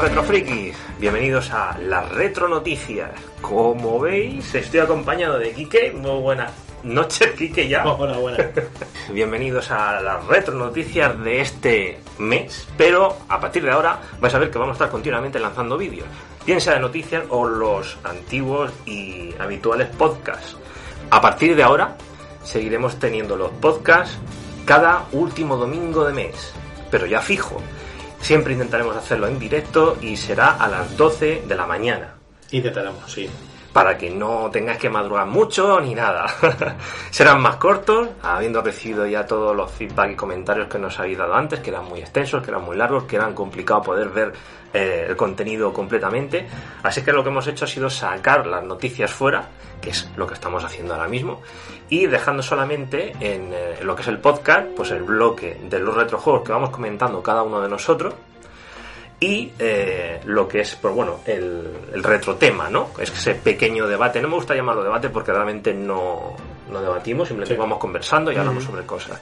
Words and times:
retrofrikis, 0.00 0.74
bienvenidos 0.98 1.50
a 1.50 1.76
las 1.78 2.08
retro 2.08 2.48
noticias. 2.48 3.10
Como 3.42 4.00
veis, 4.00 4.54
estoy 4.54 4.80
acompañado 4.80 5.38
de 5.38 5.52
Quique. 5.52 5.92
Muy 5.92 6.18
buenas 6.22 6.52
noches, 6.82 7.32
Quique, 7.32 7.68
ya. 7.68 7.84
Hola, 7.84 8.16
buenas. 8.16 8.46
Bienvenidos 9.12 9.70
a 9.70 10.00
las 10.00 10.26
retro 10.26 10.54
noticias 10.54 11.22
de 11.22 11.42
este 11.42 12.00
mes, 12.18 12.66
pero 12.78 13.18
a 13.28 13.38
partir 13.38 13.62
de 13.62 13.72
ahora 13.72 14.00
vais 14.18 14.34
a 14.34 14.38
ver 14.38 14.50
que 14.50 14.56
vamos 14.56 14.72
a 14.72 14.76
estar 14.76 14.90
continuamente 14.90 15.38
lanzando 15.38 15.76
vídeos, 15.76 16.08
bien 16.46 16.62
sea 16.62 16.74
de 16.74 16.80
noticias 16.80 17.24
o 17.28 17.46
los 17.46 17.98
antiguos 18.02 18.72
y 18.86 19.34
habituales 19.38 19.88
podcasts. 19.88 20.56
A 21.10 21.20
partir 21.20 21.54
de 21.54 21.62
ahora 21.62 21.98
seguiremos 22.42 22.98
teniendo 22.98 23.36
los 23.36 23.50
podcasts 23.50 24.16
cada 24.64 25.04
último 25.12 25.58
domingo 25.58 26.06
de 26.06 26.14
mes, 26.14 26.54
pero 26.90 27.04
ya 27.04 27.20
fijo. 27.20 27.60
Siempre 28.20 28.52
intentaremos 28.52 28.96
hacerlo 28.96 29.26
en 29.26 29.38
directo 29.38 29.96
y 30.00 30.16
será 30.16 30.52
a 30.52 30.68
las 30.68 30.96
12 30.96 31.44
de 31.46 31.54
la 31.54 31.66
mañana 31.66 32.14
Intentaremos, 32.52 33.10
sí. 33.10 33.30
para 33.72 33.96
que 33.96 34.10
no 34.10 34.50
tengáis 34.50 34.78
que 34.78 34.90
madrugar 34.90 35.26
mucho 35.26 35.80
ni 35.80 35.94
nada. 35.94 36.26
Serán 37.10 37.40
más 37.40 37.56
cortos, 37.56 38.08
habiendo 38.22 38.60
recibido 38.60 39.06
ya 39.06 39.24
todos 39.24 39.54
los 39.54 39.70
feedback 39.70 40.12
y 40.12 40.16
comentarios 40.16 40.66
que 40.68 40.78
nos 40.78 40.98
habéis 40.98 41.18
dado 41.18 41.34
antes, 41.34 41.60
que 41.60 41.70
eran 41.70 41.84
muy 41.84 42.00
extensos, 42.00 42.42
que 42.42 42.50
eran 42.50 42.64
muy 42.64 42.76
largos, 42.76 43.04
que 43.04 43.16
eran 43.16 43.34
complicado 43.34 43.82
poder 43.82 44.08
ver 44.08 44.32
eh, 44.74 45.06
el 45.08 45.16
contenido 45.16 45.72
completamente. 45.72 46.46
Así 46.82 47.02
que 47.02 47.12
lo 47.12 47.22
que 47.22 47.30
hemos 47.30 47.46
hecho 47.46 47.64
ha 47.64 47.68
sido 47.68 47.88
sacar 47.88 48.46
las 48.46 48.64
noticias 48.64 49.12
fuera, 49.12 49.48
que 49.80 49.90
es 49.90 50.10
lo 50.16 50.26
que 50.26 50.34
estamos 50.34 50.64
haciendo 50.64 50.94
ahora 50.94 51.08
mismo, 51.08 51.40
y 51.90 52.06
dejando 52.06 52.42
solamente 52.42 53.12
en 53.20 53.52
eh, 53.52 53.78
lo 53.82 53.94
que 53.94 54.02
es 54.02 54.08
el 54.08 54.18
podcast, 54.18 54.68
pues 54.76 54.90
el 54.92 55.02
bloque 55.02 55.60
de 55.68 55.78
los 55.80 55.94
retrojuegos 55.94 56.42
que 56.42 56.52
vamos 56.52 56.70
comentando 56.70 57.22
cada 57.22 57.42
uno 57.42 57.60
de 57.60 57.68
nosotros 57.68 58.14
y 59.18 59.52
eh, 59.58 60.20
lo 60.24 60.48
que 60.48 60.60
es, 60.60 60.76
pues 60.76 60.94
bueno, 60.94 61.20
el, 61.26 61.68
el 61.92 62.02
retrotema, 62.02 62.70
¿no? 62.70 62.90
Es 62.98 63.10
ese 63.12 63.34
pequeño 63.34 63.86
debate. 63.86 64.22
No 64.22 64.28
me 64.28 64.36
gusta 64.36 64.54
llamarlo 64.54 64.82
debate 64.82 65.10
porque 65.10 65.30
realmente 65.30 65.74
no, 65.74 66.34
no 66.70 66.80
debatimos, 66.80 67.28
simplemente 67.28 67.54
Sí. 67.54 67.60
vamos 67.60 67.76
conversando 67.78 68.32
y 68.32 68.36
hablamos 68.36 68.64
sobre 68.64 68.86
cosas. 68.86 69.20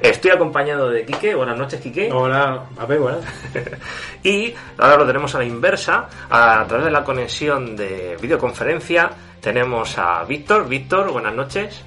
Estoy 0.00 0.30
acompañado 0.30 0.90
de 0.90 1.04
Quique. 1.04 1.34
Buenas 1.34 1.58
noches, 1.58 1.80
Quique. 1.80 2.08
Hola, 2.12 2.66
a 2.78 2.86
ver, 2.86 3.00
buenas. 3.00 3.24
Y 4.22 4.54
ahora 4.78 4.96
lo 4.98 5.06
tenemos 5.06 5.34
a 5.34 5.38
la 5.38 5.44
inversa, 5.44 6.08
a 6.30 6.64
través 6.68 6.84
de 6.84 6.92
la 6.92 7.02
conexión 7.02 7.74
de 7.74 8.16
videoconferencia. 8.20 9.10
Tenemos 9.40 9.98
a 9.98 10.22
Víctor. 10.22 10.68
Víctor, 10.68 11.10
buenas 11.10 11.34
noches. 11.34 11.82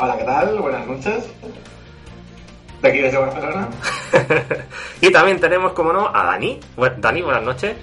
Hola, 0.00 0.16
¿qué 0.16 0.24
tal? 0.24 0.58
Buenas 0.60 0.86
noches. 0.86 1.28
De 2.80 2.88
aquí 2.88 2.98
desde 2.98 3.18
Barcelona. 3.18 3.68
y 5.00 5.10
también 5.10 5.40
tenemos, 5.40 5.72
como 5.72 5.92
no, 5.92 6.14
a 6.14 6.24
Dani. 6.24 6.60
Dani, 6.98 7.20
buenas 7.20 7.42
noches. 7.42 7.76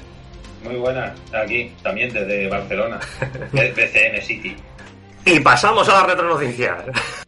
Muy 0.63 0.77
buena, 0.77 1.13
aquí 1.33 1.73
también 1.83 2.13
desde 2.13 2.47
Barcelona, 2.47 3.01
de 3.51 3.71
BCN 3.75 4.21
City. 4.21 4.55
Y 5.25 5.41
pasamos 5.41 5.89
a 5.89 5.93
las 5.93 6.07
retronoticias. 6.07 6.85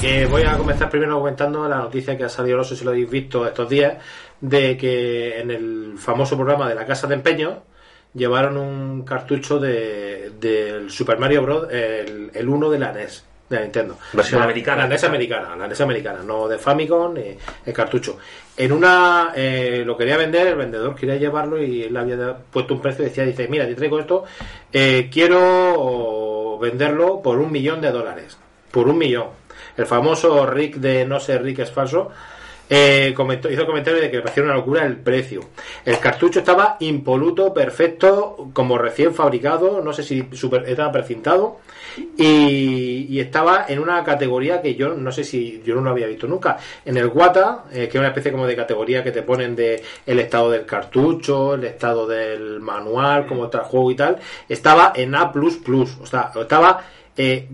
Que 0.00 0.24
voy 0.24 0.44
a 0.44 0.56
comenzar 0.56 0.88
primero 0.88 1.18
comentando 1.18 1.68
la 1.68 1.76
noticia 1.76 2.16
que 2.16 2.24
ha 2.24 2.28
salido, 2.30 2.56
no 2.56 2.64
sé 2.64 2.74
si 2.74 2.86
lo 2.86 2.92
habéis 2.92 3.10
visto 3.10 3.46
estos 3.46 3.68
días, 3.68 4.02
de 4.40 4.74
que 4.78 5.38
en 5.38 5.50
el 5.50 5.98
famoso 5.98 6.36
programa 6.36 6.66
de 6.70 6.74
la 6.74 6.86
Casa 6.86 7.06
de 7.06 7.16
Empeño 7.16 7.64
llevaron 8.14 8.56
un 8.56 9.02
cartucho 9.02 9.58
de, 9.58 10.30
del 10.40 10.90
Super 10.90 11.18
Mario 11.18 11.42
Bros. 11.42 11.70
El, 11.70 12.30
el 12.32 12.48
1 12.48 12.70
de 12.70 12.78
la 12.78 12.92
NES, 12.92 13.26
de 13.50 13.56
la 13.56 13.62
Nintendo. 13.62 13.98
Versión 14.14 14.38
La- 14.38 14.44
americana. 14.46 14.82
La 14.84 14.88
NES 14.88 15.04
americana, 15.04 15.56
la 15.56 15.66
NES 15.68 15.80
americana, 15.82 16.22
no 16.22 16.48
de 16.48 16.56
Famicom 16.56 17.12
ni 17.12 17.36
el 17.66 17.72
cartucho. 17.74 18.16
En 18.56 18.72
una, 18.72 19.32
eh, 19.34 19.82
lo 19.84 19.96
quería 19.96 20.16
vender, 20.16 20.46
el 20.46 20.54
vendedor 20.54 20.94
quería 20.94 21.16
llevarlo 21.16 21.62
y 21.62 21.82
él 21.82 21.96
había 21.96 22.36
puesto 22.50 22.74
un 22.74 22.80
precio 22.80 23.04
y 23.04 23.08
decía, 23.08 23.24
dice, 23.24 23.48
mira, 23.48 23.66
te 23.66 23.74
traigo 23.74 23.98
esto, 23.98 24.24
eh, 24.72 25.10
quiero 25.12 26.58
venderlo 26.60 27.20
por 27.22 27.38
un 27.38 27.50
millón 27.52 27.80
de 27.80 27.90
dólares. 27.90 28.38
Por 28.70 28.88
un 28.88 28.98
millón. 28.98 29.26
El 29.76 29.86
famoso 29.86 30.46
Rick 30.46 30.76
de 30.76 31.04
No 31.04 31.18
sé, 31.20 31.38
Rick 31.38 31.60
es 31.60 31.70
falso. 31.72 32.10
Eh, 32.72 33.12
comentó, 33.16 33.50
hizo 33.50 33.66
comentario 33.66 34.00
de 34.00 34.08
que 34.10 34.18
le 34.18 34.22
parecía 34.22 34.44
una 34.44 34.54
locura 34.54 34.86
el 34.86 34.96
precio. 34.96 35.40
El 35.84 35.98
cartucho 35.98 36.38
estaba 36.38 36.76
impoluto, 36.78 37.52
perfecto, 37.52 38.48
como 38.52 38.78
recién 38.78 39.12
fabricado, 39.12 39.82
no 39.82 39.92
sé 39.92 40.04
si 40.04 40.28
super- 40.32 40.68
estaba 40.68 40.92
precintado, 40.92 41.58
y, 42.16 43.18
estaba 43.18 43.66
en 43.68 43.80
una 43.80 44.02
categoría 44.04 44.62
que 44.62 44.76
yo 44.76 44.94
no 44.94 45.10
sé 45.12 45.24
si 45.24 45.60
yo 45.64 45.74
no 45.74 45.82
lo 45.82 45.90
había 45.90 46.06
visto 46.06 46.26
nunca. 46.28 46.56
En 46.84 46.96
el 46.96 47.08
WATA, 47.08 47.64
eh, 47.72 47.88
que 47.88 47.96
es 47.98 48.00
una 48.00 48.08
especie 48.08 48.30
como 48.30 48.46
de 48.46 48.54
categoría 48.56 49.02
que 49.02 49.10
te 49.10 49.22
ponen 49.22 49.56
de 49.56 49.82
el 50.06 50.20
estado 50.20 50.50
del 50.50 50.64
cartucho, 50.64 51.54
el 51.54 51.64
estado 51.64 52.06
del 52.06 52.60
manual, 52.60 53.26
cómo 53.26 53.46
está 53.46 53.58
juego 53.64 53.90
y 53.90 53.96
tal, 53.96 54.18
estaba 54.48 54.92
en 54.94 55.14
A++, 55.14 55.32
o 55.34 56.06
sea, 56.06 56.30
estaba 56.40 56.84
eh, 57.16 57.48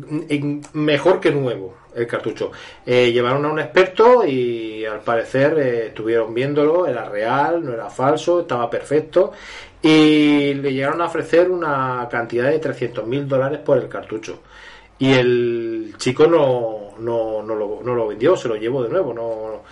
mejor 0.75 1.21
que 1.21 1.31
nuevo 1.33 1.86
el 1.97 2.07
cartucho. 2.07 2.53
Eh, 2.85 3.11
llevaron 3.13 3.45
a 3.47 3.49
un 3.51 3.59
experto 3.59 4.25
y 4.25 4.85
al 4.85 5.01
parecer 5.01 5.59
eh, 5.59 5.87
estuvieron 5.89 6.35
viéndolo, 6.35 6.87
era 6.87 7.09
real, 7.09 7.65
no 7.65 7.73
era 7.73 7.91
falso, 7.91 8.41
estaba 8.41 8.69
perfecto 8.71 9.33
y 9.83 10.55
le 10.55 10.73
llegaron 10.73 11.01
a 11.01 11.07
ofrecer 11.07 11.51
una 11.51 12.09
cantidad 12.11 12.51
de 12.51 12.59
300 12.59 13.07
mil 13.07 13.29
dólares 13.29 13.61
por 13.65 13.79
el 13.79 13.89
cartucho. 13.89 14.41
Y 14.99 15.13
el 15.13 15.95
chico 15.99 16.27
no, 16.27 16.95
no, 16.99 17.43
no, 17.43 17.55
lo, 17.55 17.81
no 17.85 17.95
lo 17.95 18.09
vendió, 18.09 18.37
se 18.37 18.49
lo 18.49 18.57
llevó 18.57 18.83
de 18.83 18.89
nuevo. 18.89 19.13
No, 19.13 19.63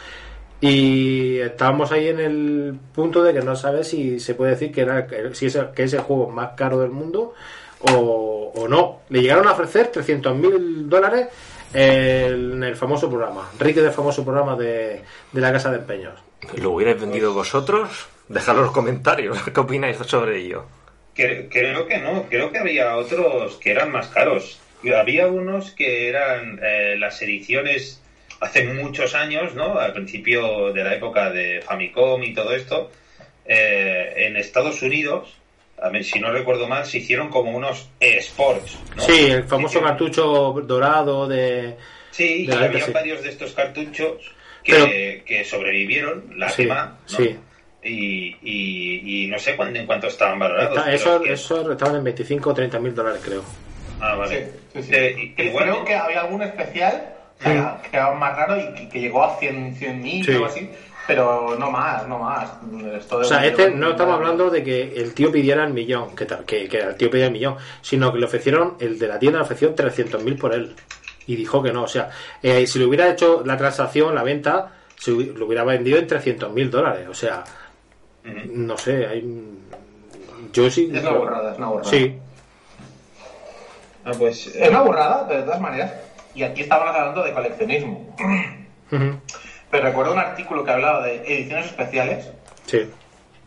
y 0.60 1.38
estábamos 1.40 1.92
ahí 1.92 2.08
en 2.08 2.20
el 2.20 2.78
punto 2.94 3.22
de 3.22 3.34
que 3.34 3.42
no 3.42 3.56
sabes 3.56 3.88
si 3.88 4.20
se 4.20 4.34
puede 4.34 4.52
decir 4.52 4.72
que, 4.72 4.82
era, 4.82 5.06
si 5.32 5.46
es, 5.46 5.58
que 5.74 5.82
es 5.82 5.92
el 5.92 6.00
juego 6.00 6.30
más 6.30 6.52
caro 6.56 6.80
del 6.80 6.90
mundo 6.90 7.34
o, 7.80 8.52
o 8.54 8.68
no. 8.68 9.00
Le 9.08 9.20
llegaron 9.20 9.46
a 9.48 9.52
ofrecer 9.52 9.88
300 9.88 10.36
mil 10.36 10.88
dólares 10.88 11.28
en 11.72 12.62
el 12.62 12.76
famoso 12.76 13.08
programa, 13.08 13.50
Rick 13.58 13.76
del 13.76 13.90
famoso 13.92 14.24
programa 14.24 14.56
de, 14.56 15.02
de 15.32 15.40
la 15.40 15.52
Casa 15.52 15.70
de 15.70 15.78
Empeños. 15.78 16.14
¿Lo 16.56 16.72
hubierais 16.72 17.00
vendido 17.00 17.32
vosotros? 17.32 18.06
Dejadlo 18.28 18.60
en 18.60 18.66
los 18.66 18.74
comentarios. 18.74 19.38
¿Qué 19.54 19.60
opináis 19.60 19.96
sobre 19.98 20.38
ello? 20.38 20.64
Cre- 21.16 21.48
Creo 21.50 21.86
que 21.86 21.98
no, 21.98 22.24
creo 22.28 22.50
que 22.52 22.58
había 22.58 22.96
otros 22.96 23.56
que 23.56 23.70
eran 23.70 23.90
más 23.92 24.08
caros. 24.08 24.60
Había 24.94 25.28
unos 25.28 25.70
que 25.70 26.08
eran 26.08 26.60
eh, 26.62 26.96
las 26.98 27.20
ediciones 27.22 28.02
hace 28.40 28.64
muchos 28.64 29.14
años, 29.14 29.54
¿no? 29.54 29.78
Al 29.78 29.94
principio 29.94 30.72
de 30.74 30.84
la 30.84 30.94
época 30.94 31.30
de 31.30 31.62
Famicom 31.62 32.22
y 32.22 32.34
todo 32.34 32.52
esto, 32.54 32.90
eh, 33.46 34.12
en 34.26 34.36
Estados 34.36 34.82
Unidos, 34.82 35.34
a 35.82 35.88
ver, 35.90 36.04
si 36.04 36.18
no 36.20 36.30
recuerdo 36.32 36.66
mal, 36.68 36.84
se 36.86 36.98
hicieron 36.98 37.28
como 37.28 37.50
unos 37.50 37.88
eSports, 38.00 38.78
¿no? 38.96 39.02
Sí, 39.02 39.26
el 39.30 39.44
famoso 39.44 39.78
Hicieron- 39.78 39.88
cartucho 39.90 40.62
dorado 40.66 41.26
de... 41.28 41.76
Sí, 42.10 42.46
de 42.46 42.54
y 42.54 42.56
había 42.56 42.84
sí. 42.84 42.92
varios 42.92 43.22
de 43.22 43.30
estos 43.30 43.52
cartuchos 43.52 44.12
que, 44.62 44.72
Pero- 44.72 45.24
que 45.24 45.44
sobrevivieron, 45.44 46.24
Sí, 46.30 46.34
lástima, 46.38 46.98
¿no? 47.10 47.16
sí. 47.18 47.36
Y, 47.82 48.36
y, 48.42 49.24
y 49.24 49.26
no 49.26 49.38
sé 49.38 49.56
cuándo, 49.56 49.78
en 49.78 49.84
cuánto 49.86 50.06
estaban 50.06 50.38
valorados. 50.38 50.78
Está- 50.78 50.92
eso, 50.92 51.20
que- 51.20 51.32
eso 51.34 51.72
estaban 51.72 51.96
en 51.96 52.04
25 52.04 52.50
o 52.50 52.54
30 52.54 52.78
mil 52.78 52.94
dólares, 52.94 53.20
creo. 53.22 53.44
Ah, 54.00 54.14
vale. 54.14 54.44
Sí, 54.72 54.80
sí, 54.80 54.82
sí. 54.84 54.94
Eh, 54.94 55.16
y- 55.18 55.34
Creo- 55.34 55.84
que 55.84 55.94
había 55.94 56.20
algún 56.22 56.42
especial 56.42 57.10
que 57.42 57.50
era, 57.50 57.82
que 57.82 57.96
era 57.96 58.12
más 58.12 58.34
raro 58.36 58.56
y 58.58 58.74
que, 58.74 58.88
que 58.88 59.00
llegó 59.00 59.22
a 59.24 59.36
100 59.38 59.74
100.000 59.76 60.24
Sí. 60.24 60.30
o 60.30 60.34
algo 60.34 60.46
así, 60.46 60.70
pero 61.06 61.56
no 61.58 61.70
más, 61.70 62.06
no 62.08 62.18
más. 62.18 62.50
Esto 62.96 63.18
O 63.18 63.24
sea, 63.24 63.44
este 63.44 63.70
no 63.70 63.90
estamos 63.90 64.14
hablando 64.16 64.50
de 64.50 64.62
que 64.62 64.94
el 64.96 65.12
tío 65.14 65.30
pidiera 65.30 65.64
el 65.64 65.72
millón, 65.72 66.14
que, 66.16 66.24
tal- 66.26 66.44
que, 66.44 66.68
que 66.68 66.78
el 66.78 66.96
tío 66.96 67.10
pidiera 67.10 67.26
el 67.28 67.32
millón, 67.32 67.56
sino 67.82 68.12
que 68.12 68.18
le 68.18 68.26
ofrecieron, 68.26 68.76
el 68.80 68.98
de 68.98 69.08
la 69.08 69.18
tienda 69.18 69.38
le 69.38 69.44
ofreció 69.44 69.74
300 69.74 70.22
mil 70.24 70.36
por 70.36 70.54
él. 70.54 70.74
Y 71.26 71.36
dijo 71.36 71.62
que 71.62 71.72
no, 71.72 71.84
o 71.84 71.88
sea, 71.88 72.10
eh, 72.42 72.66
si 72.66 72.78
le 72.78 72.84
hubiera 72.86 73.08
hecho 73.08 73.42
la 73.46 73.56
transacción, 73.56 74.14
la 74.14 74.22
venta, 74.22 74.72
se 74.96 75.10
lo 75.10 75.46
hubiera 75.46 75.64
vendido 75.64 75.98
en 75.98 76.06
300 76.06 76.52
mil 76.52 76.70
dólares. 76.70 77.06
O 77.08 77.14
sea, 77.14 77.44
no 78.52 78.76
sé, 78.76 79.06
hay... 79.06 79.58
Yo 80.52 80.70
sí... 80.70 80.90
Es 80.94 81.02
una 81.02 81.12
burrada, 81.12 81.52
es 81.52 81.58
una 81.58 81.66
burrada. 81.68 81.90
Sí, 81.90 82.18
Ah, 84.06 84.12
pues. 84.18 84.48
Es 84.48 84.68
una 84.68 84.82
burrada, 84.82 85.24
de 85.24 85.42
todas 85.42 85.60
maneras. 85.60 85.92
Y 86.34 86.42
aquí 86.42 86.62
estábamos 86.62 86.94
hablando 86.94 87.22
de 87.24 87.32
coleccionismo. 87.32 88.14
Ujú. 88.92 89.18
Pero 89.74 89.86
recuerdo 89.88 90.12
un 90.12 90.20
artículo 90.20 90.62
que 90.64 90.70
hablaba 90.70 91.04
de 91.04 91.16
ediciones 91.26 91.66
especiales 91.66 92.30
sí. 92.66 92.88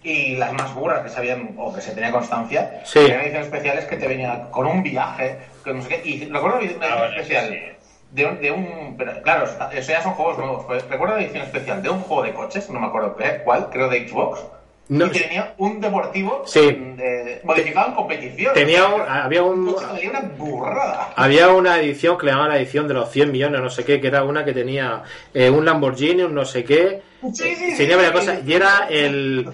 y 0.04 0.36
las 0.36 0.52
más 0.52 0.76
burras 0.76 1.00
que 1.04 1.08
se 1.10 1.18
habían 1.20 1.54
o 1.58 1.74
que 1.74 1.80
se 1.80 1.94
tenía 1.94 2.12
constancia 2.12 2.82
Sí. 2.84 3.00
eran 3.00 3.22
ediciones 3.22 3.46
especiales 3.48 3.86
que 3.86 3.96
te 3.96 4.10
venían 4.10 4.52
con 4.52 4.68
un 4.68 4.84
viaje 4.84 5.38
que 5.64 5.74
no 5.74 5.82
sé 5.82 5.88
qué 5.88 6.02
y 6.04 6.26
recuerdo 6.26 6.58
una 6.58 6.66
edición 6.66 6.84
Ah, 6.84 6.98
bueno, 6.98 7.14
especial 7.16 7.48
sí, 7.48 7.56
sí. 7.56 7.88
de 8.12 8.26
un, 8.26 8.42
de 8.42 8.52
un 8.52 8.96
pero, 8.98 9.22
claro 9.22 9.46
eso 9.72 9.90
ya 9.94 10.02
son 10.04 10.16
juegos 10.16 10.38
nuevos 10.38 10.66
recuerdo 10.90 11.16
una 11.16 11.24
edición 11.24 11.44
especial 11.46 11.82
de 11.82 11.90
un 11.92 12.02
juego 12.02 12.24
de 12.24 12.34
coches 12.34 12.70
no 12.72 12.82
me 12.82 12.88
acuerdo 12.88 13.16
qué, 13.16 13.42
cuál 13.46 13.70
creo 13.70 13.88
de 13.88 14.06
Xbox 14.06 14.42
No, 14.90 15.08
y 15.08 15.10
tenía 15.10 15.54
un 15.58 15.82
deportivo 15.82 16.44
Sí. 16.46 16.60
eh, 16.62 17.42
modificado 17.44 17.90
en 17.90 17.94
competición 17.96 18.54
Tenía 18.54 18.86
O 18.86 18.96
sea, 18.96 19.04
un- 19.04 19.10
había 19.12 19.44
un- 19.44 19.68
una 20.10 20.20
burrada 20.38 21.14
Había 21.16 21.50
una 21.50 21.80
edición 21.80 22.18
que 22.18 22.26
le 22.28 22.32
llamaban 22.32 22.54
la 22.54 22.58
edición 22.60 22.88
de 22.88 22.94
los 22.94 23.12
100 23.12 23.32
millones, 23.32 23.60
no 23.60 23.70
sé 23.70 23.84
qué, 23.84 24.00
que 24.00 24.08
era 24.08 24.24
una 24.24 24.46
que 24.46 24.54
tenía 24.54 25.04
eh, 25.34 25.50
un 25.50 25.66
Lamborghini, 25.66 26.24
un 26.24 26.34
no 26.36 26.46
sé 26.46 26.64
qué, 26.64 27.02
Sí, 27.34 27.54
sí, 27.56 27.72
sí, 27.72 27.78
tenía 27.78 27.98
varias 27.98 28.14
sí. 28.14 28.20
cosas, 28.20 28.40
y 28.48 28.54
era 28.54 28.88
el... 28.90 29.48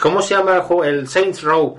¿Cómo 0.00 0.22
se 0.22 0.34
llama 0.34 0.54
el 0.56 0.60
juego? 0.62 0.84
El 0.84 1.06
Saints 1.08 1.42
Row. 1.42 1.76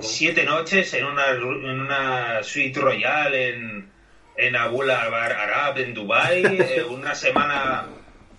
Siete 0.00 0.42
noches 0.44 0.92
en 0.94 1.04
una, 1.04 1.28
en 1.30 1.80
una 1.80 2.42
suite 2.42 2.80
royal 2.80 3.32
en, 3.32 3.88
en 4.36 4.56
Abu 4.56 4.82
Dhabi 4.84 5.14
Arab, 5.14 5.78
en 5.78 5.94
Dubai 5.94 6.42
eh, 6.44 6.82
una 6.90 7.14
semana 7.14 7.86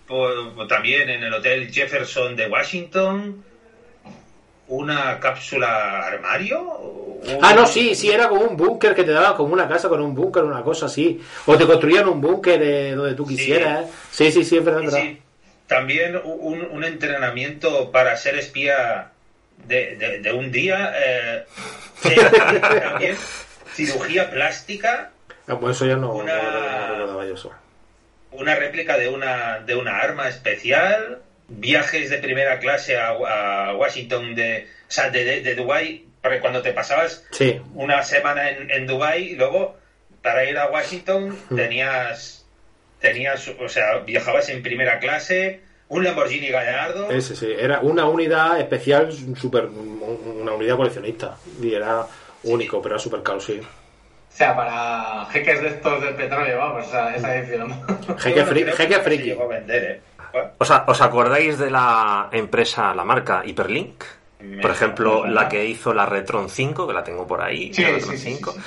por 0.06 0.68
también 0.68 1.09
en 1.09 1.23
el 1.23 1.33
Hotel 1.33 1.71
Jefferson 1.71 2.35
de 2.35 2.47
Washington, 2.47 3.44
una 4.71 5.19
cápsula 5.19 6.00
armario. 6.07 6.62
un- 6.62 7.21
Ah, 7.41 7.53
no, 7.53 7.68
sí, 7.68 7.94
sí, 7.94 8.09
era 8.09 8.27
como 8.29 8.41
un 8.41 8.57
búnker 8.57 8.95
que 8.95 9.03
te 9.03 9.12
daba 9.12 9.35
como 9.38 9.53
una 9.53 9.68
casa 9.68 9.89
con 9.89 10.01
un 10.01 10.15
búnker, 10.15 10.44
una 10.44 10.63
cosa 10.63 10.88
así. 10.88 11.21
O 11.45 11.56
te 11.57 11.65
construían 11.68 12.07
un 12.07 12.19
búnker 12.21 12.62
eh, 12.63 12.91
donde 12.95 13.13
tú 13.13 13.25
Sí. 13.27 13.35
quisieras. 13.35 13.85
¿eh? 13.85 13.91
Sí, 14.12 14.31
sí, 14.31 14.44
sí, 14.44 14.57
es 14.57 14.65
verdad, 14.65 14.89
Sí, 14.89 14.97
sí. 15.01 15.21
También 15.68 16.19
un, 16.23 16.62
un 16.71 16.83
entrenamiento 16.83 17.91
para 17.91 18.15
ser 18.18 18.35
espía 18.35 19.12
de, 19.68 19.95
de- 19.97 20.19
de 20.19 20.33
un 20.33 20.51
día. 20.51 20.94
eh, 20.95 21.45
eh, 22.06 22.15
también 22.83 23.15
cirugía 23.75 24.31
plástica, 24.31 25.12
pues 25.59 25.75
eso 25.77 25.85
ya 25.85 25.95
no, 25.97 26.13
Una- 26.13 26.35
no- 26.41 26.51
no 26.51 26.94
recordaba 26.95 27.25
yo 27.25 27.33
eso. 27.35 27.51
una 28.31 28.56
réplica 28.56 28.97
de 28.97 29.09
una, 29.09 29.59
de 29.59 29.75
una 29.75 29.97
arma 30.00 30.27
especial, 30.27 31.19
viajes 31.59 32.09
de 32.09 32.18
primera 32.18 32.59
clase 32.59 32.98
a, 32.98 33.09
a 33.09 33.75
Washington, 33.75 34.36
de, 34.36 34.68
o 34.88 34.92
sea, 34.92 35.09
de, 35.09 35.24
de, 35.24 35.42
de 35.42 35.56
Dubái, 35.56 36.06
cuando 36.42 36.62
te 36.62 36.71
pasabas 36.74 37.24
Sí, 37.31 37.59
una 37.74 38.03
semana 38.03 38.50
en, 38.50 38.69
en 38.71 38.88
Dubái 38.88 39.31
y 39.31 39.36
luego 39.36 39.75
para 40.21 40.45
ir 40.45 40.57
a 40.57 40.68
Washington 40.69 41.36
tenías, 41.56 42.45
tenías, 43.00 43.48
o 43.59 43.68
sea, 43.69 43.98
viajabas 44.00 44.50
en 44.50 44.62
primera 44.62 45.00
clase, 45.00 45.62
un 45.89 46.03
Lamborghini 46.03 46.48
Gallardo. 46.50 47.09
ese 47.12 47.36
sí. 47.36 47.51
Era 47.57 47.80
una 47.81 48.06
unidad 48.06 48.59
especial, 48.59 49.12
super, 49.36 49.65
una 49.65 50.54
unidad 50.54 50.77
coleccionista. 50.77 51.38
Y 51.62 51.74
era 51.74 52.06
único, 52.44 52.81
pero 52.81 52.95
era 52.95 53.04
súper 53.04 53.24
caro, 53.24 53.39
sí. 53.42 53.59
O 53.59 54.33
sea, 54.33 54.56
para 54.56 55.25
jeques 55.31 55.62
de 55.62 55.68
estos 55.69 56.01
del 56.01 56.13
petróleo, 56.15 56.57
vamos, 56.57 56.88
esa, 56.88 57.13
esa 57.15 57.36
edición. 57.36 57.71
Jeque, 58.19 58.42
Bueno, 58.44 58.51
fri- 58.51 58.63
creo 58.63 58.75
jeque 58.77 58.94
se 58.94 59.01
friki. 59.01 59.24
llegó 59.24 59.44
a 59.44 59.47
vender, 59.47 59.83
¿eh? 59.83 60.01
¿Os, 60.57 60.72
a- 60.72 60.86
os 60.88 61.01
acordáis 61.01 61.57
de 61.57 61.69
la 61.72 62.30
empresa, 62.31 62.94
la 62.94 63.04
marca 63.04 63.44
Hyperlink? 63.45 64.04
Por 64.62 64.72
ejemplo, 64.72 65.28
la 65.28 65.48
que 65.48 65.63
hizo 65.66 65.94
la 65.94 66.06
Retron 66.07 66.50
5, 66.50 66.88
que 66.88 66.94
la 66.94 67.04
tengo 67.04 67.28
por 67.28 67.42
ahí. 67.42 67.72
Sí, 67.74 67.83
la 67.83 67.89
Retron 67.92 68.18
sí, 68.18 68.18
sí, 68.18 68.36
5. 68.38 68.51
sí. 68.54 68.60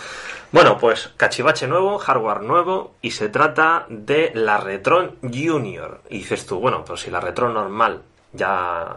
Bueno, 0.53 0.79
pues 0.79 1.11
cachivache 1.17 1.67
nuevo, 1.67 1.99
hardware 1.99 2.43
nuevo, 2.43 2.95
y 3.03 3.11
se 3.11 3.29
trata 3.29 3.85
de 3.89 4.31
la 4.35 4.57
Retron 4.59 5.17
Junior. 5.21 6.01
Y 6.11 6.19
dices 6.19 6.47
tú, 6.47 6.61
bueno, 6.61 6.85
pues 6.85 7.01
si 7.01 7.11
la 7.11 7.19
Retron 7.19 7.55
normal 7.55 8.03
ya 8.33 8.95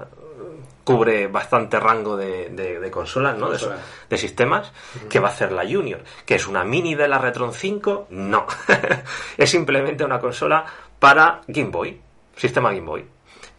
cubre 0.84 1.28
bastante 1.28 1.80
rango 1.80 2.16
de, 2.16 2.50
de- 2.50 2.80
de 2.80 2.92
consolas, 2.92 3.36
¿no? 3.38 3.48
De, 3.48 3.54
Consolas. 3.58 3.80
de 4.10 4.18
sistemas, 4.20 4.72
¿qué 5.10 5.20
va 5.20 5.30
a 5.30 5.32
hacer 5.32 5.52
la 5.52 5.64
Junior? 5.64 6.02
¿Que 6.28 6.36
es 6.36 6.48
una 6.48 6.64
mini 6.64 6.94
de 6.94 7.08
la 7.08 7.18
Retron 7.18 7.54
5? 7.54 8.08
No. 8.12 8.46
es 9.38 9.50
simplemente 9.50 10.04
una 10.06 10.20
consola 10.20 10.64
para 11.00 11.42
Game 11.48 11.70
Boy, 11.72 12.00
sistema 12.38 12.72
Game 12.72 12.86
Boy. 12.88 13.06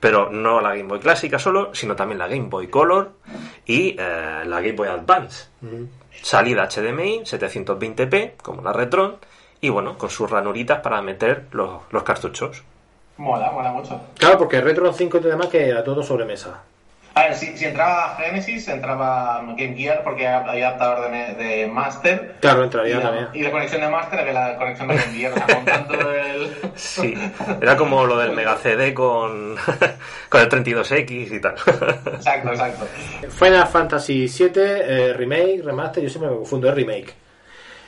Pero 0.00 0.30
no 0.30 0.60
la 0.60 0.70
Game 0.70 0.88
Boy 0.88 1.00
clásica 1.00 1.38
solo, 1.38 1.75
sino 1.75 1.96
también 1.96 2.19
la 2.19 2.28
Game 2.28 2.48
Boy 2.48 2.69
Color 2.69 3.12
y 3.66 3.96
eh, 3.98 4.42
la 4.46 4.60
Game 4.60 4.72
Boy 4.72 4.88
Advance. 4.88 5.48
Salida 6.22 6.69
HDMI 6.69 7.20
720p, 7.20 8.36
como 8.42 8.62
la 8.62 8.72
Retron, 8.72 9.16
y 9.60 9.69
bueno, 9.69 9.98
con 9.98 10.10
sus 10.10 10.30
ranuritas 10.30 10.80
para 10.80 11.02
meter 11.02 11.46
los, 11.52 11.82
los 11.90 12.02
cartuchos. 12.04 12.62
mola, 13.16 13.50
mola 13.50 13.72
mucho. 13.72 14.00
Claro, 14.16 14.38
porque 14.38 14.60
Retro 14.60 14.92
5 14.92 15.19
y 15.19 15.20
demás 15.20 15.48
que 15.48 15.69
era 15.69 15.82
todo 15.82 16.02
sobre 16.02 16.24
mesa. 16.24 16.62
A 17.19 17.23
ver, 17.25 17.35
si, 17.35 17.56
si 17.56 17.65
entraba 17.65 18.17
Genesis, 18.17 18.69
entraba 18.69 19.43
Game 19.56 19.75
Gear 19.75 20.03
porque 20.05 20.26
había 20.29 20.69
adaptador 20.69 21.11
de, 21.11 21.35
de 21.35 21.67
Master. 21.67 22.37
Claro, 22.41 22.61
Y 22.61 22.65
entraría 22.65 22.97
la, 22.97 23.03
también. 23.03 23.29
y 23.35 23.43
la 23.43 23.50
conexión 23.50 23.81
de 23.81 23.88
Master 23.88 24.20
había 24.20 24.32
la 24.32 24.56
conexión 24.56 24.88
de 24.88 24.94
Game 24.97 25.12
Gear, 25.15 25.32
o 25.32 25.37
sea, 25.37 25.47
contando 25.56 26.11
el... 26.12 26.56
Sí, 26.76 27.15
era 27.61 27.76
como 27.76 28.06
lo 28.06 28.17
del 28.19 28.32
Mega 28.32 28.56
CD 28.56 28.94
con, 28.94 29.56
con 30.29 30.41
el 30.41 30.49
32X 30.49 31.32
y 31.37 31.41
tal. 31.41 31.55
Exacto, 32.15 32.50
exacto. 32.50 32.87
Final 33.31 33.67
Fantasy 33.67 34.26
VII, 34.29 34.50
eh, 34.56 35.12
remake, 35.17 35.62
remaster, 35.65 36.03
yo 36.05 36.09
siempre 36.09 36.31
me 36.31 36.37
confundo, 36.37 36.69
es 36.69 36.75
remake. 36.76 37.15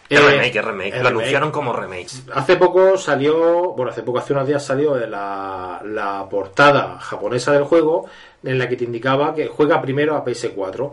Es 0.09 0.19
Eh, 0.19 0.23
remake, 0.29 0.56
es 0.59 0.65
remake. 0.65 0.91
Lo 0.91 0.97
remake. 0.97 1.06
anunciaron 1.06 1.50
como 1.53 1.73
remakes. 1.73 2.25
Hace 2.35 2.56
poco 2.56 2.99
salió, 2.99 3.75
bueno, 3.75 3.93
hace 3.93 4.03
poco, 4.03 4.19
hace 4.19 4.32
unos 4.32 4.49
días 4.49 4.65
salió 4.65 4.97
la, 5.06 5.81
la 5.85 6.27
portada 6.29 6.99
japonesa 6.99 7.53
del 7.53 7.62
juego 7.62 8.09
en 8.42 8.58
la 8.58 8.69
que 8.69 8.76
te 8.76 8.84
indicaba 8.84 9.34
que 9.34 9.48
juega 9.48 9.81
primero 9.81 10.16
a 10.16 10.25
PS4. 10.25 10.92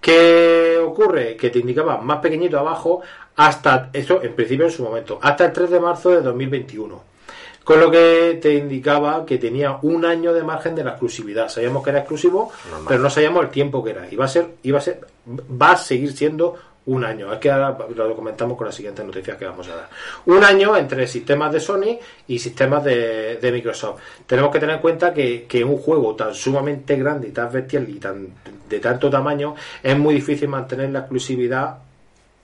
¿Qué 0.00 0.78
ocurre? 0.84 1.36
Que 1.36 1.50
te 1.50 1.60
indicaba 1.60 1.98
más 1.98 2.18
pequeñito 2.18 2.58
abajo 2.58 3.02
hasta, 3.36 3.90
eso 3.92 4.22
en 4.22 4.34
principio 4.34 4.66
en 4.66 4.72
su 4.72 4.82
momento, 4.82 5.18
hasta 5.22 5.46
el 5.46 5.52
3 5.52 5.70
de 5.70 5.80
marzo 5.80 6.10
de 6.10 6.22
2021. 6.22 7.12
Con 7.62 7.78
lo 7.78 7.90
que 7.92 8.40
te 8.42 8.54
indicaba 8.54 9.24
que 9.24 9.38
tenía 9.38 9.78
un 9.82 10.04
año 10.04 10.32
de 10.32 10.42
margen 10.42 10.74
de 10.74 10.82
la 10.82 10.90
exclusividad. 10.90 11.48
Sabíamos 11.48 11.84
que 11.84 11.90
era 11.90 12.00
exclusivo, 12.00 12.50
Normal. 12.68 12.86
pero 12.88 13.00
no 13.00 13.08
sabíamos 13.08 13.44
el 13.44 13.50
tiempo 13.50 13.84
que 13.84 13.90
era. 13.90 14.10
Iba 14.10 14.24
a 14.24 14.28
ser, 14.28 14.48
iba 14.64 14.78
a 14.78 14.80
ser, 14.80 15.06
va 15.26 15.70
a 15.70 15.76
seguir 15.76 16.12
siendo 16.12 16.56
un 16.86 17.04
año. 17.04 17.32
Es 17.32 17.38
que 17.38 17.50
ahora 17.50 17.76
lo 17.94 18.16
comentamos 18.16 18.56
con 18.56 18.66
las 18.66 18.74
siguientes 18.74 19.04
noticias 19.04 19.36
que 19.36 19.44
vamos 19.44 19.68
a 19.68 19.76
dar. 19.76 19.88
Un 20.26 20.42
año 20.42 20.76
entre 20.76 21.06
sistemas 21.06 21.52
de 21.52 21.60
Sony 21.60 21.98
y 22.26 22.38
sistemas 22.38 22.84
de, 22.84 23.50
Microsoft. 23.52 24.00
Tenemos 24.26 24.50
que 24.50 24.58
tener 24.58 24.76
en 24.76 24.80
cuenta 24.80 25.14
que, 25.14 25.44
que 25.44 25.62
un 25.62 25.78
juego 25.78 26.16
tan 26.16 26.34
sumamente 26.34 26.96
grande 26.96 27.28
y 27.28 27.30
tan 27.30 27.52
bestial 27.52 27.88
y 27.88 27.94
tan 27.94 28.28
de 28.68 28.80
tanto 28.80 29.10
tamaño 29.10 29.54
es 29.82 29.96
muy 29.98 30.14
difícil 30.14 30.48
mantener 30.48 30.90
la 30.90 31.00
exclusividad 31.00 31.78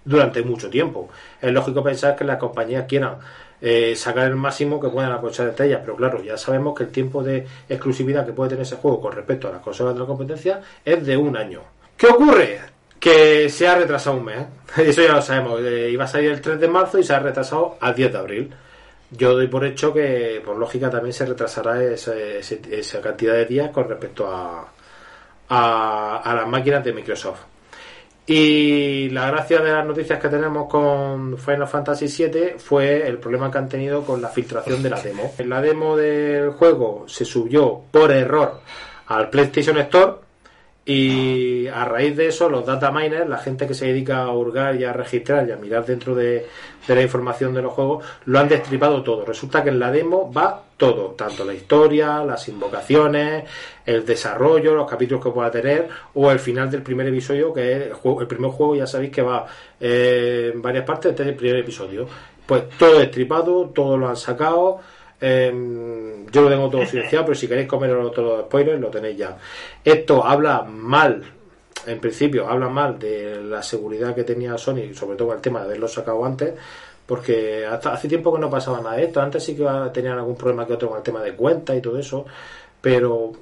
durante 0.04 0.42
mucho 0.42 0.70
tiempo. 0.70 1.08
Es 1.40 1.52
lógico 1.52 1.82
pensar 1.82 2.16
que 2.16 2.24
las 2.24 2.38
compañías 2.38 2.84
quieran 2.86 3.16
eh, 3.60 3.94
sacar 3.96 4.28
el 4.28 4.36
máximo 4.36 4.78
que 4.80 4.88
puedan 4.88 5.10
aprovechar 5.10 5.54
de 5.54 5.66
ellas, 5.66 5.80
pero 5.82 5.96
claro, 5.96 6.22
ya 6.22 6.36
sabemos 6.36 6.76
que 6.76 6.84
el 6.84 6.90
tiempo 6.90 7.22
de 7.22 7.46
exclusividad 7.68 8.24
que 8.24 8.32
puede 8.32 8.50
tener 8.50 8.62
ese 8.62 8.76
juego 8.76 9.00
con 9.00 9.12
respecto 9.12 9.48
a 9.48 9.52
las 9.52 9.60
consolas 9.60 9.94
de 9.94 10.00
la 10.00 10.06
competencia 10.06 10.60
es 10.84 11.04
de 11.04 11.16
un 11.16 11.36
año. 11.36 11.62
¿Qué 11.96 12.06
ocurre? 12.06 12.60
Que 13.00 13.48
se 13.48 13.68
ha 13.68 13.76
retrasado 13.76 14.16
un 14.16 14.24
mes. 14.24 14.46
Eso 14.76 15.02
ya 15.02 15.12
lo 15.12 15.22
sabemos. 15.22 15.60
Eh, 15.62 15.90
iba 15.90 16.04
a 16.04 16.08
salir 16.08 16.30
el 16.30 16.40
3 16.40 16.58
de 16.60 16.68
marzo 16.68 16.98
y 16.98 17.04
se 17.04 17.14
ha 17.14 17.18
retrasado 17.20 17.76
al 17.80 17.94
10 17.94 18.12
de 18.12 18.18
abril. 18.18 18.54
Yo 19.10 19.34
doy 19.34 19.46
por 19.46 19.64
hecho 19.64 19.92
que, 19.94 20.42
por 20.44 20.56
lógica, 20.56 20.90
también 20.90 21.12
se 21.12 21.24
retrasará 21.24 21.82
ese- 21.82 22.38
ese- 22.40 22.60
esa 22.70 23.00
cantidad 23.00 23.32
de 23.34 23.46
días 23.46 23.70
con 23.70 23.88
respecto 23.88 24.26
a, 24.30 24.68
a, 25.48 26.16
a 26.22 26.34
las 26.34 26.46
máquinas 26.46 26.84
de 26.84 26.92
Microsoft. 26.92 27.40
Y 28.26 29.08
la 29.10 29.30
gracia 29.30 29.60
de 29.60 29.72
las 29.72 29.86
noticias 29.86 30.18
que 30.20 30.28
tenemos 30.28 30.68
con 30.68 31.38
Final 31.38 31.66
Fantasy 31.66 32.06
VII 32.08 32.58
fue 32.58 33.06
el 33.08 33.16
problema 33.16 33.50
que 33.50 33.56
han 33.56 33.68
tenido 33.70 34.02
con 34.04 34.20
la 34.20 34.28
filtración 34.28 34.82
de 34.82 34.90
la 34.90 35.00
demo. 35.00 35.32
La 35.46 35.62
demo 35.62 35.96
del 35.96 36.50
juego 36.50 37.04
se 37.08 37.24
subió 37.24 37.80
por 37.90 38.10
error 38.12 38.60
al 39.06 39.30
PlayStation 39.30 39.78
Store 39.78 40.16
y 40.88 41.66
a 41.66 41.84
raíz 41.84 42.16
de 42.16 42.28
eso 42.28 42.48
los 42.48 42.64
data 42.64 42.90
miners, 42.90 43.28
la 43.28 43.36
gente 43.36 43.66
que 43.66 43.74
se 43.74 43.84
dedica 43.84 44.22
a 44.22 44.32
hurgar 44.32 44.74
y 44.76 44.84
a 44.84 44.92
registrar 44.94 45.46
y 45.46 45.52
a 45.52 45.56
mirar 45.56 45.84
dentro 45.84 46.14
de, 46.14 46.46
la 46.86 47.02
información 47.02 47.52
de 47.52 47.60
los 47.60 47.74
juegos, 47.74 48.06
lo 48.24 48.38
han 48.38 48.48
destripado 48.48 49.02
todo. 49.02 49.26
Resulta 49.26 49.62
que 49.62 49.68
en 49.68 49.78
la 49.78 49.92
demo 49.92 50.32
va 50.32 50.62
todo, 50.78 51.10
tanto 51.10 51.44
la 51.44 51.52
historia, 51.52 52.24
las 52.24 52.48
invocaciones, 52.48 53.44
el 53.84 54.06
desarrollo, 54.06 54.74
los 54.74 54.88
capítulos 54.88 55.22
que 55.22 55.30
pueda 55.30 55.50
tener, 55.50 55.90
o 56.14 56.30
el 56.30 56.38
final 56.38 56.70
del 56.70 56.80
primer 56.80 57.06
episodio, 57.08 57.52
que 57.52 57.70
es 57.70 57.86
el, 57.88 57.92
juego, 57.92 58.22
el 58.22 58.26
primer 58.26 58.50
juego, 58.50 58.74
ya 58.74 58.86
sabéis 58.86 59.10
que 59.10 59.20
va 59.20 59.44
eh, 59.78 60.52
en 60.54 60.62
varias 60.62 60.86
partes 60.86 61.14
del 61.14 61.34
primer 61.34 61.58
episodio. 61.58 62.08
Pues 62.46 62.66
todo 62.78 62.98
destripado, 62.98 63.68
todo 63.74 63.98
lo 63.98 64.08
han 64.08 64.16
sacado. 64.16 64.80
Eh, 65.20 66.26
yo 66.30 66.42
lo 66.42 66.48
tengo 66.48 66.70
todo 66.70 66.86
silenciado, 66.86 67.26
pero 67.26 67.34
si 67.34 67.48
queréis 67.48 67.68
comer 67.68 67.90
todos 67.90 68.18
los 68.18 68.40
spoilers, 68.46 68.80
lo 68.80 68.88
tenéis 68.88 69.16
ya. 69.16 69.36
Esto 69.84 70.24
habla 70.24 70.62
mal, 70.62 71.24
en 71.86 72.00
principio, 72.00 72.48
habla 72.48 72.68
mal 72.68 72.98
de 72.98 73.42
la 73.42 73.62
seguridad 73.62 74.14
que 74.14 74.24
tenía 74.24 74.58
Sony, 74.58 74.94
sobre 74.94 75.16
todo 75.16 75.32
el 75.32 75.40
tema 75.40 75.60
de 75.60 75.66
haberlo 75.66 75.88
sacado 75.88 76.24
antes, 76.24 76.54
porque 77.06 77.64
hasta 77.66 77.92
hace 77.92 78.06
tiempo 78.08 78.32
que 78.34 78.40
no 78.40 78.50
pasaba 78.50 78.80
nada 78.80 78.96
de 78.96 79.04
esto. 79.04 79.20
Antes 79.20 79.44
sí 79.44 79.56
que 79.56 79.66
tenían 79.92 80.18
algún 80.18 80.36
problema 80.36 80.66
que 80.66 80.74
otro 80.74 80.88
con 80.88 80.98
el 80.98 81.02
tema 81.02 81.22
de 81.22 81.34
cuenta 81.34 81.74
y 81.74 81.80
todo 81.80 81.98
eso, 81.98 82.26
pero 82.80 83.32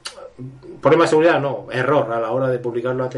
problema 0.81 1.05
de 1.05 1.09
seguridad 1.09 1.41
no, 1.41 1.67
error 1.73 2.13
a 2.13 2.21
la 2.21 2.31
hora 2.31 2.49
de 2.49 2.59
publicarlo 2.59 3.09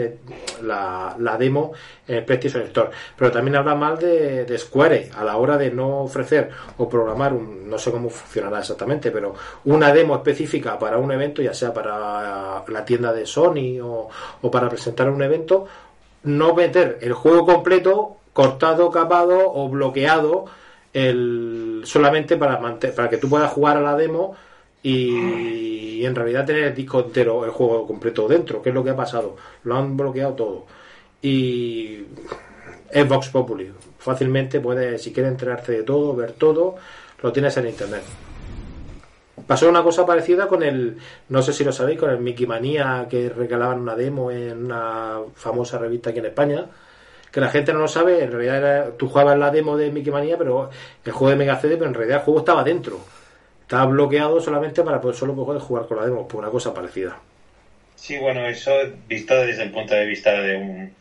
la, 0.62 1.16
la 1.18 1.36
demo 1.36 1.72
en 2.06 2.16
el 2.16 2.24
PlayStation 2.24 2.62
Store. 2.64 2.90
Pero 3.16 3.30
también 3.30 3.56
habla 3.56 3.74
mal 3.74 3.98
de, 3.98 4.56
Square 4.58 5.10
a 5.16 5.24
la 5.24 5.36
hora 5.36 5.58
de 5.58 5.70
no 5.70 6.02
ofrecer 6.02 6.50
o 6.76 6.88
programar 6.88 7.32
un, 7.32 7.68
no 7.68 7.78
sé 7.78 7.90
cómo 7.90 8.08
funcionará 8.08 8.60
exactamente, 8.60 9.10
pero 9.10 9.34
una 9.64 9.92
demo 9.92 10.16
específica 10.16 10.78
para 10.78 10.98
un 10.98 11.12
evento, 11.12 11.42
ya 11.42 11.52
sea 11.52 11.72
para 11.72 12.64
la 12.66 12.84
tienda 12.84 13.12
de 13.12 13.26
Sony 13.26 13.80
o, 13.82 14.08
o 14.40 14.50
para 14.50 14.68
presentar 14.68 15.10
un 15.10 15.22
evento, 15.22 15.66
no 16.22 16.54
meter 16.54 16.98
el 17.02 17.12
juego 17.12 17.44
completo 17.44 18.16
cortado, 18.32 18.90
capado 18.90 19.52
o 19.52 19.68
bloqueado 19.68 20.46
el, 20.92 21.82
solamente 21.84 22.36
para, 22.36 22.60
para 22.60 23.10
que 23.10 23.18
tú 23.18 23.28
puedas 23.28 23.50
jugar 23.52 23.76
a 23.76 23.80
la 23.80 23.96
demo 23.96 24.36
y, 24.82 26.04
en 26.04 26.14
realidad 26.14 26.46
tener 26.46 26.64
el 26.64 26.74
disco 26.74 27.00
entero, 27.00 27.44
el 27.44 27.50
juego 27.50 27.86
completo 27.86 28.28
dentro, 28.28 28.62
que 28.62 28.68
es 28.70 28.74
lo 28.74 28.84
que 28.84 28.90
ha 28.90 28.96
pasado. 28.96 29.36
Lo 29.64 29.76
han 29.76 29.96
bloqueado 29.96 30.34
todo. 30.34 30.66
Y 31.20 32.04
es 32.90 33.08
Vox 33.08 33.28
Populi. 33.28 33.72
Fácilmente 33.98 34.60
puedes, 34.60 35.02
si 35.02 35.12
quieres 35.12 35.32
enterarte 35.32 35.72
de 35.72 35.82
todo, 35.82 36.14
ver 36.14 36.32
todo, 36.32 36.76
lo 37.20 37.32
tienes 37.32 37.56
en 37.56 37.66
internet. 37.66 38.02
Pasó 39.46 39.68
una 39.68 39.82
cosa 39.82 40.04
parecida 40.06 40.46
con 40.46 40.62
el, 40.62 40.98
no 41.28 41.42
sé 41.42 41.52
si 41.52 41.64
lo 41.64 41.72
sabéis, 41.72 41.98
con 41.98 42.10
el 42.10 42.18
Mickey 42.18 42.46
Manía 42.46 43.06
que 43.08 43.28
regalaban 43.28 43.80
una 43.80 43.96
demo 43.96 44.30
en 44.30 44.66
una 44.66 45.20
famosa 45.34 45.78
revista 45.78 46.10
aquí 46.10 46.18
en 46.20 46.26
España. 46.26 46.66
Que 47.32 47.40
la 47.40 47.50
gente 47.50 47.72
no 47.72 47.80
lo 47.80 47.88
sabe, 47.88 48.22
en 48.22 48.30
realidad 48.32 48.56
era, 48.56 48.90
tú 48.96 49.08
jugabas 49.08 49.38
la 49.38 49.50
demo 49.50 49.76
de 49.76 49.90
Mickey 49.90 50.12
Manía, 50.12 50.38
pero 50.38 50.70
el 51.04 51.12
juego 51.12 51.30
de 51.30 51.36
Mega 51.36 51.60
CD, 51.60 51.76
pero 51.76 51.88
en 51.88 51.94
realidad 51.94 52.18
el 52.18 52.24
juego 52.24 52.40
estaba 52.40 52.64
dentro. 52.64 53.00
Estaba 53.68 53.84
bloqueado 53.84 54.40
solamente 54.40 54.82
para 54.82 54.98
poder 54.98 55.14
solo 55.14 55.34
poder 55.34 55.60
jugar 55.60 55.86
con 55.86 55.98
la 55.98 56.06
demo, 56.06 56.26
por 56.26 56.40
una 56.40 56.48
cosa 56.48 56.72
parecida. 56.72 57.18
Sí, 57.96 58.16
bueno, 58.16 58.46
eso 58.46 58.72
visto 59.06 59.34
desde 59.44 59.64
el 59.64 59.72
punto 59.72 59.94
de 59.94 60.06
vista 60.06 60.40
de 60.40 60.56
un, 60.56 60.94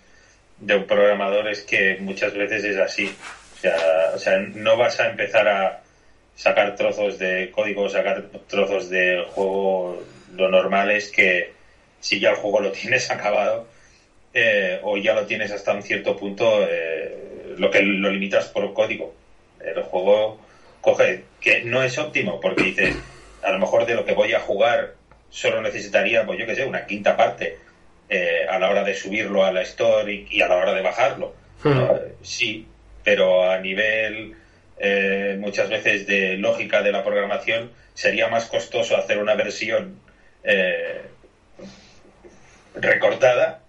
de 0.60 0.76
un 0.76 0.84
programador 0.86 1.48
es 1.48 1.62
que 1.62 1.96
muchas 2.02 2.34
veces 2.34 2.66
es 2.66 2.78
así. 2.78 3.16
O 3.56 3.62
sea, 3.62 3.78
o 4.16 4.18
sea, 4.18 4.40
no 4.40 4.76
vas 4.76 5.00
a 5.00 5.10
empezar 5.10 5.48
a 5.48 5.82
sacar 6.36 6.76
trozos 6.76 7.18
de 7.18 7.52
código, 7.52 7.88
sacar 7.88 8.26
trozos 8.50 8.90
del 8.90 9.24
juego. 9.28 10.04
Lo 10.36 10.50
normal 10.50 10.92
es 10.92 11.10
que 11.10 11.54
si 12.02 12.20
ya 12.20 12.32
el 12.32 12.36
juego 12.36 12.60
lo 12.60 12.72
tienes 12.74 13.10
acabado 13.10 13.66
eh, 14.34 14.82
o 14.84 14.98
ya 14.98 15.14
lo 15.14 15.26
tienes 15.26 15.54
hasta 15.54 15.72
un 15.72 15.84
cierto 15.84 16.18
punto, 16.18 16.68
eh, 16.70 17.54
lo 17.58 17.72
que 17.72 17.82
lo 17.82 18.10
limitas 18.10 18.50
por 18.50 18.74
código. 18.74 19.16
El 19.64 19.84
juego 19.84 20.46
coge, 20.82 21.24
que 21.42 21.64
no 21.64 21.84
es 21.84 21.98
óptimo, 21.98 22.40
porque 22.40 22.64
dices, 22.64 22.96
a 23.44 23.52
lo 23.52 23.60
mejor 23.60 23.86
de 23.86 23.96
lo 23.96 24.06
que 24.06 24.14
voy 24.14 24.34
a 24.34 24.40
jugar 24.40 24.96
solo 25.30 25.62
necesitaría, 25.62 26.26
pues 26.26 26.40
yo 26.40 26.46
que 26.46 26.56
sé, 26.56 26.66
una 26.66 26.86
quinta 26.86 27.18
parte 27.18 27.58
eh, 28.10 28.46
a 28.50 28.58
la 28.58 28.70
hora 28.70 28.84
de 28.84 28.94
subirlo 28.94 29.44
a 29.44 29.52
la 29.52 29.62
store 29.62 30.26
y, 30.30 30.42
a 30.42 30.48
la 30.48 30.56
hora 30.56 30.74
de 30.74 30.82
bajarlo. 30.82 31.34
Hmm. 31.64 31.82
Sí, 32.22 32.68
pero 33.04 33.50
a 33.50 33.60
nivel 33.60 34.36
eh, 34.80 35.36
muchas 35.40 35.70
veces 35.70 36.06
de 36.08 36.38
lógica 36.38 36.82
de 36.82 36.92
la 36.92 37.04
programación 37.04 37.72
sería 37.94 38.28
más 38.28 38.46
costoso 38.46 38.96
hacer 38.96 39.18
una 39.18 39.34
versión 39.34 40.00
eh, 40.44 41.02
recortada 42.76 43.62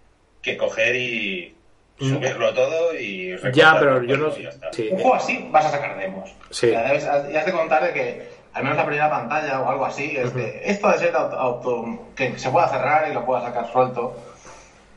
que 0.43 0.57
coger 0.57 0.97
y. 0.97 1.55
subirlo 1.99 2.55
todo 2.55 2.95
y 2.99 3.37
ya 3.53 3.77
pero 3.79 4.03
yo 4.03 4.17
no 4.17 4.29
un 4.29 4.99
juego 4.99 5.15
así 5.15 5.49
vas 5.51 5.67
a 5.67 5.71
sacar 5.71 5.99
demos. 5.99 6.31
Sí. 6.51 6.71
ya, 6.71 6.83
debes, 6.83 7.05
has 7.05 7.47
de 7.47 7.53
contar 7.53 7.83
de 7.85 7.93
que 7.93 8.29
al 8.55 8.63
menos 8.63 8.79
la 8.79 8.87
primera 8.87 9.11
pantalla 9.11 9.61
o 9.61 9.69
algo 9.69 9.85
así 9.85 10.17
es 10.17 10.35
de, 10.35 10.63
esto 10.65 10.89
de 10.91 10.99
ser 10.99 11.17
auto, 11.17 12.07
que 12.15 12.39
se 12.39 12.51
pueda 12.51 12.69
cerrar 12.69 13.09
y 13.11 13.15
lo 13.15 13.25
pueda 13.25 13.43
sacar 13.43 13.71
suelto. 13.71 14.17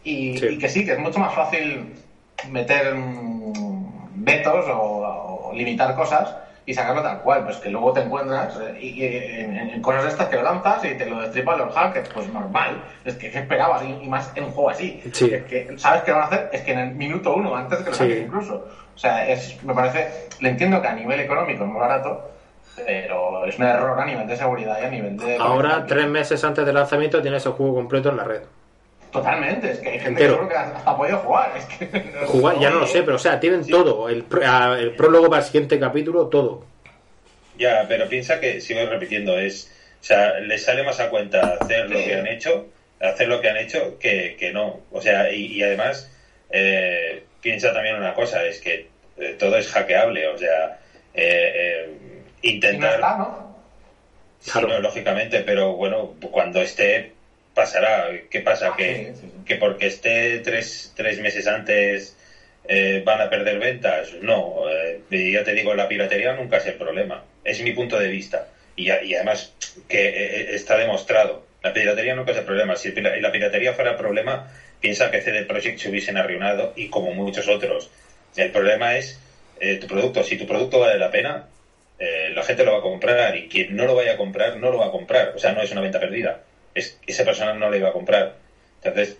Y, 0.03 0.57
que 0.57 0.69
sí 0.69 0.85
que 0.85 0.93
es 0.93 0.99
mucho 0.99 1.19
más 1.19 1.33
fácil 1.33 1.93
meter 2.49 2.95
mm, 2.95 4.23
vetos 4.23 4.65
o 4.69 5.51
limitar 5.53 5.95
cosas 5.95 6.35
y 6.65 6.73
sacarlo 6.73 7.01
tal 7.01 7.21
cual, 7.21 7.43
pues 7.43 7.57
que 7.57 7.69
luego 7.69 7.91
te 7.91 8.01
encuentras 8.01 8.57
eh, 8.61 8.79
y, 8.79 9.03
en, 9.03 9.81
cosas 9.81 10.05
estas 10.05 10.27
que 10.27 10.35
lo 10.35 10.43
lanzas 10.43 10.83
y 10.85 10.95
te 10.95 11.05
lo 11.05 11.19
destripan 11.21 11.57
los 11.57 11.73
hackers, 11.73 12.09
pues 12.09 12.31
normal, 12.31 12.83
es 13.03 13.15
que 13.15 13.31
¿qué 13.31 13.39
esperabas? 13.39 13.83
Y, 13.83 14.07
más 14.07 14.31
en 14.35 14.45
un 14.45 14.51
juego 14.51 14.69
así, 14.69 15.01
que 15.03 15.73
sabes 15.77 16.03
que 16.03 16.11
van 16.11 16.21
a 16.21 16.25
hacer, 16.25 16.49
es 16.53 16.61
que 16.61 16.71
en 16.73 16.79
el 16.79 16.95
minuto 16.95 17.33
uno, 17.35 17.55
antes 17.55 17.79
que 17.79 17.89
lo 17.89 17.95
saques 17.95 18.21
incluso, 18.21 18.67
o 18.93 18.97
sea, 18.97 19.27
es, 19.27 19.61
me 19.63 19.73
parece, 19.73 20.29
le 20.39 20.49
entiendo 20.49 20.81
que 20.81 20.87
a 20.87 20.93
nivel 20.93 21.19
económico 21.19 21.63
es 21.63 21.69
muy 21.69 21.79
barato, 21.79 22.29
pero 22.75 23.45
es 23.45 23.57
un 23.57 23.65
error 23.65 23.99
a 23.99 24.05
nivel 24.05 24.27
de 24.27 24.37
seguridad 24.37 24.77
y 24.81 24.85
a 24.85 24.89
nivel 24.89 25.17
de... 25.17 25.37
Ahora, 25.37 25.85
tres 25.85 26.07
meses 26.07 26.43
antes 26.43 26.65
del 26.65 26.75
lanzamiento, 26.75 27.21
tienes 27.21 27.45
el 27.45 27.53
juego 27.53 27.75
completo 27.75 28.09
en 28.09 28.17
la 28.17 28.23
red. 28.23 28.41
Totalmente, 29.11 29.71
es 29.71 29.79
que 29.79 29.89
hay 29.89 29.99
gente 29.99 30.21
que, 30.21 30.47
que 30.47 30.55
hasta 30.55 30.89
ha 30.89 30.97
podido 30.97 31.17
jugar. 31.19 31.51
Es 31.57 31.65
que 31.65 31.85
jugar, 32.25 32.59
ya 32.59 32.69
no 32.69 32.79
lo 32.79 32.87
sé, 32.87 33.03
pero 33.03 33.17
o 33.17 33.19
sea, 33.19 33.39
tienen 33.39 33.67
todo. 33.67 34.07
El, 34.07 34.25
el 34.79 34.95
prólogo 34.95 35.29
para 35.29 35.41
el 35.41 35.45
siguiente 35.45 35.79
capítulo, 35.79 36.27
todo. 36.27 36.65
Ya, 37.57 37.85
pero 37.87 38.07
piensa 38.07 38.39
que, 38.39 38.61
sigo 38.61 38.85
repitiendo, 38.85 39.37
es. 39.37 39.71
O 39.99 40.03
sea, 40.03 40.39
les 40.39 40.63
sale 40.63 40.83
más 40.83 40.99
a 40.99 41.09
cuenta 41.09 41.57
hacer 41.59 41.89
lo 41.89 41.97
que 41.97 42.15
han 42.15 42.25
hecho, 42.25 42.67
hacer 42.99 43.27
lo 43.27 43.39
que 43.39 43.49
han 43.49 43.57
hecho, 43.57 43.99
que, 43.99 44.35
que 44.39 44.51
no. 44.51 44.79
O 44.91 45.01
sea, 45.01 45.31
y, 45.31 45.61
además, 45.61 46.11
eh, 46.49 47.23
piensa 47.39 47.71
también 47.71 47.97
una 47.97 48.13
cosa, 48.15 48.43
es 48.45 48.59
que 48.59 48.87
eh, 49.17 49.35
todo 49.37 49.57
es 49.57 49.67
hackeable, 49.67 50.27
o 50.27 50.37
sea, 50.37 50.79
eh, 51.13 51.97
intentar. 52.41 52.99
¿no? 52.99 53.51
Claro. 54.51 54.79
lógicamente, 54.79 55.41
pero 55.41 55.73
bueno, 55.73 56.15
cuando 56.31 56.61
esté 56.61 57.13
pasará. 57.53 58.09
¿Qué 58.29 58.39
pasa? 58.41 58.69
Ah, 58.73 58.75
que, 58.77 59.13
que 59.45 59.55
porque 59.55 59.87
esté 59.87 60.39
tres, 60.39 60.93
tres 60.95 61.19
meses 61.19 61.47
antes 61.47 62.15
eh, 62.67 63.01
van 63.03 63.21
a 63.21 63.29
perder 63.29 63.59
ventas. 63.59 64.13
No, 64.21 64.69
eh, 64.69 65.01
ya 65.09 65.43
te 65.43 65.53
digo, 65.53 65.73
la 65.73 65.87
piratería 65.87 66.33
nunca 66.33 66.57
es 66.57 66.65
el 66.65 66.75
problema. 66.75 67.23
Es 67.43 67.61
mi 67.61 67.71
punto 67.71 67.97
de 67.97 68.07
vista. 68.07 68.47
Y, 68.75 68.85
y 68.85 69.15
además 69.15 69.53
que 69.87 70.07
eh, 70.07 70.55
está 70.55 70.77
demostrado. 70.77 71.45
La 71.63 71.73
piratería 71.73 72.15
nunca 72.15 72.31
es 72.31 72.37
el 72.37 72.45
problema. 72.45 72.75
Si 72.75 72.91
la 72.91 73.31
piratería 73.31 73.73
fuera 73.73 73.91
el 73.91 73.97
problema, 73.97 74.51
piensa 74.79 75.11
que 75.11 75.21
CD 75.21 75.43
Projekt 75.43 75.79
se 75.79 75.89
hubiesen 75.89 76.17
arruinado 76.17 76.73
y 76.75 76.87
como 76.87 77.11
muchos 77.11 77.47
otros. 77.47 77.89
El 78.35 78.49
problema 78.49 78.95
es 78.95 79.19
tu 79.79 79.85
producto. 79.85 80.23
Si 80.23 80.37
tu 80.37 80.47
producto 80.47 80.79
vale 80.79 80.97
la 80.97 81.11
pena, 81.11 81.45
la 81.99 82.41
gente 82.41 82.63
lo 82.63 82.71
va 82.71 82.79
a 82.79 82.81
comprar 82.81 83.35
y 83.35 83.47
quien 83.47 83.75
no 83.75 83.85
lo 83.85 83.93
vaya 83.93 84.13
a 84.13 84.17
comprar, 84.17 84.57
no 84.57 84.71
lo 84.71 84.79
va 84.79 84.87
a 84.87 84.91
comprar. 84.91 85.33
O 85.35 85.37
sea, 85.37 85.51
no 85.51 85.61
es 85.61 85.71
una 85.71 85.81
venta 85.81 85.99
perdida 85.99 86.41
es, 86.75 86.99
esa 87.05 87.23
persona 87.23 87.53
no 87.53 87.69
le 87.69 87.77
iba 87.77 87.89
a 87.89 87.93
comprar. 87.93 88.35
Entonces, 88.83 89.17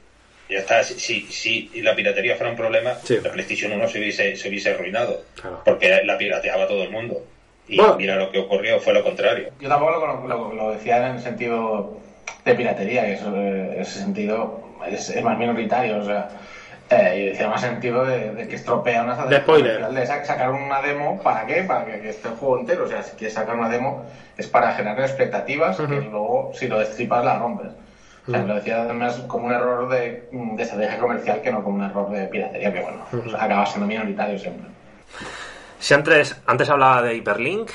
ya 0.49 0.59
está, 0.59 0.83
si, 0.83 1.21
si, 1.21 1.69
la 1.81 1.95
piratería 1.95 2.35
fuera 2.35 2.51
un 2.51 2.57
problema, 2.57 2.93
la 3.09 3.31
PlayStation 3.31 3.71
1 3.71 3.87
se 3.87 3.99
hubiese, 3.99 4.35
se 4.35 4.49
hubiese 4.49 4.71
arruinado, 4.71 5.23
porque 5.63 6.03
la 6.03 6.17
pirateaba 6.17 6.67
todo 6.67 6.83
el 6.83 6.91
mundo. 6.91 7.25
Y 7.67 7.79
mira 7.97 8.17
lo 8.17 8.31
que 8.31 8.39
ocurrió, 8.39 8.79
fue 8.81 8.93
lo 8.93 9.01
contrario. 9.01 9.51
Yo 9.61 9.69
tampoco 9.69 10.53
lo, 10.53 10.71
decía 10.73 10.97
en 11.07 11.15
el 11.15 11.21
sentido 11.21 11.97
de 12.43 12.55
piratería, 12.55 13.05
que 13.05 13.13
eso, 13.13 13.33
ese 13.37 13.99
sentido 13.99 14.61
es, 14.89 15.23
más 15.23 15.37
minoritario, 15.37 15.99
o 15.99 16.05
sea, 16.05 16.29
eh, 16.91 17.19
y 17.19 17.25
decía 17.27 17.47
más 17.47 17.61
sentido 17.61 18.03
de, 18.03 18.47
que 18.49 18.55
estropea 18.55 19.03
una 19.03 19.15
de 19.25 19.39
spoiler. 19.39 19.87
De 19.87 20.05
sacar 20.05 20.51
una 20.51 20.81
demo, 20.81 21.21
¿para 21.23 21.45
qué? 21.45 21.63
Para 21.63 21.85
que, 21.85 22.09
esté 22.09 22.27
el 22.27 22.35
juego 22.35 22.59
entero. 22.59 22.83
O 22.83 22.87
sea, 22.87 23.01
si 23.01 23.15
quieres 23.15 23.33
sacar 23.33 23.55
una 23.55 23.69
demo 23.69 24.05
es 24.37 24.47
para 24.47 24.73
generar 24.73 24.99
expectativas 24.99 25.77
que 25.77 25.87
luego, 25.87 26.51
si 26.53 26.67
lo 26.67 26.79
destripas, 26.79 27.23
la 27.23 27.39
rompes. 27.39 27.71
O 28.27 28.31
sea, 28.31 28.43
lo 28.43 28.55
decía 28.55 28.81
además 28.81 29.15
como 29.27 29.47
un 29.47 29.53
error 29.53 29.89
de, 29.89 30.29
de, 30.31 30.63
estrategia 30.63 30.99
comercial 30.99 31.41
que 31.41 31.51
no 31.51 31.63
como 31.63 31.77
un 31.77 31.83
error 31.83 32.11
de 32.11 32.27
piratería, 32.27 32.73
que 32.73 32.81
bueno, 32.81 33.05
acaba 33.39 33.65
siendo 33.65 33.87
minoritario 33.87 34.37
siempre. 34.37 34.67
Si 35.79 35.93
antes, 35.93 36.39
antes 36.45 36.69
hablaba 36.69 37.01
de 37.01 37.15
Hyperlink, 37.15 37.71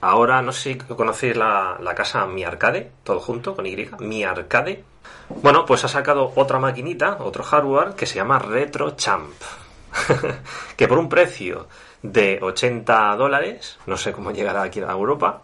ahora 0.00 0.42
no 0.42 0.52
sé 0.52 0.72
si 0.72 0.78
conocéis 0.78 1.36
la, 1.36 1.76
la 1.80 1.94
casa 1.94 2.26
Mi 2.26 2.44
Arcade, 2.44 2.90
todo 3.04 3.20
junto, 3.20 3.54
con 3.54 3.66
Y, 3.66 3.88
Mi 4.00 4.24
Arcade. 4.24 4.84
Bueno, 5.28 5.64
pues 5.64 5.84
ha 5.84 5.88
sacado 5.88 6.32
otra 6.34 6.58
maquinita, 6.58 7.18
otro 7.20 7.44
hardware 7.44 7.94
que 7.94 8.06
se 8.06 8.16
llama 8.16 8.38
Retro 8.38 8.96
Champ. 8.96 9.32
que 10.76 10.88
por 10.88 10.98
un 10.98 11.08
precio 11.08 11.68
de 12.02 12.38
80 12.40 13.16
dólares, 13.16 13.78
no 13.86 13.96
sé 13.96 14.12
cómo 14.12 14.32
llegará 14.32 14.62
aquí 14.62 14.80
a 14.80 14.90
Europa, 14.90 15.42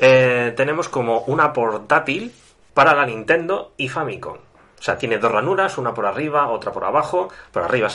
eh, 0.00 0.52
tenemos 0.56 0.88
como 0.88 1.20
una 1.22 1.52
portátil 1.52 2.32
para 2.74 2.94
la 2.94 3.06
Nintendo 3.06 3.72
y 3.76 3.88
Famicom. 3.88 4.38
O 4.78 4.82
sea, 4.82 4.96
tiene 4.96 5.18
dos 5.18 5.32
ranuras, 5.32 5.76
una 5.78 5.92
por 5.92 6.06
arriba, 6.06 6.48
otra 6.48 6.72
por 6.72 6.84
abajo. 6.84 7.28
Por 7.52 7.62
arriba 7.62 7.88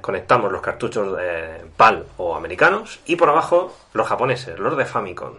conectamos 0.00 0.50
los 0.50 0.62
cartuchos 0.62 1.16
de 1.16 1.64
PAL 1.76 2.06
o 2.16 2.34
americanos 2.34 3.00
y 3.06 3.16
por 3.16 3.28
abajo 3.28 3.76
los 3.92 4.08
japoneses, 4.08 4.58
los 4.58 4.76
de 4.76 4.86
Famicom. 4.86 5.34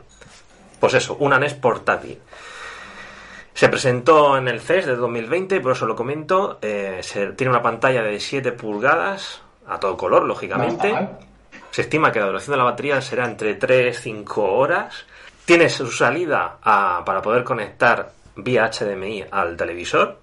Pues 0.79 0.93
eso, 0.93 1.15
una 1.19 1.39
NES 1.39 1.55
portátil. 1.55 2.19
Se 3.53 3.69
presentó 3.69 4.37
en 4.37 4.47
el 4.47 4.61
CES 4.61 4.85
de 4.85 4.95
2020, 4.95 5.59
por 5.59 5.73
eso 5.73 5.85
lo 5.85 5.95
comento. 5.95 6.57
Eh, 6.61 7.01
tiene 7.35 7.51
una 7.51 7.61
pantalla 7.61 8.01
de 8.01 8.19
7 8.19 8.53
pulgadas, 8.53 9.41
a 9.67 9.79
todo 9.79 9.97
color, 9.97 10.23
lógicamente. 10.23 11.09
Se 11.69 11.81
estima 11.81 12.11
que 12.11 12.19
la 12.19 12.27
duración 12.27 12.51
de 12.51 12.57
la 12.57 12.63
batería 12.63 13.01
será 13.01 13.25
entre 13.25 13.59
3-5 13.59 14.25
horas. 14.37 15.05
Tiene 15.45 15.69
su 15.69 15.91
salida 15.91 16.57
para 16.61 17.21
poder 17.21 17.43
conectar 17.43 18.11
vía 18.35 18.69
HDMI 18.71 19.25
al 19.29 19.55
televisor. 19.55 20.20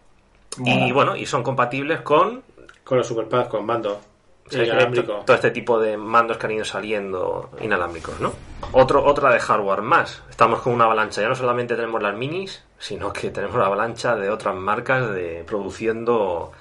Y 0.65 0.93
bueno, 0.93 1.17
y 1.17 1.27
son 1.27 1.43
compatibles 1.43 2.01
con. 2.01 2.43
Con 2.85 2.99
los 2.99 3.07
superpads, 3.07 3.49
con 3.49 3.67
mando. 3.67 4.01
Todo 4.49 5.35
este 5.35 5.51
tipo 5.51 5.79
de 5.79 5.97
mandos 5.97 6.39
que 6.39 6.47
han 6.47 6.53
ido 6.53 6.65
saliendo 6.65 7.51
inalámbricos, 7.61 8.19
¿no? 8.19 8.33
Otro, 8.73 9.05
otra 9.05 9.31
de 9.31 9.39
hardware 9.39 9.83
más. 9.83 10.23
Estamos 10.31 10.61
con 10.61 10.73
una 10.73 10.85
avalancha. 10.85 11.21
Ya 11.21 11.29
no 11.29 11.35
solamente 11.35 11.77
tenemos 11.77 12.03
las 12.03 12.17
minis, 12.17 12.65
sino 12.79 13.13
que 13.13 13.31
tenemos 13.31 13.57
la 13.57 13.67
avalancha 13.67 14.17
de 14.17 14.31
otras 14.31 14.55
marcas 14.55 15.11
de 15.11 15.45
produciendo 15.47 16.53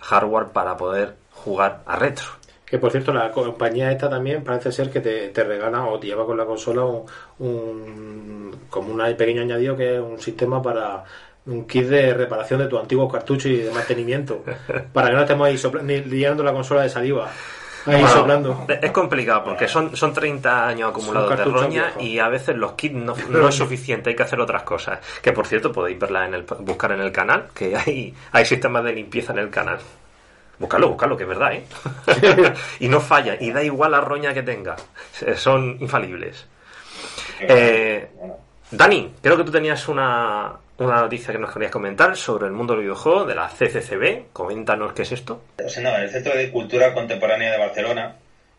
hardware 0.00 0.48
para 0.48 0.76
poder 0.76 1.16
jugar 1.32 1.82
a 1.86 1.96
retro. 1.96 2.26
Que 2.64 2.78
por 2.78 2.90
cierto, 2.90 3.12
la 3.12 3.30
compañía 3.30 3.92
esta 3.92 4.08
también 4.08 4.42
parece 4.42 4.72
ser 4.72 4.90
que 4.90 5.00
te, 5.00 5.28
te 5.28 5.44
regala 5.44 5.84
o 5.86 5.98
te 5.98 6.06
lleva 6.06 6.24
con 6.24 6.36
la 6.36 6.46
consola 6.46 6.84
un, 7.38 8.56
como 8.70 8.92
un 8.92 9.16
pequeño 9.16 9.42
añadido 9.42 9.76
que 9.76 9.96
es 9.96 10.00
un 10.00 10.18
sistema 10.18 10.62
para 10.62 11.04
un 11.46 11.66
kit 11.66 11.86
de 11.86 12.14
reparación 12.14 12.60
de 12.60 12.66
tu 12.66 12.78
antiguo 12.78 13.08
cartucho 13.08 13.48
y 13.48 13.58
de 13.58 13.70
mantenimiento 13.70 14.44
para 14.92 15.08
que 15.08 15.14
no 15.14 15.22
estemos 15.22 15.46
ahí 15.46 15.60
ni 15.82 16.00
llenando 16.00 16.42
la 16.42 16.52
consola 16.52 16.82
de 16.82 16.88
saliva 16.88 17.30
ahí 17.86 18.06
soplando 18.06 18.66
es 18.80 18.90
complicado 18.92 19.44
porque 19.44 19.68
son, 19.68 19.94
son 19.94 20.14
30 20.14 20.68
años 20.68 20.90
acumulados 20.90 21.36
de 21.36 21.44
roña 21.44 21.92
y 22.00 22.18
a 22.18 22.28
veces 22.28 22.56
los 22.56 22.72
kits 22.72 22.94
no, 22.94 23.14
no, 23.28 23.48
es 23.48 23.54
suficiente 23.54 24.10
hay 24.10 24.16
que 24.16 24.22
hacer 24.22 24.40
otras 24.40 24.62
cosas 24.62 25.00
que 25.20 25.32
por 25.32 25.46
cierto 25.46 25.70
podéis 25.70 25.98
verla 25.98 26.26
en 26.26 26.34
el 26.34 26.42
buscar 26.60 26.92
en 26.92 27.00
el 27.00 27.12
canal 27.12 27.48
que 27.54 27.76
hay, 27.76 28.14
hay 28.32 28.44
sistemas 28.46 28.82
de 28.84 28.94
limpieza 28.94 29.32
en 29.32 29.40
el 29.40 29.50
canal 29.50 29.78
Búscalo, 30.56 30.90
búscalo, 30.90 31.16
que 31.16 31.24
es 31.24 31.28
verdad, 31.28 31.52
¿eh? 31.52 31.64
y 32.78 32.88
no 32.88 33.00
falla, 33.00 33.36
y 33.40 33.50
da 33.50 33.60
igual 33.60 33.90
la 33.90 34.00
roña 34.00 34.32
que 34.32 34.44
tenga. 34.44 34.76
Son 35.34 35.76
infalibles. 35.80 36.46
Eh, 37.40 38.08
Dani, 38.70 39.14
creo 39.20 39.36
que 39.36 39.42
tú 39.42 39.50
tenías 39.50 39.88
una, 39.88 40.52
una 40.78 41.00
noticia 41.00 41.32
que 41.32 41.38
nos 41.38 41.52
querías 41.52 41.70
comentar 41.70 42.16
sobre 42.16 42.46
el 42.46 42.52
mundo 42.52 42.74
del 42.74 42.82
videojuego 42.82 43.24
de 43.24 43.34
la 43.34 43.48
CCCB. 43.48 44.32
Coméntanos 44.32 44.92
qué 44.92 45.02
es 45.02 45.12
esto. 45.12 45.42
Pues 45.56 45.76
el 45.76 46.10
Centro 46.10 46.36
de 46.36 46.50
Cultura 46.50 46.92
Contemporánea 46.92 47.52
de 47.52 47.58
Barcelona, 47.58 48.16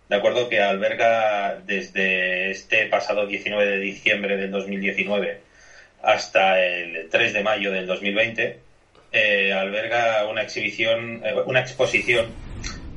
de 0.08 0.16
acuerdo 0.16 0.48
que 0.48 0.62
alberga 0.62 1.60
desde 1.66 2.52
este 2.52 2.86
pasado 2.86 3.28
19 3.28 3.66
de 3.66 3.80
diciembre 3.80 4.38
del 4.38 4.52
2019 4.52 5.42
hasta 6.04 6.64
el 6.64 7.10
3 7.10 7.34
de 7.34 7.44
mayo 7.44 7.72
del 7.72 7.88
2020, 7.88 8.60
eh, 9.12 9.54
alberga 9.54 10.26
una 10.28 10.44
exhibición, 10.44 11.22
eh, 11.26 11.34
una 11.46 11.60
exposición 11.60 12.28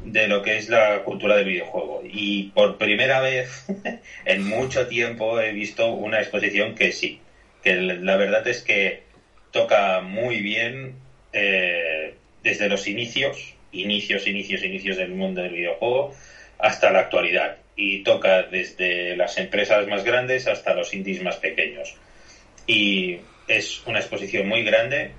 de 0.05 0.29
lo 0.29 0.43
que 0.43 0.59
es 0.59 0.69
la 0.69 1.03
cultura 1.05 1.37
del 1.37 1.47
videojuego. 1.47 2.03
Y 2.05 2.51
por 2.51 2.77
primera 2.77 3.21
vez 3.21 3.67
en 4.25 4.45
mucho 4.45 4.87
tiempo 4.87 5.41
he 5.41 5.53
visto 5.53 5.93
una 5.93 6.21
exposición 6.21 6.75
que 6.75 6.93
sí, 6.93 7.21
que 7.65 7.75
la 7.75 8.17
verdad 8.17 8.47
es 8.47 8.63
que 8.63 9.08
toca 9.50 10.00
muy 10.00 10.40
bien 10.40 10.95
eh, 11.33 12.14
desde 12.43 12.69
los 12.69 12.87
inicios, 12.87 13.55
inicios, 13.73 14.26
inicios, 14.26 14.62
inicios 14.64 14.97
del 14.97 15.11
mundo 15.11 15.43
del 15.43 15.52
videojuego, 15.52 16.14
hasta 16.59 16.90
la 16.90 17.00
actualidad. 17.00 17.57
Y 17.76 18.02
toca 18.02 18.43
desde 18.43 19.17
las 19.17 19.38
empresas 19.38 19.87
más 19.87 20.02
grandes 20.05 20.49
hasta 20.49 20.75
los 20.75 20.93
indies 20.95 21.23
más 21.23 21.37
pequeños. 21.37 21.95
Y 22.67 23.21
es 23.47 23.83
una 23.87 24.00
exposición 24.00 24.49
muy 24.49 24.64
grande. 24.64 25.12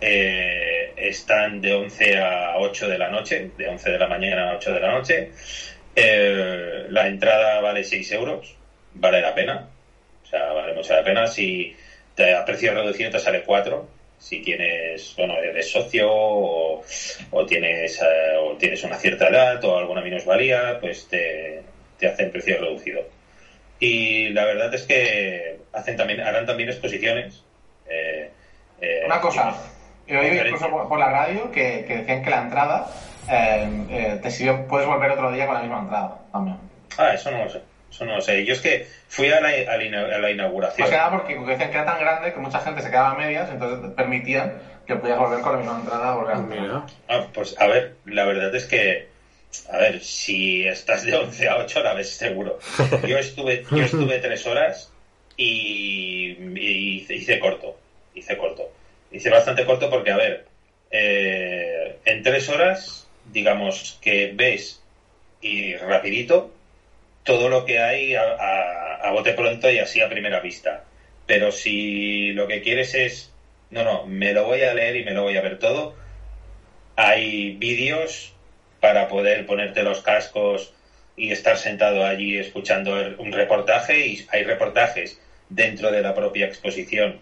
Eh, 0.00 0.92
están 0.96 1.60
de 1.60 1.74
11 1.74 2.18
a 2.18 2.58
8 2.58 2.88
de 2.88 2.98
la 2.98 3.10
noche, 3.10 3.50
de 3.56 3.68
11 3.68 3.90
de 3.90 3.98
la 3.98 4.06
mañana 4.06 4.50
a 4.50 4.56
8 4.56 4.72
de 4.72 4.80
la 4.80 4.90
noche. 4.92 5.32
Eh, 5.96 6.86
la 6.90 7.08
entrada 7.08 7.60
vale 7.60 7.82
6 7.82 8.12
euros, 8.12 8.54
vale 8.94 9.20
la 9.20 9.34
pena. 9.34 9.68
O 10.22 10.26
sea, 10.26 10.52
vale 10.52 10.74
mucho 10.74 10.92
la 10.92 11.02
pena. 11.02 11.26
Si 11.26 11.74
a 12.18 12.44
precio 12.44 12.72
reducido 12.72 13.10
te 13.10 13.18
sale 13.18 13.42
4 13.42 13.86
si 14.18 14.40
tienes, 14.40 15.14
bueno, 15.16 15.34
eres 15.38 15.70
socio 15.70 16.08
o, 16.10 16.82
tienes 17.46 18.00
eh, 18.00 18.36
o 18.38 18.56
tienes 18.56 18.82
una 18.84 18.96
cierta 18.96 19.28
edad 19.28 19.62
o 19.64 19.78
alguna 19.78 20.00
minusvalía, 20.00 20.78
pues 20.80 21.08
te, 21.08 21.62
te 21.98 22.06
hacen 22.06 22.30
precio 22.30 22.58
reducido. 22.58 23.02
Y 23.78 24.30
la 24.30 24.44
verdad 24.44 24.72
es 24.72 24.82
que 24.82 25.60
hacen 25.72 25.96
también 25.96 26.20
harán 26.20 26.46
también 26.46 26.70
exposiciones. 26.70 27.44
Eh, 27.88 28.30
eh, 28.80 29.02
una 29.04 29.20
cosa, 29.20 29.54
he 30.06 30.16
oído 30.16 30.46
incluso 30.46 30.70
por, 30.88 30.98
la 30.98 31.10
radio 31.10 31.50
que, 31.50 31.84
decían 31.86 32.22
que 32.22 32.30
la 32.30 32.42
entrada 32.42 32.86
te 33.26 34.30
sirve, 34.30 34.64
puedes 34.68 34.86
volver 34.86 35.10
otro 35.10 35.30
día 35.32 35.46
con 35.46 35.56
la 35.56 35.60
misma 35.60 35.80
entrada 35.80 36.18
también. 36.32 36.56
Ah, 36.96 37.12
eso 37.12 37.30
no 37.30 37.44
lo 37.44 37.50
sé. 37.50 37.60
Eso 37.96 38.04
no 38.04 38.16
lo 38.16 38.20
sé. 38.20 38.44
Yo 38.44 38.52
es 38.52 38.60
que 38.60 38.86
fui 39.08 39.30
a 39.30 39.40
la, 39.40 39.48
a 39.48 40.18
la, 40.18 40.30
inauguración. 40.30 40.80
Más 40.80 40.90
que 40.90 40.96
nada 40.96 41.10
porque 41.12 41.34
decían 41.34 41.70
que 41.70 41.76
era 41.78 41.86
tan 41.86 41.98
grande 41.98 42.34
que 42.34 42.38
mucha 42.38 42.60
gente 42.60 42.82
se 42.82 42.90
quedaba 42.90 43.12
a 43.12 43.14
medias, 43.14 43.48
entonces 43.50 43.90
permitían 43.96 44.60
que 44.86 44.96
podías 44.96 45.18
volver 45.18 45.40
con 45.40 45.52
la 45.52 45.58
misma 45.60 45.80
entrada. 45.80 46.14
Volver 46.14 46.82
ah, 47.08 47.26
pues 47.32 47.58
a 47.58 47.66
ver, 47.66 47.96
la 48.04 48.26
verdad 48.26 48.54
es 48.54 48.66
que, 48.66 49.08
a 49.70 49.78
ver, 49.78 50.02
si 50.02 50.66
estás 50.66 51.04
de 51.04 51.16
11 51.16 51.48
a 51.48 51.56
8 51.56 51.82
la 51.82 51.94
ves 51.94 52.10
seguro. 52.10 52.58
Yo 53.08 53.16
estuve, 53.16 53.64
yo 53.70 53.82
estuve 53.82 54.18
tres 54.18 54.46
horas 54.46 54.92
y, 55.38 56.36
hice, 56.58 57.38
corto. 57.38 57.78
Hice 58.14 58.36
corto. 58.36 58.70
Hice 59.10 59.30
bastante 59.30 59.64
corto 59.64 59.88
porque, 59.88 60.10
a 60.10 60.18
ver, 60.18 60.46
eh, 60.90 61.98
en 62.04 62.22
tres 62.22 62.50
horas, 62.50 63.08
digamos 63.32 63.98
que 64.02 64.32
ves 64.34 64.82
y 65.40 65.76
rapidito 65.76 66.55
todo 67.26 67.48
lo 67.48 67.64
que 67.64 67.80
hay 67.80 68.14
a, 68.14 69.10
bote 69.10 69.32
pronto 69.32 69.70
y 69.70 69.78
así 69.78 70.00
a 70.00 70.08
primera 70.08 70.40
vista. 70.40 70.84
Pero 71.26 71.50
si 71.50 72.32
lo 72.32 72.46
que 72.46 72.62
quieres 72.62 72.94
es, 72.94 73.32
no, 73.70 73.82
no, 73.82 74.06
me 74.06 74.32
lo 74.32 74.44
voy 74.44 74.62
a 74.62 74.72
leer 74.72 74.96
y 74.96 75.04
me 75.04 75.12
lo 75.12 75.22
voy 75.22 75.36
a 75.36 75.40
ver 75.40 75.58
todo, 75.58 75.94
hay 76.94 77.56
vídeos 77.56 78.32
para 78.80 79.08
poder 79.08 79.44
ponerte 79.44 79.82
los 79.82 80.02
cascos 80.02 80.72
y 81.16 81.32
estar 81.32 81.58
sentado 81.58 82.04
allí 82.04 82.38
escuchando 82.38 82.94
un 83.18 83.32
reportaje 83.32 84.06
y 84.06 84.26
hay 84.30 84.44
reportajes 84.44 85.20
dentro 85.48 85.90
de 85.90 86.02
la 86.02 86.14
propia 86.14 86.46
exposición. 86.46 87.18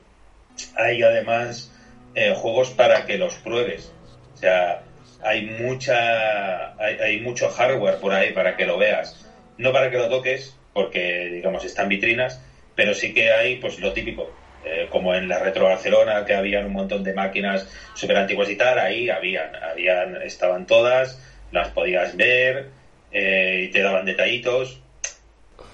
Hay 0.77 1.03
además 1.03 1.73
eh, 2.15 2.33
juegos 2.37 2.71
para 2.71 3.07
que 3.07 3.17
los 3.17 3.37
pruebes. 3.37 3.91
O 4.35 4.37
sea, 4.37 4.83
hay 5.23 5.47
mucha 5.47 6.75
hay, 6.75 6.97
hay 6.97 7.21
mucho 7.21 7.49
hardware 7.49 8.01
por 8.01 8.13
ahí 8.13 8.33
para 8.33 8.57
que 8.57 8.67
lo 8.67 8.77
veas 8.77 9.24
no 9.59 9.73
para 9.73 9.91
que 9.91 9.99
lo 9.99 10.09
toques, 10.09 10.57
porque 10.73 11.31
digamos 11.33 11.65
están 11.65 11.89
vitrinas, 11.89 12.41
pero 12.75 12.95
sí 12.95 13.15
que 13.15 13.33
hay 13.33 13.57
pues 13.57 13.79
lo 13.79 13.93
típico, 13.93 14.31
eh, 14.65 14.89
como 14.91 15.15
en 15.15 15.29
la 15.29 15.39
Retro 15.39 15.65
Barcelona, 15.65 16.25
que 16.25 16.35
habían 16.35 16.67
un 16.67 16.73
montón 16.73 17.05
de 17.05 17.15
máquinas 17.15 17.69
súper 17.95 18.17
antiguas 18.17 18.51
y 18.51 18.57
tal, 18.57 18.79
ahí 18.79 19.11
habían, 19.11 19.55
habían, 19.57 20.21
estaban 20.23 20.67
todas, 20.67 21.21
las 21.53 21.69
podías 21.69 22.17
ver 22.17 22.69
eh, 23.13 23.67
y 23.69 23.71
te 23.71 23.83
daban 23.83 24.05
detallitos. 24.05 24.81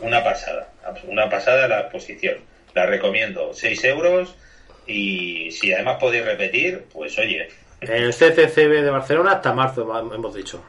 Una 0.01 0.23
pasada, 0.23 0.73
una 1.05 1.29
pasada 1.29 1.69
la 1.69 1.81
exposición. 1.81 2.39
La 2.75 2.87
recomiendo, 2.87 3.53
6 3.53 3.85
euros 3.85 4.35
y 4.87 5.51
si 5.51 5.73
además 5.73 5.99
podéis 6.01 6.25
repetir, 6.25 6.85
pues 6.93 7.19
oye. 7.19 7.49
El 7.81 8.13
CCCB 8.13 8.83
de 8.83 8.91
Barcelona 8.91 9.33
hasta 9.33 9.53
marzo, 9.53 9.83
hemos 10.15 10.35
dicho. 10.35 10.63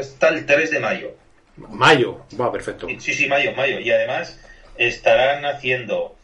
Está 0.00 0.28
el 0.28 0.44
3 0.46 0.70
de 0.70 0.80
mayo. 0.80 1.14
Mayo, 1.68 2.24
va, 2.40 2.52
perfecto. 2.52 2.86
Sí, 2.98 3.12
sí, 3.14 3.26
mayo, 3.26 3.52
mayo. 3.52 3.80
Y 3.80 3.90
además 3.90 4.40
estarán 4.76 5.44
haciendo 5.44 6.16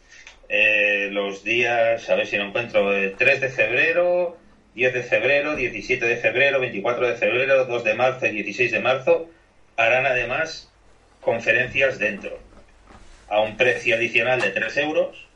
eh, 0.49 1.09
los 1.11 1.43
días, 1.43 2.09
a 2.09 2.15
ver 2.15 2.27
si 2.27 2.37
lo 2.37 2.45
encuentro, 2.45 2.89
3 3.17 3.19
eh, 3.19 3.39
de 3.39 3.49
febrero, 3.49 4.37
10 4.75 4.93
de 4.93 5.03
febrero, 5.03 5.55
17 5.55 6.05
de 6.05 6.17
febrero, 6.17 6.59
24 6.59 7.07
de 7.07 7.15
febrero, 7.15 7.65
2 7.65 7.83
de 7.83 7.93
marzo 7.95 8.25
y 8.27 8.31
16 8.31 8.71
de 8.71 8.79
marzo. 8.79 9.29
Harán 9.77 10.05
además 10.05 10.71
conferencias 11.21 11.99
dentro, 11.99 12.39
a 13.27 13.41
un 13.41 13.57
precio 13.57 13.95
adicional 13.95 14.39
de 14.41 14.51
3 14.51 14.77
euros. 14.77 15.27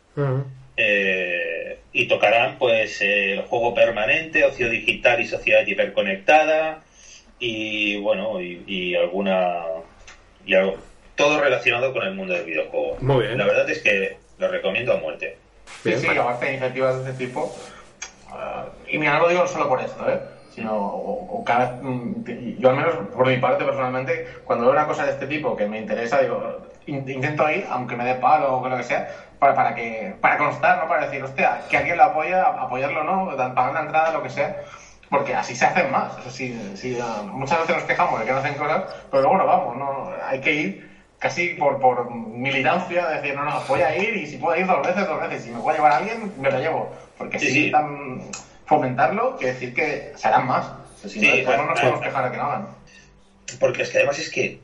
Eh, 0.75 1.79
y 1.91 2.07
tocarán 2.07 2.57
pues 2.57 3.01
el 3.01 3.41
juego 3.41 3.73
permanente, 3.73 4.43
ocio 4.43 4.69
digital 4.69 5.19
y 5.21 5.27
sociedad 5.27 5.65
hiperconectada 5.65 6.83
y 7.39 7.97
bueno 7.97 8.41
y 8.41 8.95
alguna 8.95 9.63
y 10.49 10.55
algo, 10.55 10.77
todo 11.15 11.39
relacionado 11.39 11.93
con 11.93 12.01
el 12.01 12.15
mundo 12.15 12.33
del 12.33 12.45
videojuego. 12.45 12.97
Muy 13.01 13.27
bien. 13.27 13.37
La 13.37 13.45
verdad 13.45 13.69
es 13.69 13.83
que 13.83 14.17
lo 14.39 14.47
recomiendo 14.47 14.93
a 14.93 14.97
muerte. 14.97 15.37
Sí, 15.83 15.95
sí, 15.95 16.07
aparte 16.07 16.45
de 16.45 16.51
iniciativas 16.53 17.03
de 17.03 17.11
este 17.11 17.25
tipo, 17.25 17.55
uh, 18.31 18.87
y 18.87 18.97
mira, 18.97 19.13
no 19.13 19.19
lo 19.19 19.29
digo 19.29 19.45
solo 19.45 19.69
por 19.69 19.79
esto, 19.79 20.09
¿eh? 20.09 20.19
sino 20.49 20.75
o, 20.75 21.43
cada 21.45 21.71
vez, 21.71 21.83
mm, 21.83 22.57
yo 22.57 22.69
al 22.71 22.77
menos 22.77 22.95
por 23.15 23.27
mi 23.27 23.37
parte 23.37 23.63
personalmente, 23.63 24.27
cuando 24.43 24.65
veo 24.65 24.73
una 24.73 24.87
cosa 24.87 25.05
de 25.05 25.11
este 25.11 25.27
tipo 25.27 25.55
que 25.55 25.67
me 25.67 25.77
interesa, 25.77 26.19
digo, 26.19 26.67
intento 26.87 27.47
ir, 27.51 27.67
aunque 27.69 27.95
me 27.95 28.03
dé 28.03 28.15
palo 28.15 28.57
o 28.57 28.67
lo 28.67 28.75
que 28.75 28.83
sea, 28.83 29.07
para, 29.37 29.53
para 29.53 29.75
que 29.75 30.15
para 30.19 30.39
constar, 30.39 30.79
¿no? 30.79 30.87
Para 30.87 31.05
decir, 31.05 31.23
hostia, 31.23 31.61
que 31.69 31.77
alguien 31.77 31.97
lo 31.97 32.05
apoya, 32.05 32.41
apoyarlo, 32.41 33.03
¿no? 33.03 33.37
Pagar 33.37 33.73
la 33.73 33.81
entrada, 33.81 34.13
lo 34.13 34.23
que 34.23 34.31
sea 34.31 34.63
porque 35.09 35.33
así 35.33 35.55
se 35.55 35.65
hacen 35.65 35.91
más. 35.91 36.13
muchas 37.31 37.59
veces 37.59 37.75
nos 37.75 37.85
quejamos 37.85 38.19
de 38.19 38.25
que 38.25 38.31
no 38.31 38.37
hacen 38.37 38.55
cosas, 38.55 38.83
pero 39.09 39.23
luego 39.23 39.37
no 39.37 39.45
vamos, 39.45 39.77
no, 39.77 40.11
hay 40.27 40.39
que 40.39 40.53
ir 40.53 40.89
casi 41.17 41.49
por, 41.55 41.79
por 41.79 42.09
militancia, 42.13 43.07
decir, 43.07 43.35
no, 43.35 43.43
no, 43.43 43.61
voy 43.67 43.81
a 43.81 43.97
ir 43.97 44.15
y 44.15 44.25
si 44.25 44.37
puedo 44.37 44.57
ir 44.57 44.65
dos 44.65 44.85
veces, 44.85 45.05
dos 45.05 45.19
veces. 45.21 45.43
Si 45.43 45.49
me 45.51 45.59
puede 45.59 45.77
llevar 45.77 45.91
a 45.91 45.97
alguien, 45.97 46.33
me 46.39 46.49
lo 46.49 46.59
llevo. 46.59 46.95
Porque 47.17 47.39
si 47.39 47.71
fomentarlo, 48.65 49.35
quiere 49.37 49.53
decir 49.53 49.73
que 49.73 50.13
serán 50.15 50.47
más. 50.47 50.71
Si 51.05 51.19
no, 51.19 51.57
no 51.57 51.65
nos 51.65 51.79
podemos 51.79 52.01
quejar 52.01 52.25
de 52.25 52.31
que 52.31 52.37
no 52.37 52.43
hagan. 52.43 52.67
Porque 53.59 53.81
es 53.81 53.89
que 53.89 53.97
además 53.97 54.19
es 54.19 54.29
que 54.29 54.59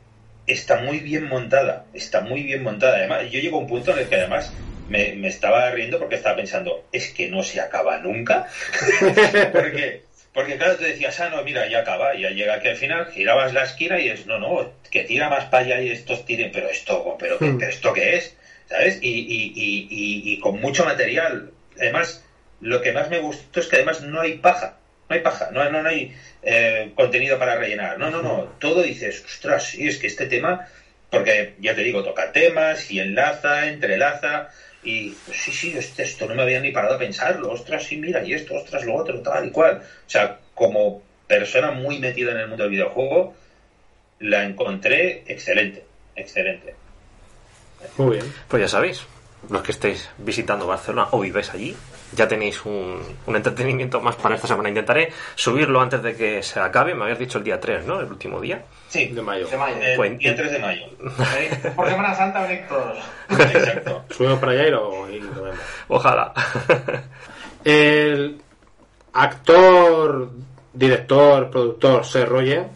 está 0.48 0.82
muy 0.82 1.00
bien 1.00 1.28
montada, 1.28 1.86
está 1.94 2.22
muy 2.22 2.44
bien 2.44 2.64
montada. 2.64 2.98
Además, 2.98 3.24
yo 3.32 3.40
llego 3.40 3.58
a 3.58 3.62
un 3.62 3.68
punto 3.68 3.92
en 3.92 4.00
el 4.00 4.08
que 4.08 4.16
además 4.16 4.54
me, 4.88 5.14
me 5.16 5.28
estaba 5.28 5.72
riendo 5.72 5.98
porque 5.98 6.16
estaba 6.16 6.36
pensando, 6.36 6.86
es 6.92 7.10
que 7.12 7.30
no 7.30 7.42
se 7.42 7.60
acaba 7.60 7.98
nunca. 7.98 8.48
porque 9.52 10.04
Porque 10.36 10.58
claro, 10.58 10.78
tú 10.78 10.84
decías, 10.84 11.20
ah, 11.22 11.30
no, 11.30 11.42
mira, 11.44 11.66
ya 11.68 11.80
acaba, 11.80 12.14
ya 12.16 12.30
llega 12.30 12.56
aquí 12.56 12.68
al 12.68 12.76
final, 12.76 13.10
girabas 13.12 13.54
la 13.54 13.64
esquina 13.64 14.00
y 14.02 14.10
es, 14.10 14.26
no, 14.28 14.38
no, 14.38 14.74
que 14.92 15.04
tira 15.04 15.30
más 15.30 15.46
para 15.46 15.64
allá 15.64 15.82
y 15.82 15.90
estos 15.90 16.26
tiren, 16.26 16.52
pero 16.52 16.68
esto, 16.70 17.16
pero, 17.18 17.38
Hmm. 17.40 17.58
pero 17.58 17.72
esto 17.72 17.94
qué 17.94 18.16
es, 18.18 18.36
¿sabes? 18.68 19.00
Y, 19.02 19.10
y, 19.10 19.54
y, 19.56 19.88
y, 19.90 20.34
y 20.34 20.40
con 20.40 20.60
mucho 20.60 20.84
material. 20.84 21.52
Además, 21.80 22.22
lo 22.60 22.82
que 22.82 22.92
más 22.92 23.10
me 23.10 23.18
gustó 23.18 23.60
es 23.62 23.68
que 23.68 23.78
además 23.78 24.02
no 24.02 24.20
hay 24.22 24.34
paja, 24.48 24.78
no 25.10 25.16
hay 25.16 25.22
paja, 25.22 25.50
no, 25.52 25.68
no, 25.70 25.82
no 25.82 25.88
hay 25.90 26.12
eh, 26.42 26.92
contenido 26.96 27.38
para 27.40 27.56
rellenar, 27.56 27.98
no, 27.98 28.10
no, 28.10 28.22
no, 28.22 28.44
todo 28.60 28.82
dices, 28.82 29.24
ostras, 29.26 29.64
sí, 29.70 29.88
es 29.88 29.98
que 29.98 30.08
este 30.08 30.26
tema, 30.26 30.68
porque 31.16 31.56
ya 31.60 31.74
te 31.76 31.82
digo, 31.82 32.04
toca 32.04 32.32
temas 32.32 32.92
y 32.92 33.00
enlaza, 33.00 33.68
entrelaza, 33.68 34.50
y 34.84 35.12
pues, 35.12 35.38
sí, 35.38 35.52
sí, 35.52 35.78
este- 35.78 36.04
esto 36.04 36.28
no 36.28 36.36
me 36.36 36.44
había 36.44 36.60
ni 36.60 36.72
parado 36.72 36.96
a 36.96 37.00
pensarlo, 37.00 37.52
ostras, 37.52 37.84
sí, 37.84 37.98
mira, 37.98 38.24
y 38.24 38.34
esto, 38.34 38.56
ostras, 38.56 38.86
lo 38.86 38.96
otro, 38.96 39.22
tal 39.22 39.48
y 39.48 39.52
cual. 39.52 39.82
O 39.82 40.10
sea, 40.10 40.40
como 40.54 41.02
persona 41.28 41.72
muy 41.72 42.00
metida 42.00 42.32
en 42.32 42.38
el 42.38 42.48
mundo 42.48 42.64
del 42.64 42.72
videojuego, 42.72 43.36
la 44.20 44.44
encontré 44.44 45.24
excelente, 45.28 45.86
excelente. 46.16 46.76
Muy 47.98 48.18
bien. 48.18 48.34
Pues 48.48 48.62
ya 48.62 48.68
sabéis, 48.68 49.02
los 49.50 49.62
que 49.64 49.72
estéis 49.72 50.10
visitando 50.18 50.68
Barcelona 50.68 51.08
o 51.12 51.20
vivéis 51.20 51.50
allí, 51.52 51.76
ya 52.14 52.28
tenéis 52.28 52.64
un, 52.66 53.02
un 53.26 53.36
entretenimiento 53.36 54.00
más 54.02 54.16
para 54.16 54.36
esta 54.36 54.48
semana. 54.48 54.70
Intentaré 54.70 55.12
subirlo 55.36 55.82
antes 55.82 56.02
de 56.04 56.16
que 56.16 56.44
se 56.44 56.60
acabe. 56.60 56.94
Me 56.96 57.04
habías 57.04 57.20
dicho 57.20 57.38
el 57.40 57.44
día 57.44 57.60
3, 57.60 57.86
¿no? 57.86 58.00
El 58.00 58.08
último 58.08 58.40
día. 58.40 58.64
Sí, 58.90 59.08
De 59.08 59.22
mayo. 59.22 59.48
De 59.48 59.58
mayo. 59.58 59.76
el 59.82 59.96
Pues, 59.98 60.18
día 60.20 60.36
3 60.36 60.52
de 60.52 60.60
mayo. 60.60 60.84
Por 61.76 61.90
Semana 61.90 62.14
Santa 62.16 62.42
venid 62.44 62.62
todos. 62.70 62.98
Exacto. 63.30 64.06
Subimos 64.16 64.40
para 64.40 64.52
allá 64.54 64.68
y 64.68 64.72
lo, 64.72 65.10
y 65.10 65.20
lo 65.20 65.44
vemos. 65.44 65.60
Ojalá. 65.88 66.34
El 67.64 68.40
actor, 69.14 70.30
director, 70.74 71.50
productor 71.50 72.06
Seth 72.06 72.28
Rogen, 72.28 72.68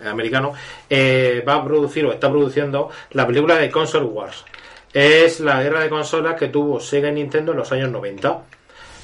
eh, 0.00 0.08
americano, 0.08 0.54
eh, 0.88 1.44
va 1.46 1.54
a 1.56 1.64
producir 1.64 2.06
o 2.06 2.12
está 2.12 2.30
produciendo 2.30 2.88
la 3.10 3.26
película 3.26 3.56
de 3.56 3.70
Console 3.70 4.06
Wars. 4.06 4.44
Es 4.92 5.40
la 5.40 5.62
guerra 5.62 5.80
de 5.80 5.90
consolas 5.90 6.34
que 6.36 6.48
tuvo 6.48 6.80
Sega 6.80 7.08
y 7.10 7.12
Nintendo 7.12 7.52
en 7.52 7.58
los 7.58 7.70
años 7.72 7.90
90. 7.90 8.42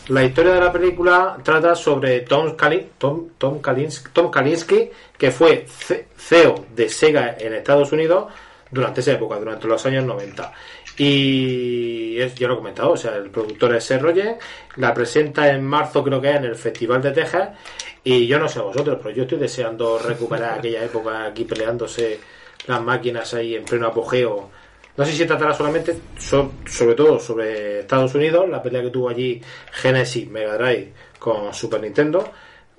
La 0.09 0.23
historia 0.23 0.53
de 0.55 0.61
la 0.61 0.71
película 0.73 1.39
trata 1.43 1.75
sobre 1.75 2.21
Tom, 2.21 2.55
Kali- 2.57 2.91
Tom, 2.99 3.29
Kalinske, 4.31 4.93
que 5.17 5.31
fue 5.31 5.65
CEO 5.67 6.67
de 6.75 6.89
Sega 6.91 7.37
en 7.39 7.55
Estados 7.55 7.91
Unidos 7.93 8.27
durante 8.71 9.01
esa 9.01 9.13
época, 9.13 9.39
durante 9.39 9.67
los 9.67 9.85
años 9.87 10.05
90. 10.05 10.53
Y 10.99 12.21
es, 12.21 12.35
yo 12.35 12.49
lo 12.49 12.55
he 12.55 12.57
comentado, 12.59 12.91
o 12.93 12.97
sea, 12.97 13.17
el 13.17 13.31
productor 13.31 13.75
es 13.77 13.85
Seth 13.85 14.03
Rogen, 14.03 14.37
la 14.77 14.93
presenta 14.93 15.49
en 15.51 15.65
marzo 15.65 16.05
creo 16.05 16.21
que 16.21 16.31
es 16.31 16.37
en 16.37 16.45
el 16.45 16.55
Festival 16.57 17.01
de 17.01 17.13
Texas, 17.13 17.49
y 18.05 18.27
yo 18.27 18.39
no 18.39 18.49
sé 18.49 18.61
vosotros, 18.61 18.99
pero 19.03 19.15
yo 19.15 19.23
estoy 19.23 19.39
deseando 19.39 19.99
recuperar 19.99 20.59
aquella 20.59 20.85
época 20.85 21.25
aquí 21.25 21.45
peleándose 21.45 22.21
las 22.67 22.83
máquinas 22.83 23.33
ahí 23.35 23.55
en 23.55 23.65
pleno 23.65 23.87
apogeo. 23.89 24.51
No 24.97 25.05
sé 25.05 25.13
si 25.13 25.27
tratará 25.27 25.53
solamente, 25.55 25.97
so- 26.19 26.53
sobre 26.67 26.95
todo 26.95 27.19
sobre 27.19 27.81
Estados 27.81 28.15
Unidos, 28.15 28.49
la 28.49 28.63
pelea 28.63 28.83
que 28.83 28.91
tuvo 28.91 29.09
allí 29.09 29.41
Genesis 29.73 30.29
Mega 30.29 30.57
Drive 30.57 30.93
con 31.19 31.53
Super 31.53 31.81
Nintendo, 31.81 32.33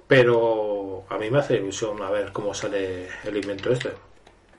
pero 0.07 1.05
a 1.09 1.17
mí 1.17 1.29
me 1.29 1.39
hace 1.39 1.55
ilusión 1.55 2.01
a 2.01 2.09
ver 2.11 2.31
cómo 2.31 2.53
sale 2.53 3.07
el 3.23 3.35
invento 3.37 3.71
este. 3.71 3.89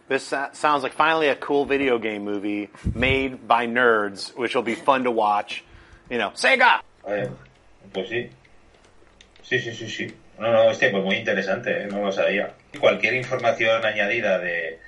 This 0.09 0.23
so- 0.23 0.49
sounds 0.53 0.83
like 0.83 0.95
finally 0.97 1.29
a 1.29 1.37
cool 1.41 1.67
video 1.67 1.99
game 1.99 2.21
movie 2.21 2.69
made 2.95 3.39
by 3.49 3.67
nerds, 3.67 4.33
which 4.37 4.55
will 4.55 4.65
be 4.65 4.75
fun 4.77 5.03
to 5.05 5.11
watch. 5.11 5.63
You 6.11 6.19
know, 6.19 6.31
Sega! 6.35 6.83
Eh, 7.09 7.29
pues 7.93 8.09
sí. 8.09 8.29
Sí, 9.43 9.59
sí, 9.59 9.73
sí, 9.73 9.89
sí. 9.89 10.15
No, 10.39 10.53
no, 10.53 10.71
este 10.71 10.91
pues 10.91 11.03
muy 11.03 11.17
interesante, 11.17 11.71
¿eh? 11.83 11.87
no 11.91 12.03
lo 12.03 12.13
sabía. 12.13 12.53
Cualquier 12.79 13.15
información 13.15 13.85
añadida 13.85 14.39
de, 14.39 14.79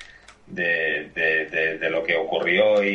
de, 0.50 1.10
de, 1.14 1.46
de- 1.46 1.78
de 1.78 1.90
lo 1.90 2.02
que 2.02 2.16
ocurrió 2.16 2.82
y, 2.82 2.88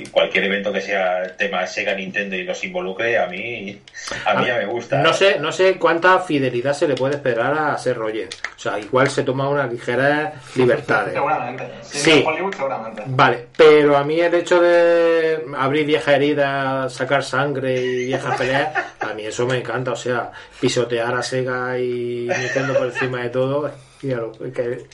y 0.00 0.06
cualquier 0.06 0.44
evento 0.44 0.72
que 0.72 0.80
sea 0.80 1.36
tema 1.36 1.66
Sega 1.66 1.94
Nintendo 1.94 2.36
y 2.36 2.44
los 2.44 2.62
involucre, 2.64 3.18
a 3.18 3.26
mí, 3.26 3.78
a 4.24 4.34
mí 4.34 4.46
ya 4.46 4.56
me 4.58 4.66
gusta. 4.66 4.98
No 5.02 5.12
sé, 5.12 5.38
no 5.40 5.50
sé 5.52 5.74
cuánta 5.78 6.18
fidelidad 6.20 6.72
se 6.74 6.86
le 6.88 6.94
puede 6.94 7.16
esperar 7.16 7.54
a 7.58 7.76
Seth 7.78 7.96
Rogen. 7.96 8.28
O 8.56 8.58
sea, 8.58 8.78
igual 8.78 9.08
se 9.10 9.22
toma 9.24 9.48
unas 9.48 9.70
ligeras 9.72 10.32
libertades. 10.56 11.12
Seguramente. 11.14 11.64
Sí. 11.82 11.98
Sí. 11.98 12.24
Hollywood, 12.26 12.54
seguramente. 12.54 13.02
Vale, 13.06 13.46
pero 13.56 13.96
a 13.96 14.04
mí 14.04 14.20
el 14.20 14.34
hecho 14.34 14.60
de 14.60 15.44
abrir 15.56 15.86
viejas 15.86 16.14
heridas, 16.14 16.92
sacar 16.92 17.22
sangre 17.24 17.74
y 17.80 18.06
viejas 18.06 18.36
peleas, 18.38 18.68
a 19.00 19.12
mí 19.14 19.24
eso 19.26 19.46
me 19.46 19.58
encanta. 19.58 19.92
O 19.92 19.96
sea, 19.96 20.30
pisotear 20.60 21.14
a 21.14 21.22
Sega 21.22 21.78
y 21.78 22.28
Nintendo 22.28 22.74
por 22.74 22.86
encima 22.86 23.22
de 23.22 23.30
todo. 23.30 23.70
Que- 24.00 24.84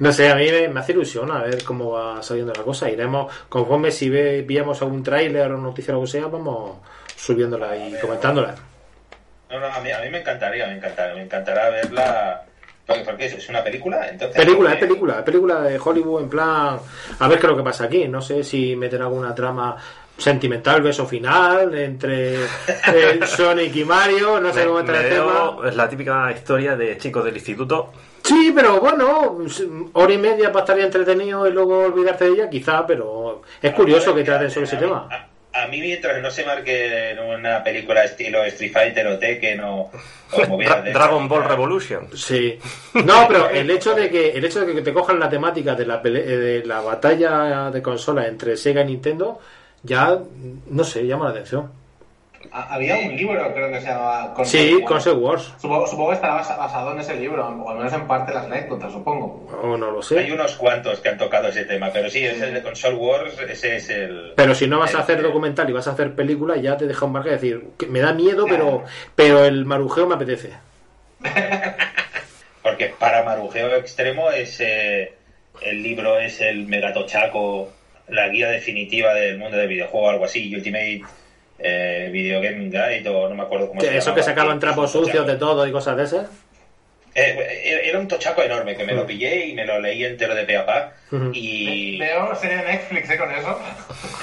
no 0.00 0.12
sé, 0.12 0.30
a 0.30 0.34
mí 0.34 0.50
me, 0.50 0.68
me 0.68 0.80
hace 0.80 0.92
ilusión 0.92 1.30
a 1.30 1.42
ver 1.42 1.62
cómo 1.62 1.92
va 1.92 2.22
saliendo 2.22 2.52
la 2.54 2.62
cosa. 2.62 2.90
Iremos, 2.90 3.32
conforme 3.48 3.90
si 3.90 4.08
ve, 4.10 4.42
veamos 4.46 4.80
algún 4.82 5.02
tráiler 5.02 5.52
o 5.52 5.58
noticia 5.58 5.94
o 5.94 5.98
lo 6.00 6.04
que 6.04 6.10
sea, 6.10 6.26
vamos 6.26 6.78
subiéndola 7.16 7.76
y 7.76 7.94
comentándola. 8.00 8.54
No, 9.50 9.60
no, 9.60 9.66
a 9.66 9.80
mí, 9.80 9.90
a 9.90 10.00
mí 10.00 10.08
me 10.10 10.20
encantaría, 10.20 10.66
me 10.66 10.76
encantará, 10.76 11.14
me 11.14 11.22
encantará 11.22 11.70
verla. 11.70 12.42
Porque, 12.86 13.02
porque 13.04 13.26
es 13.26 13.48
una 13.48 13.62
película, 13.62 14.08
entonces. 14.08 14.36
Película, 14.36 14.70
eh, 14.70 14.74
es 14.74 14.80
película, 14.80 15.18
es 15.18 15.22
película 15.22 15.60
de 15.60 15.78
Hollywood 15.78 16.22
en 16.22 16.28
plan. 16.28 16.78
A 17.18 17.28
ver 17.28 17.38
qué 17.38 17.46
es 17.46 17.50
lo 17.50 17.56
que 17.56 17.62
pasa 17.62 17.84
aquí. 17.84 18.08
No 18.08 18.20
sé 18.22 18.42
si 18.42 18.74
meter 18.74 19.00
alguna 19.02 19.32
trama 19.34 19.76
sentimental, 20.18 20.82
beso 20.82 21.06
final 21.06 21.72
entre 21.78 22.34
eh, 22.44 23.20
Sonic 23.26 23.74
y 23.76 23.84
Mario. 23.84 24.40
No 24.40 24.52
sé 24.52 24.60
Me- 24.60 24.66
cómo 24.66 24.80
está 24.80 25.00
el 25.00 25.08
tema. 25.08 25.56
es 25.68 25.76
la 25.76 25.88
típica 25.88 26.32
historia 26.32 26.74
de 26.76 26.96
chicos 26.98 27.24
del 27.24 27.36
instituto. 27.36 27.92
Sí, 28.30 28.52
pero 28.54 28.80
bueno, 28.80 29.38
hora 29.92 30.12
y 30.12 30.18
media 30.18 30.52
para 30.52 30.60
estar 30.64 30.78
ya 30.78 30.84
entretenido 30.84 31.46
y 31.48 31.52
luego 31.52 31.78
olvidarte 31.84 32.24
de 32.26 32.30
ella, 32.32 32.50
quizá, 32.50 32.86
pero 32.86 33.42
es 33.60 33.72
curioso 33.74 34.14
que 34.14 34.22
traten 34.24 34.50
sobre 34.50 34.66
ese 34.66 34.76
tema. 34.76 35.08
A, 35.52 35.62
a 35.62 35.66
mí, 35.66 35.80
mientras 35.80 36.22
no 36.22 36.30
se 36.30 36.44
marque 36.46 37.10
en 37.10 37.18
una 37.18 37.62
película 37.64 38.04
estilo 38.04 38.44
Street 38.44 38.72
Fighter 38.72 39.06
o 39.08 39.18
Tekken 39.18 39.60
o, 39.64 39.90
o 40.32 40.56
de- 40.56 40.92
Dragon 40.92 41.28
Ball 41.28 41.44
Revolution. 41.44 42.08
Sí. 42.14 42.56
No, 42.94 43.26
pero 43.26 43.50
el 43.50 43.68
hecho 43.70 43.94
de 43.94 44.08
que 44.08 44.30
el 44.30 44.44
hecho 44.44 44.64
de 44.64 44.74
que 44.74 44.82
te 44.82 44.92
cojan 44.92 45.18
la 45.18 45.28
temática 45.28 45.74
de 45.74 45.86
la 45.86 46.00
pele- 46.00 46.24
de 46.24 46.64
la 46.64 46.80
batalla 46.80 47.70
de 47.70 47.82
consola 47.82 48.26
entre 48.28 48.56
Sega 48.56 48.82
y 48.82 48.86
Nintendo 48.86 49.40
ya 49.82 50.18
no 50.68 50.84
sé, 50.84 51.06
llama 51.06 51.24
la 51.24 51.30
atención. 51.32 51.72
Ha- 52.52 52.74
Había 52.74 52.96
un 52.96 53.14
libro, 53.16 53.52
creo 53.52 53.68
que 53.70 53.80
se 53.80 53.86
llamaba 53.88 54.32
Console 54.34 54.64
Sí, 54.68 54.74
Wars. 54.76 54.86
Console 54.86 55.16
Wars. 55.18 55.52
Supongo, 55.60 55.86
supongo 55.86 56.08
que 56.10 56.14
estará 56.16 56.34
basa- 56.34 56.56
basado 56.56 56.92
en 56.92 57.00
ese 57.00 57.14
libro, 57.16 57.46
o 57.46 57.70
al 57.70 57.76
menos 57.76 57.92
en 57.92 58.06
parte 58.06 58.32
las 58.32 58.46
anécdotas, 58.46 58.90
supongo. 58.92 59.46
O 59.62 59.76
no 59.76 59.90
lo 59.90 59.98
Hay 59.98 60.02
sé. 60.02 60.32
unos 60.32 60.56
cuantos 60.56 61.00
que 61.00 61.10
han 61.10 61.18
tocado 61.18 61.48
ese 61.48 61.64
tema, 61.64 61.90
pero 61.92 62.08
sí, 62.08 62.24
es 62.24 62.40
el 62.40 62.54
de 62.54 62.62
Console 62.62 62.96
Wars, 62.96 63.34
ese 63.48 63.76
es 63.76 63.90
el... 63.90 64.32
Pero 64.36 64.54
si 64.54 64.66
no 64.66 64.78
vas 64.78 64.94
a 64.94 64.98
el- 64.98 65.02
hacer 65.02 65.22
documental 65.22 65.68
y 65.68 65.72
vas 65.74 65.86
a 65.86 65.92
hacer 65.92 66.14
película, 66.14 66.56
ya 66.56 66.76
te 66.78 66.86
deja 66.86 67.04
un 67.04 67.12
marca 67.12 67.28
de 67.28 67.34
decir, 67.36 67.62
que 67.78 67.86
me 67.86 68.00
da 68.00 68.12
miedo, 68.14 68.46
pero 68.48 68.84
pero 69.14 69.44
el 69.44 69.64
marujeo 69.66 70.06
me 70.06 70.14
apetece. 70.14 70.50
Porque 72.62 72.92
para 72.98 73.22
marujeo 73.22 73.74
extremo 73.76 74.30
es 74.30 74.60
eh, 74.60 75.12
el 75.62 75.82
libro 75.82 76.18
es 76.18 76.40
el 76.40 76.66
Megatochaco, 76.66 77.70
la 78.08 78.28
guía 78.28 78.48
definitiva 78.48 79.14
del 79.14 79.38
mundo 79.38 79.56
del 79.56 79.68
videojuego, 79.68 80.10
algo 80.10 80.24
así, 80.24 80.54
Ultimate 80.54 81.02
eh, 81.62 82.08
Video 82.10 82.40
Game 82.40 82.70
Guide, 82.70 83.08
o 83.08 83.28
no 83.28 83.34
me 83.34 83.42
acuerdo 83.42 83.68
cómo 83.68 83.82
eso 83.82 84.14
que 84.14 84.22
sacaban 84.22 84.58
trapos 84.58 84.92
sucios 84.92 85.26
de 85.26 85.36
todo 85.36 85.66
y 85.66 85.72
cosas 85.72 85.96
de 85.96 86.04
esas. 86.04 86.28
Eh, 87.14 87.82
era 87.84 87.98
un 87.98 88.06
tochaco 88.06 88.42
enorme 88.42 88.76
que 88.76 88.84
me 88.84 88.92
lo 88.94 89.04
pillé 89.04 89.46
y 89.46 89.54
me 89.54 89.66
lo 89.66 89.80
leí 89.80 90.04
entero 90.04 90.34
de 90.34 90.44
pe 90.44 90.56
a 90.56 90.64
pa. 90.66 90.92
Y. 91.32 91.98
Veo 91.98 92.34
serie 92.36 92.58
de 92.58 92.62
Netflix, 92.64 93.10
¿eh? 93.10 93.18
Con 93.18 93.30
eso. 93.34 93.58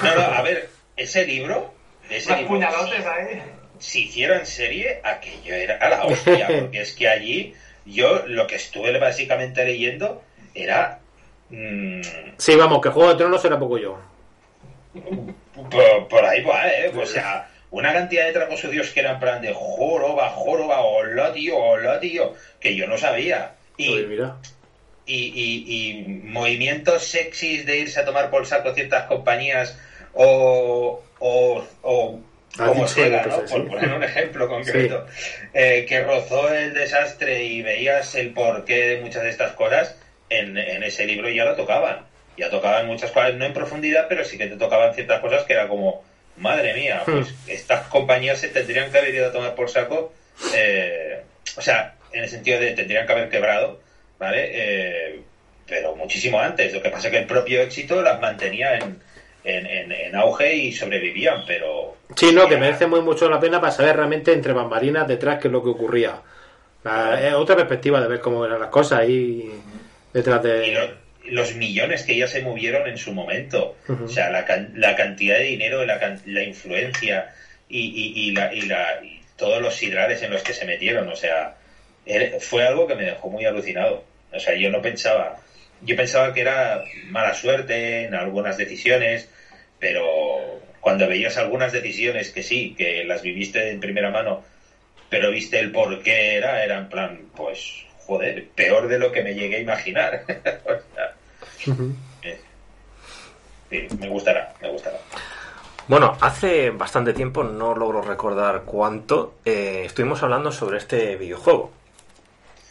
No, 0.02 0.14
no, 0.14 0.20
a 0.22 0.42
ver, 0.42 0.70
ese 0.96 1.26
libro. 1.26 1.74
Ese 2.08 2.28
Unos 2.28 2.38
libro, 2.40 2.54
puñalotes 2.54 3.06
ahí. 3.06 3.42
si 3.78 4.04
hicieran 4.04 4.46
serie, 4.46 5.00
aquello 5.04 5.54
era 5.54 5.76
a 5.76 5.88
la 5.90 6.04
hostia, 6.04 6.46
porque 6.60 6.80
es 6.80 6.94
que 6.94 7.08
allí 7.08 7.54
yo 7.84 8.26
lo 8.26 8.46
que 8.46 8.56
estuve 8.56 8.98
básicamente 8.98 9.64
leyendo 9.64 10.22
era 10.54 11.00
mm, 11.50 12.00
Sí, 12.38 12.56
vamos, 12.56 12.80
que 12.80 12.88
Juego 12.88 13.10
de 13.10 13.16
Tronos 13.16 13.44
era 13.44 13.58
poco 13.58 13.76
yo. 13.78 13.98
Por, 15.70 16.08
por 16.08 16.24
ahí 16.24 16.42
va, 16.42 16.68
¿eh? 16.68 16.90
O 16.96 17.06
sea, 17.06 17.48
una 17.70 17.92
cantidad 17.92 18.24
de 18.24 18.32
trapos 18.32 18.60
sucios 18.60 18.90
que 18.90 19.00
eran 19.00 19.18
plan 19.20 19.40
de 19.40 19.52
joroba, 19.52 20.30
joroba, 20.30 20.80
hola 20.80 21.32
tío, 21.32 21.56
hola 21.56 22.00
tío, 22.00 22.34
que 22.60 22.74
yo 22.74 22.86
no 22.86 22.96
sabía. 22.96 23.52
Y, 23.76 23.88
Oye, 23.90 24.06
mira. 24.06 24.36
y, 25.06 25.32
y- 25.34 25.90
y 25.90 26.04
movimientos 26.24 27.04
sexys 27.04 27.64
de 27.66 27.78
irse 27.78 28.00
a 28.00 28.04
tomar 28.04 28.30
por 28.30 28.46
saco 28.46 28.72
ciertas 28.74 29.04
compañías 29.04 29.78
o, 30.14 31.02
o, 31.18 31.64
o 31.82 32.20
Has 32.58 32.68
como 32.68 32.88
Sega, 32.88 33.24
¿no? 33.24 33.44
por 33.44 33.68
poner 33.68 33.92
un 33.92 34.02
ejemplo 34.02 34.48
concreto, 34.48 35.06
eh, 35.52 35.84
que 35.88 36.00
rozó 36.00 36.52
el 36.52 36.72
desastre 36.74 37.44
y 37.44 37.62
veías 37.62 38.14
el 38.16 38.32
porqué 38.32 38.88
de 38.88 39.00
muchas 39.00 39.22
de 39.22 39.28
estas 39.30 39.52
cosas, 39.52 39.96
en, 40.30 40.56
en 40.56 40.82
ese 40.82 41.06
libro 41.06 41.28
ya 41.28 41.44
lo 41.44 41.54
tocaban. 41.54 42.07
Ya 42.38 42.50
tocaban 42.50 42.86
muchas 42.86 43.10
cosas, 43.10 43.34
no 43.34 43.44
en 43.44 43.52
profundidad, 43.52 44.06
pero 44.08 44.24
sí 44.24 44.38
que 44.38 44.46
te 44.46 44.56
tocaban 44.56 44.94
ciertas 44.94 45.20
cosas 45.20 45.44
que 45.44 45.54
era 45.54 45.68
como, 45.68 46.04
madre 46.36 46.74
mía, 46.74 47.02
pues 47.04 47.34
estas 47.46 47.88
compañías 47.88 48.38
se 48.38 48.48
tendrían 48.48 48.90
que 48.90 48.98
haber 48.98 49.14
ido 49.14 49.28
a 49.28 49.32
tomar 49.32 49.54
por 49.54 49.68
saco. 49.68 50.12
eh, 50.54 51.22
o 51.56 51.60
sea, 51.60 51.94
en 52.12 52.22
el 52.24 52.28
sentido 52.28 52.60
de 52.60 52.72
tendrían 52.72 53.06
que 53.06 53.12
haber 53.12 53.28
quebrado, 53.28 53.80
¿vale? 54.18 54.50
Eh, 54.52 55.20
pero 55.66 55.94
muchísimo 55.94 56.40
antes. 56.40 56.72
Lo 56.72 56.82
que 56.82 56.90
pasa 56.90 57.08
es 57.08 57.12
que 57.12 57.18
el 57.18 57.26
propio 57.26 57.60
éxito 57.60 58.02
las 58.02 58.20
mantenía 58.20 58.78
en, 58.78 58.98
en, 59.44 59.92
en, 59.92 60.16
auge 60.16 60.54
y 60.54 60.72
sobrevivían, 60.72 61.44
pero... 61.46 61.96
Sí, 62.16 62.32
no, 62.32 62.48
que 62.48 62.56
merece 62.56 62.86
muy 62.86 63.00
mucho 63.00 63.28
la 63.28 63.40
pena 63.40 63.60
para 63.60 63.72
saber 63.72 63.96
realmente 63.96 64.32
entre 64.32 64.52
bambalinas 64.52 65.06
detrás 65.06 65.38
qué 65.38 65.48
es 65.48 65.52
lo 65.52 65.62
que 65.62 65.70
ocurría. 65.70 66.20
es 67.20 67.34
otra 67.34 67.56
perspectiva 67.56 68.00
de 68.00 68.08
ver 68.08 68.20
cómo 68.20 68.44
eran 68.44 68.60
las 68.60 68.70
cosas 68.70 69.00
ahí 69.00 69.50
detrás 70.12 70.42
de... 70.42 71.07
los 71.30 71.54
millones 71.54 72.02
que 72.02 72.16
ya 72.16 72.26
se 72.26 72.42
movieron 72.42 72.88
en 72.88 72.98
su 72.98 73.12
momento, 73.12 73.76
o 73.88 74.08
sea, 74.08 74.30
la, 74.30 74.44
la, 74.74 74.96
cantidad 74.96 75.38
de 75.38 75.44
dinero, 75.44 75.84
la, 75.84 76.18
la 76.26 76.42
influencia 76.42 77.34
y, 77.68 78.12
y, 78.14 78.30
la, 78.32 78.52
y, 78.52 78.62
la, 78.62 79.02
y 79.02 79.20
todos 79.36 79.62
los 79.62 79.74
sidrales 79.74 80.22
en 80.22 80.30
los 80.30 80.42
que 80.42 80.52
se 80.52 80.64
metieron, 80.64 81.08
o 81.08 81.16
sea, 81.16 81.56
fue 82.40 82.66
algo 82.66 82.86
que 82.86 82.94
me 82.94 83.04
dejó 83.04 83.30
muy 83.30 83.44
alucinado. 83.44 84.04
O 84.32 84.40
sea, 84.40 84.54
yo 84.54 84.70
no 84.70 84.82
pensaba, 84.82 85.40
yo 85.82 85.96
pensaba 85.96 86.32
que 86.34 86.40
era 86.40 86.84
mala 87.06 87.34
suerte 87.34 88.04
en 88.04 88.14
algunas 88.14 88.56
decisiones, 88.56 89.28
pero 89.78 90.60
cuando 90.80 91.08
veías 91.08 91.36
algunas 91.36 91.72
decisiones 91.72 92.30
que 92.30 92.42
sí, 92.42 92.74
que 92.76 93.04
las 93.04 93.22
viviste 93.22 93.70
en 93.70 93.80
primera 93.80 94.10
mano, 94.10 94.44
pero 95.08 95.30
viste 95.30 95.58
el 95.58 95.72
por 95.72 96.02
qué 96.02 96.36
era, 96.36 96.64
era 96.64 96.78
en 96.78 96.88
plan, 96.88 97.20
pues, 97.34 97.84
joder, 98.06 98.48
peor 98.54 98.88
de 98.88 98.98
lo 98.98 99.12
que 99.12 99.22
me 99.22 99.34
llegué 99.34 99.56
a 99.56 99.60
imaginar. 99.60 100.24
Eh, 102.22 102.40
sí, 103.70 103.96
me 103.98 104.08
gustará, 104.08 104.54
me 104.60 104.70
gustará. 104.70 104.98
Bueno, 105.88 106.16
hace 106.20 106.70
bastante 106.70 107.14
tiempo, 107.14 107.42
no 107.42 107.74
logro 107.74 108.02
recordar 108.02 108.62
cuánto, 108.64 109.36
eh, 109.44 109.84
estuvimos 109.86 110.22
hablando 110.22 110.52
sobre 110.52 110.78
este 110.78 111.16
videojuego. 111.16 111.70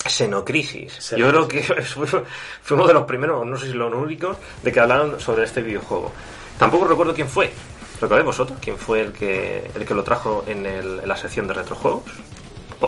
Xenocrisis. 0.06 1.16
Yo 1.18 1.28
creo 1.30 1.48
que 1.48 1.64
fue, 1.84 2.24
uno 2.72 2.88
de 2.88 2.94
los 2.94 3.06
primeros, 3.06 3.46
no 3.46 3.58
sé 3.58 3.68
si 3.68 3.74
los 3.74 3.92
únicos, 3.92 4.38
de 4.62 4.72
que 4.72 4.80
hablaron 4.80 5.20
sobre 5.20 5.46
este 5.46 5.62
videojuego. 5.62 6.12
Tampoco 6.60 6.88
recuerdo 6.88 7.14
quién 7.16 7.28
fue. 7.28 7.52
¿Recordáis 8.00 8.26
vosotros 8.26 8.60
quién 8.62 8.78
fue 8.78 9.02
el 9.02 9.12
que, 9.12 9.72
el 9.74 9.86
que 9.86 9.94
lo 9.96 10.04
trajo 10.04 10.44
en, 10.48 10.68
el, 10.68 11.00
en 11.00 11.08
la 11.08 11.18
sección 11.18 11.48
de 11.48 11.56
retrojuegos? 11.56 12.04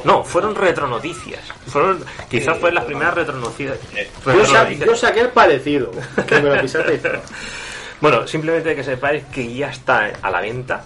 No, 0.04 0.23
fueron 0.23 0.56
retronoticias. 0.56 1.41
Fueron, 1.67 2.04
quizás 2.30 2.58
fue 2.60 2.71
las 2.71 2.86
primeras 2.86 3.13
retronoticias. 3.15 3.78
Yo, 4.86 4.95
saqué 4.95 5.21
el 5.21 5.30
parecido. 5.30 5.91
Que 6.28 6.39
me 6.41 6.56
lo 6.56 6.69
bueno, 8.02 8.28
simplemente 8.28 8.75
que 8.75 8.84
sepáis 8.84 9.23
que 9.25 9.52
ya 9.54 9.69
está 9.69 10.12
a 10.21 10.30
la 10.30 10.41
venta. 10.41 10.84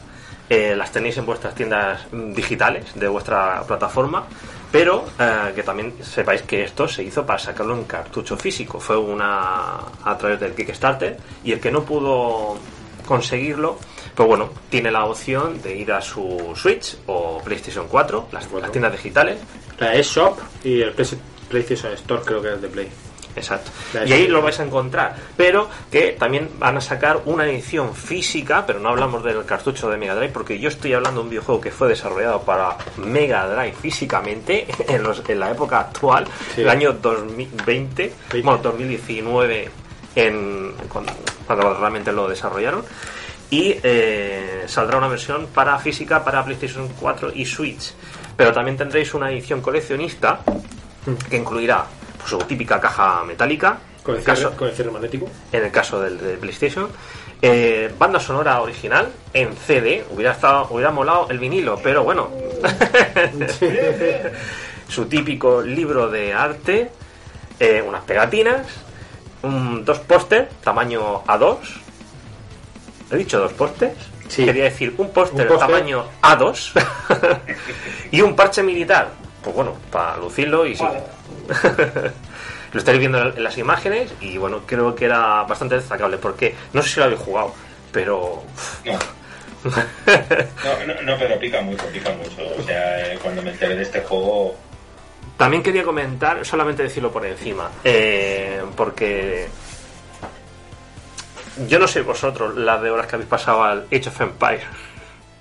Eh, 0.49 0.75
las 0.75 0.91
tenéis 0.91 1.17
en 1.17 1.25
vuestras 1.25 1.55
tiendas 1.55 2.05
digitales 2.11 2.93
de 2.95 3.07
vuestra 3.07 3.63
plataforma 3.63 4.25
pero 4.73 5.05
eh, 5.19 5.51
que 5.53 5.61
también 5.61 5.93
sepáis 6.03 6.41
que 6.41 6.63
esto 6.63 6.87
se 6.87 7.03
hizo 7.03 7.23
para 7.23 7.37
sacarlo 7.37 7.75
en 7.75 7.83
cartucho 7.83 8.35
físico. 8.35 8.79
Fue 8.79 8.97
una 8.97 9.75
a 10.03 10.17
través 10.17 10.39
del 10.39 10.55
Kickstarter 10.55 11.15
y 11.43 11.51
el 11.51 11.59
que 11.59 11.69
no 11.69 11.83
pudo 11.83 12.57
conseguirlo, 13.05 13.77
pues 14.15 14.27
bueno, 14.27 14.49
tiene 14.69 14.91
la 14.91 15.05
opción 15.05 15.61
de 15.61 15.75
ir 15.75 15.91
a 15.91 16.01
su 16.01 16.53
Switch 16.55 16.97
o 17.07 17.41
PlayStation 17.43 17.87
4, 17.87 18.29
las, 18.31 18.51
las 18.51 18.71
tiendas 18.71 18.91
digitales. 18.91 19.37
La 19.79 19.95
eShop 19.95 20.39
y 20.63 20.81
el 20.81 20.93
PlayStation 21.49 21.93
Store 21.93 22.21
creo 22.23 22.41
que 22.41 22.53
es 22.53 22.61
de 22.61 22.67
Play. 22.67 22.89
Exacto. 23.35 23.71
Y 24.05 24.11
ahí 24.11 24.27
lo 24.27 24.41
vais 24.41 24.59
a 24.59 24.63
encontrar. 24.63 25.15
Pero 25.35 25.69
que 25.91 26.15
también 26.17 26.49
van 26.59 26.77
a 26.77 26.81
sacar 26.81 27.21
una 27.25 27.45
edición 27.47 27.95
física, 27.95 28.65
pero 28.65 28.79
no 28.79 28.89
hablamos 28.89 29.23
del 29.23 29.43
cartucho 29.45 29.89
de 29.89 29.97
Mega 29.97 30.15
Drive, 30.15 30.31
porque 30.31 30.59
yo 30.59 30.69
estoy 30.69 30.93
hablando 30.93 31.21
de 31.21 31.23
un 31.25 31.29
videojuego 31.29 31.61
que 31.61 31.71
fue 31.71 31.87
desarrollado 31.87 32.41
para 32.41 32.77
Mega 32.97 33.47
Drive 33.47 33.73
físicamente 33.73 34.67
en, 34.87 35.03
los, 35.03 35.23
en 35.27 35.39
la 35.39 35.51
época 35.51 35.79
actual, 35.79 36.25
el 36.55 36.69
año 36.69 36.93
2020, 36.93 38.13
bueno, 38.43 38.59
2019, 38.61 39.69
en, 40.15 40.73
cuando, 40.89 41.13
realmente 41.79 42.11
lo 42.11 42.27
desarrollaron. 42.27 42.83
Y 43.53 43.79
eh, 43.83 44.63
saldrá 44.65 44.97
una 44.97 45.07
versión 45.07 45.45
para 45.45 45.77
física 45.77 46.23
para 46.23 46.43
PlayStation 46.43 46.87
4 46.99 47.33
y 47.35 47.45
Switch. 47.45 47.93
Pero 48.35 48.51
también 48.51 48.77
tendréis 48.77 49.13
una 49.13 49.29
edición 49.29 49.61
coleccionista 49.61 50.39
que 51.29 51.37
incluirá 51.37 51.85
su 52.25 52.39
típica 52.39 52.81
caja 52.81 53.23
metálica. 53.23 53.77
Con 54.01 54.15
el, 54.15 54.23
caso, 54.23 54.57
con 54.57 54.69
el 54.69 54.91
magnético. 54.91 55.29
En 55.51 55.65
el 55.65 55.71
caso 55.71 56.01
del, 56.01 56.17
de 56.17 56.37
PlayStation. 56.37 56.89
Eh, 57.43 57.93
banda 57.95 58.19
sonora 58.19 58.59
original 58.59 59.11
en 59.35 59.55
CD. 59.55 60.03
Hubiera, 60.09 60.31
estado, 60.31 60.69
hubiera 60.71 60.89
molado 60.89 61.27
el 61.29 61.37
vinilo, 61.37 61.79
pero 61.83 62.03
bueno. 62.03 62.31
su 64.87 65.05
típico 65.05 65.61
libro 65.61 66.09
de 66.09 66.33
arte. 66.33 66.89
Eh, 67.59 67.83
unas 67.87 68.03
pegatinas. 68.03 68.65
Un, 69.43 69.85
dos 69.85 69.99
póster, 69.99 70.49
tamaño 70.63 71.23
A2. 71.25 71.82
¿He 73.13 73.17
dicho 73.17 73.39
dos 73.39 73.53
pósters? 73.53 73.93
Quería 74.35 74.63
decir 74.63 74.95
un 74.97 75.11
póster 75.11 75.47
tamaño 75.47 76.05
A2 76.23 76.71
y 78.11 78.21
un 78.21 78.35
parche 78.35 78.63
militar. 78.63 79.09
Pues 79.43 79.55
bueno, 79.55 79.75
para 79.91 80.17
lucirlo 80.17 80.65
y 80.65 80.75
sí. 80.75 80.83
lo 82.73 82.79
estáis 82.79 82.97
viendo 82.97 83.21
en 83.21 83.43
las 83.43 83.55
imágenes 83.59 84.11
y 84.19 84.37
bueno, 84.37 84.61
creo 84.65 84.95
que 84.95 85.05
era 85.05 85.43
bastante 85.43 85.75
destacable 85.75 86.17
porque 86.17 86.55
no 86.73 86.81
sé 86.81 86.89
si 86.89 86.99
lo 86.99 87.05
habéis 87.05 87.19
jugado, 87.21 87.53
pero... 87.91 88.43
No. 89.65 91.01
no, 91.03 91.17
pero 91.17 91.39
pica 91.39 91.61
mucho, 91.61 91.85
pica 91.85 92.09
mucho. 92.11 92.41
O 92.59 92.63
sea, 92.63 93.13
eh, 93.13 93.17
cuando 93.21 93.41
me 93.41 93.51
enteré 93.51 93.77
de 93.77 93.83
este 93.83 94.01
juego... 94.01 94.57
También 95.37 95.63
quería 95.63 95.83
comentar, 95.83 96.45
solamente 96.45 96.83
decirlo 96.83 97.13
por 97.13 97.25
encima, 97.25 97.71
eh, 97.81 98.61
porque 98.75 99.47
yo 101.67 101.79
no 101.79 101.87
sé 101.87 102.01
vosotros 102.01 102.55
las 102.55 102.81
de 102.81 102.89
horas 102.89 103.07
que 103.07 103.15
habéis 103.15 103.29
pasado 103.29 103.63
al 103.63 103.85
Age 103.91 104.09
of 104.09 104.21
Empires 104.21 104.63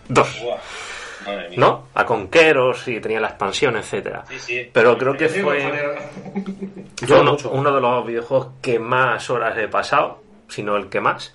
2. 0.09 0.43
¿no? 1.57 1.89
A 1.95 2.05
Conqueros 2.05 2.89
y 2.89 3.01
tenía 3.01 3.21
la 3.21 3.29
expansión, 3.29 3.77
etcétera. 3.77 4.25
Pero 4.73 4.99
creo 4.99 5.17
que 5.17 5.29
fue 5.29 5.73
uno, 7.53 7.73
de 7.73 7.81
los 7.81 8.07
videojuegos 8.07 8.49
que 8.61 8.79
más 8.79 9.29
horas 9.31 9.57
he 9.59 9.69
pasado, 9.69 10.23
si 10.49 10.63
no 10.63 10.77
el 10.77 10.89
que 10.89 11.01
más. 11.01 11.35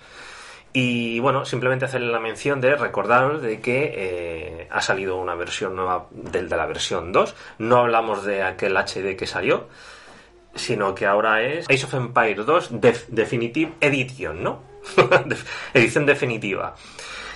Y 0.72 1.18
bueno, 1.20 1.44
simplemente 1.44 1.86
hacerle 1.86 2.12
la 2.12 2.20
mención 2.20 2.60
de 2.60 2.76
recordaros 2.76 3.42
de 3.42 3.60
que 3.60 3.92
eh, 3.96 4.68
ha 4.70 4.82
salido 4.82 5.16
una 5.16 5.34
versión 5.34 5.74
nueva 5.74 6.06
del 6.10 6.48
de 6.48 6.56
la 6.56 6.66
versión 6.66 7.10
2. 7.10 7.34
No 7.58 7.78
hablamos 7.78 8.24
de 8.24 8.42
aquel 8.42 8.76
HD 8.76 9.16
que 9.16 9.26
salió, 9.26 9.68
sino 10.54 10.94
que 10.94 11.06
ahora 11.06 11.42
es 11.42 11.68
Age 11.68 11.84
of 11.84 11.94
Empires 11.94 12.46
2 12.46 12.70
Definitive 13.08 13.74
Edition, 13.80 14.42
¿no? 14.42 14.62
Edición 15.74 16.06
definitiva. 16.06 16.74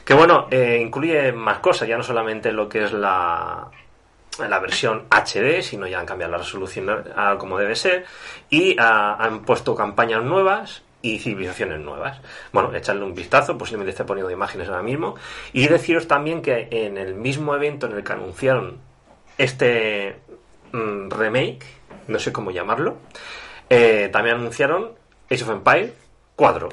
Que 0.04 0.14
bueno, 0.14 0.48
eh, 0.50 0.80
incluye 0.82 1.32
más 1.32 1.58
cosas, 1.58 1.88
ya 1.88 1.96
no 1.96 2.02
solamente 2.02 2.50
lo 2.50 2.68
que 2.68 2.84
es 2.84 2.92
la, 2.92 3.70
la 4.38 4.58
versión 4.58 5.04
HD, 5.10 5.62
sino 5.62 5.86
ya 5.86 6.00
han 6.00 6.06
cambiado 6.06 6.32
la 6.32 6.38
resolución 6.38 7.04
a 7.14 7.36
como 7.38 7.58
debe 7.58 7.76
ser 7.76 8.04
y 8.50 8.76
han 8.78 9.42
puesto 9.42 9.74
campañas 9.74 10.22
nuevas 10.24 10.82
y 11.02 11.18
civilizaciones 11.18 11.80
nuevas. 11.80 12.20
Bueno, 12.52 12.74
echarle 12.74 13.04
un 13.04 13.14
vistazo, 13.14 13.58
posiblemente 13.58 13.90
esté 13.90 14.04
poniendo 14.04 14.30
imágenes 14.30 14.68
ahora 14.68 14.82
mismo. 14.82 15.16
Y 15.52 15.66
deciros 15.66 16.06
también 16.06 16.40
que 16.42 16.68
en 16.70 16.96
el 16.96 17.14
mismo 17.14 17.54
evento 17.54 17.86
en 17.86 17.96
el 17.96 18.04
que 18.04 18.12
anunciaron 18.12 18.78
este 19.36 20.16
mm, 20.72 21.10
remake, 21.10 21.66
no 22.08 22.18
sé 22.18 22.32
cómo 22.32 22.50
llamarlo, 22.50 22.96
eh, 23.68 24.08
también 24.12 24.36
anunciaron 24.36 24.92
Age 25.30 25.44
of 25.44 25.50
Empire 25.50 25.92
4. 26.36 26.68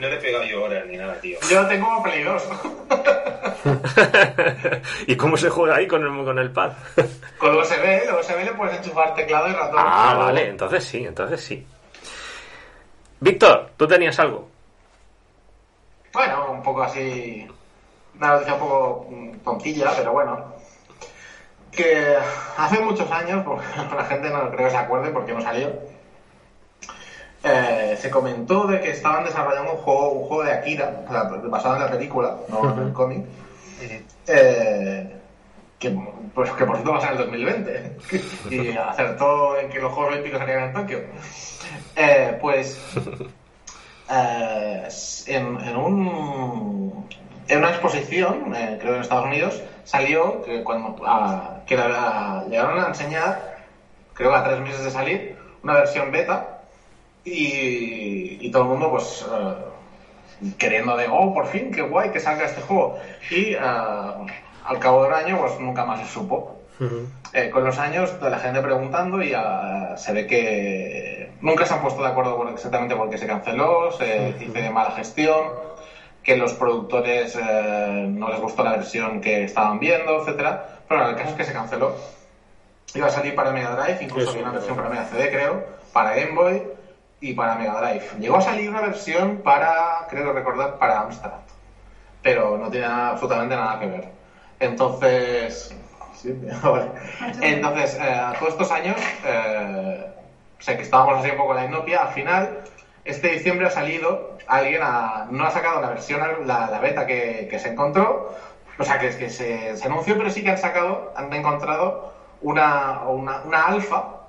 No, 0.00 0.08
le 0.08 0.16
he 0.16 0.18
pegado 0.18 0.44
yo 0.44 0.64
horas 0.64 0.86
ni 0.86 0.96
nada, 0.96 1.14
tío. 1.20 1.38
Yo 1.50 1.66
tengo 1.66 2.02
Play 2.02 2.22
2. 2.22 2.42
¿Y 5.06 5.16
cómo 5.16 5.36
se 5.36 5.50
juega 5.50 5.76
ahí 5.76 5.86
con 5.86 6.02
el, 6.02 6.24
con 6.24 6.38
el 6.38 6.50
pad? 6.50 6.72
Con 7.38 7.56
USB, 7.56 7.84
el 7.84 8.14
USB 8.14 8.44
le 8.44 8.52
puedes 8.52 8.76
enchufar 8.78 9.14
teclado 9.14 9.48
y 9.48 9.52
ratón. 9.52 9.78
Ah, 9.78 10.14
vale, 10.18 10.48
entonces 10.48 10.84
sí, 10.84 11.04
entonces 11.04 11.42
sí. 11.42 11.66
Víctor, 13.18 13.70
¿tú 13.76 13.86
tenías 13.86 14.18
algo? 14.18 14.48
Bueno, 16.12 16.50
un 16.50 16.62
poco 16.62 16.82
así. 16.82 17.46
Una 18.16 18.32
noticia 18.32 18.54
un 18.54 18.60
poco 18.60 19.06
mm, 19.10 19.38
tontilla, 19.38 19.92
pero 19.96 20.12
bueno. 20.12 20.54
Que 21.72 22.16
hace 22.56 22.80
muchos 22.80 23.10
años, 23.10 23.44
porque 23.46 23.66
la 23.94 24.04
gente 24.04 24.30
no 24.30 24.50
creo 24.50 24.66
que 24.66 24.70
se 24.70 24.76
acuerde 24.76 25.10
porque 25.10 25.32
no 25.32 25.40
salió. 25.40 25.70
Eh, 27.42 27.96
se 28.00 28.10
comentó 28.10 28.66
de 28.66 28.80
que 28.80 28.90
estaban 28.90 29.24
desarrollando 29.24 29.72
un 29.72 29.78
juego, 29.78 30.12
un 30.12 30.28
juego 30.28 30.44
de 30.44 30.52
Akira, 30.52 31.02
o 31.08 31.10
sea, 31.12 31.22
basado 31.48 31.76
en 31.76 31.82
la 31.82 31.90
película, 31.90 32.36
no 32.48 32.72
en 32.72 32.78
el 32.88 32.92
cómic. 32.92 33.24
eh, 34.26 35.16
que, 35.78 35.98
pues, 36.34 36.50
que 36.52 36.64
por 36.66 36.76
cierto 36.76 36.92
va 36.92 36.98
a 36.98 37.00
ser 37.00 37.12
en 37.12 37.16
el 37.18 37.24
2020 37.24 37.96
y 38.50 38.76
acertó 38.76 39.58
en 39.58 39.70
que 39.70 39.78
los 39.78 39.92
Juegos 39.92 40.12
Olímpicos 40.12 40.38
salieran 40.40 40.64
en 40.68 40.72
Tokio. 40.74 40.98
Eh, 41.96 42.36
pues 42.40 42.78
eh, 44.10 44.88
en, 45.26 45.60
en 45.60 45.76
un 45.76 47.08
en 47.48 47.58
una 47.58 47.70
exposición, 47.70 48.54
eh, 48.54 48.78
creo 48.80 48.94
en 48.94 49.00
Estados 49.00 49.26
Unidos, 49.26 49.60
salió 49.84 50.40
que 50.42 50.62
cuando 50.62 50.96
a- 51.04 51.62
que 51.66 51.76
la- 51.76 51.88
la- 51.88 52.44
llegaron 52.48 52.78
a 52.78 52.88
enseñar, 52.88 53.56
creo 54.14 54.30
que 54.30 54.36
a 54.36 54.44
tres 54.44 54.60
meses 54.60 54.84
de 54.84 54.90
salir, 54.90 55.36
una 55.64 55.74
versión 55.74 56.12
beta 56.12 56.59
y, 57.24 58.46
y 58.46 58.50
todo 58.50 58.62
el 58.62 58.68
mundo 58.68 58.90
pues 58.90 59.26
eh, 59.30 59.54
queriendo 60.58 60.96
de, 60.96 61.06
oh, 61.08 61.32
por 61.34 61.46
fin, 61.46 61.70
qué 61.70 61.82
guay 61.82 62.10
que 62.10 62.20
salga 62.20 62.46
este 62.46 62.62
juego. 62.62 62.98
Y 63.30 63.52
eh, 63.52 63.58
al 63.58 64.78
cabo 64.78 65.02
de 65.02 65.08
un 65.08 65.14
año 65.14 65.38
pues 65.38 65.58
nunca 65.60 65.84
más 65.84 66.00
se 66.00 66.12
supo. 66.12 66.56
Eh, 67.34 67.50
con 67.50 67.62
los 67.62 67.78
años, 67.78 68.14
la 68.22 68.38
gente 68.38 68.62
preguntando 68.62 69.22
y 69.22 69.34
ah, 69.34 69.94
se 69.98 70.12
ve 70.12 70.26
que 70.26 71.30
nunca 71.42 71.66
se 71.66 71.74
han 71.74 71.82
puesto 71.82 72.00
de 72.02 72.08
acuerdo 72.08 72.36
por 72.38 72.48
exactamente 72.48 72.96
por 72.96 73.10
qué 73.10 73.18
se 73.18 73.26
canceló, 73.26 73.92
se 73.92 74.32
dice 74.38 74.62
de 74.62 74.70
mala 74.70 74.92
gestión, 74.92 75.44
que 76.22 76.38
los 76.38 76.54
productores 76.54 77.36
eh, 77.38 78.06
no 78.08 78.30
les 78.30 78.40
gustó 78.40 78.64
la 78.64 78.72
versión 78.72 79.20
que 79.20 79.44
estaban 79.44 79.78
viendo, 79.78 80.22
etcétera. 80.22 80.80
Pero 80.88 81.00
bueno, 81.00 81.10
el 81.10 81.16
caso 81.16 81.32
es 81.32 81.36
que 81.36 81.44
se 81.44 81.52
canceló. 81.52 81.94
Iba 82.94 83.08
a 83.08 83.10
salir 83.10 83.34
para 83.34 83.52
Mega 83.52 83.76
Drive, 83.76 84.02
incluso 84.02 84.30
había 84.30 84.42
una 84.42 84.52
versión 84.52 84.74
para 84.74 84.88
Mega 84.88 85.04
CD, 85.04 85.30
creo, 85.30 85.62
para 85.92 86.14
Game 86.14 86.34
Boy 86.34 86.62
y 87.20 87.32
para 87.32 87.54
Mega 87.54 87.78
Drive. 87.80 88.04
Llegó 88.18 88.36
a 88.36 88.40
salir 88.40 88.68
una 88.68 88.80
versión 88.80 89.36
para, 89.42 90.06
creo 90.08 90.32
recordar, 90.32 90.78
para 90.78 90.98
Amstrad. 90.98 91.38
Pero 92.22 92.56
no 92.56 92.68
tiene 92.70 92.86
nada- 92.86 93.08
absolutamente 93.10 93.54
nada 93.54 93.78
que 93.78 93.86
ver. 93.86 94.08
Entonces. 94.58 95.74
Sí, 96.14 96.32
vale. 96.62 96.86
Entonces, 97.40 97.94
eh, 97.98 98.02
a 98.02 98.32
todos 98.38 98.52
estos 98.52 98.70
años, 98.70 99.00
eh, 99.22 100.06
sé 100.58 100.76
que 100.76 100.82
estábamos 100.82 101.16
así 101.18 101.30
un 101.30 101.36
poco 101.36 101.50
en 101.52 101.56
la 101.56 101.64
inopia. 101.64 102.02
Al 102.02 102.08
final, 102.08 102.62
este 103.04 103.28
diciembre 103.28 103.66
ha 103.66 103.70
salido 103.70 104.36
alguien, 104.46 104.82
a- 104.82 105.24
no 105.28 105.44
ha 105.44 105.50
sacado 105.50 105.78
la 105.80 105.88
versión, 105.88 106.46
la, 106.46 106.68
la 106.68 106.78
beta 106.78 107.06
que, 107.06 107.46
que 107.48 107.58
se 107.58 107.68
encontró, 107.68 108.34
o 108.78 108.82
sea, 108.84 108.98
que, 108.98 109.10
que 109.10 109.28
se, 109.28 109.76
se 109.76 109.84
anunció, 109.86 110.16
pero 110.16 110.28
sí 110.30 110.42
que 110.42 110.50
han 110.50 110.58
sacado, 110.58 111.12
han 111.16 111.32
encontrado 111.32 112.12
una, 112.40 113.00
una, 113.06 113.40
una 113.44 113.66
alfa 113.66 114.19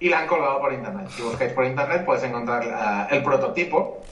y 0.00 0.08
la 0.08 0.20
han 0.20 0.26
colgado 0.26 0.60
por 0.60 0.72
internet. 0.72 1.08
Si 1.10 1.22
buscáis 1.22 1.52
por 1.52 1.64
internet, 1.64 2.04
podéis 2.04 2.24
encontrar 2.24 2.62
eh, 3.10 3.16
el 3.16 3.22
prototipo. 3.22 4.06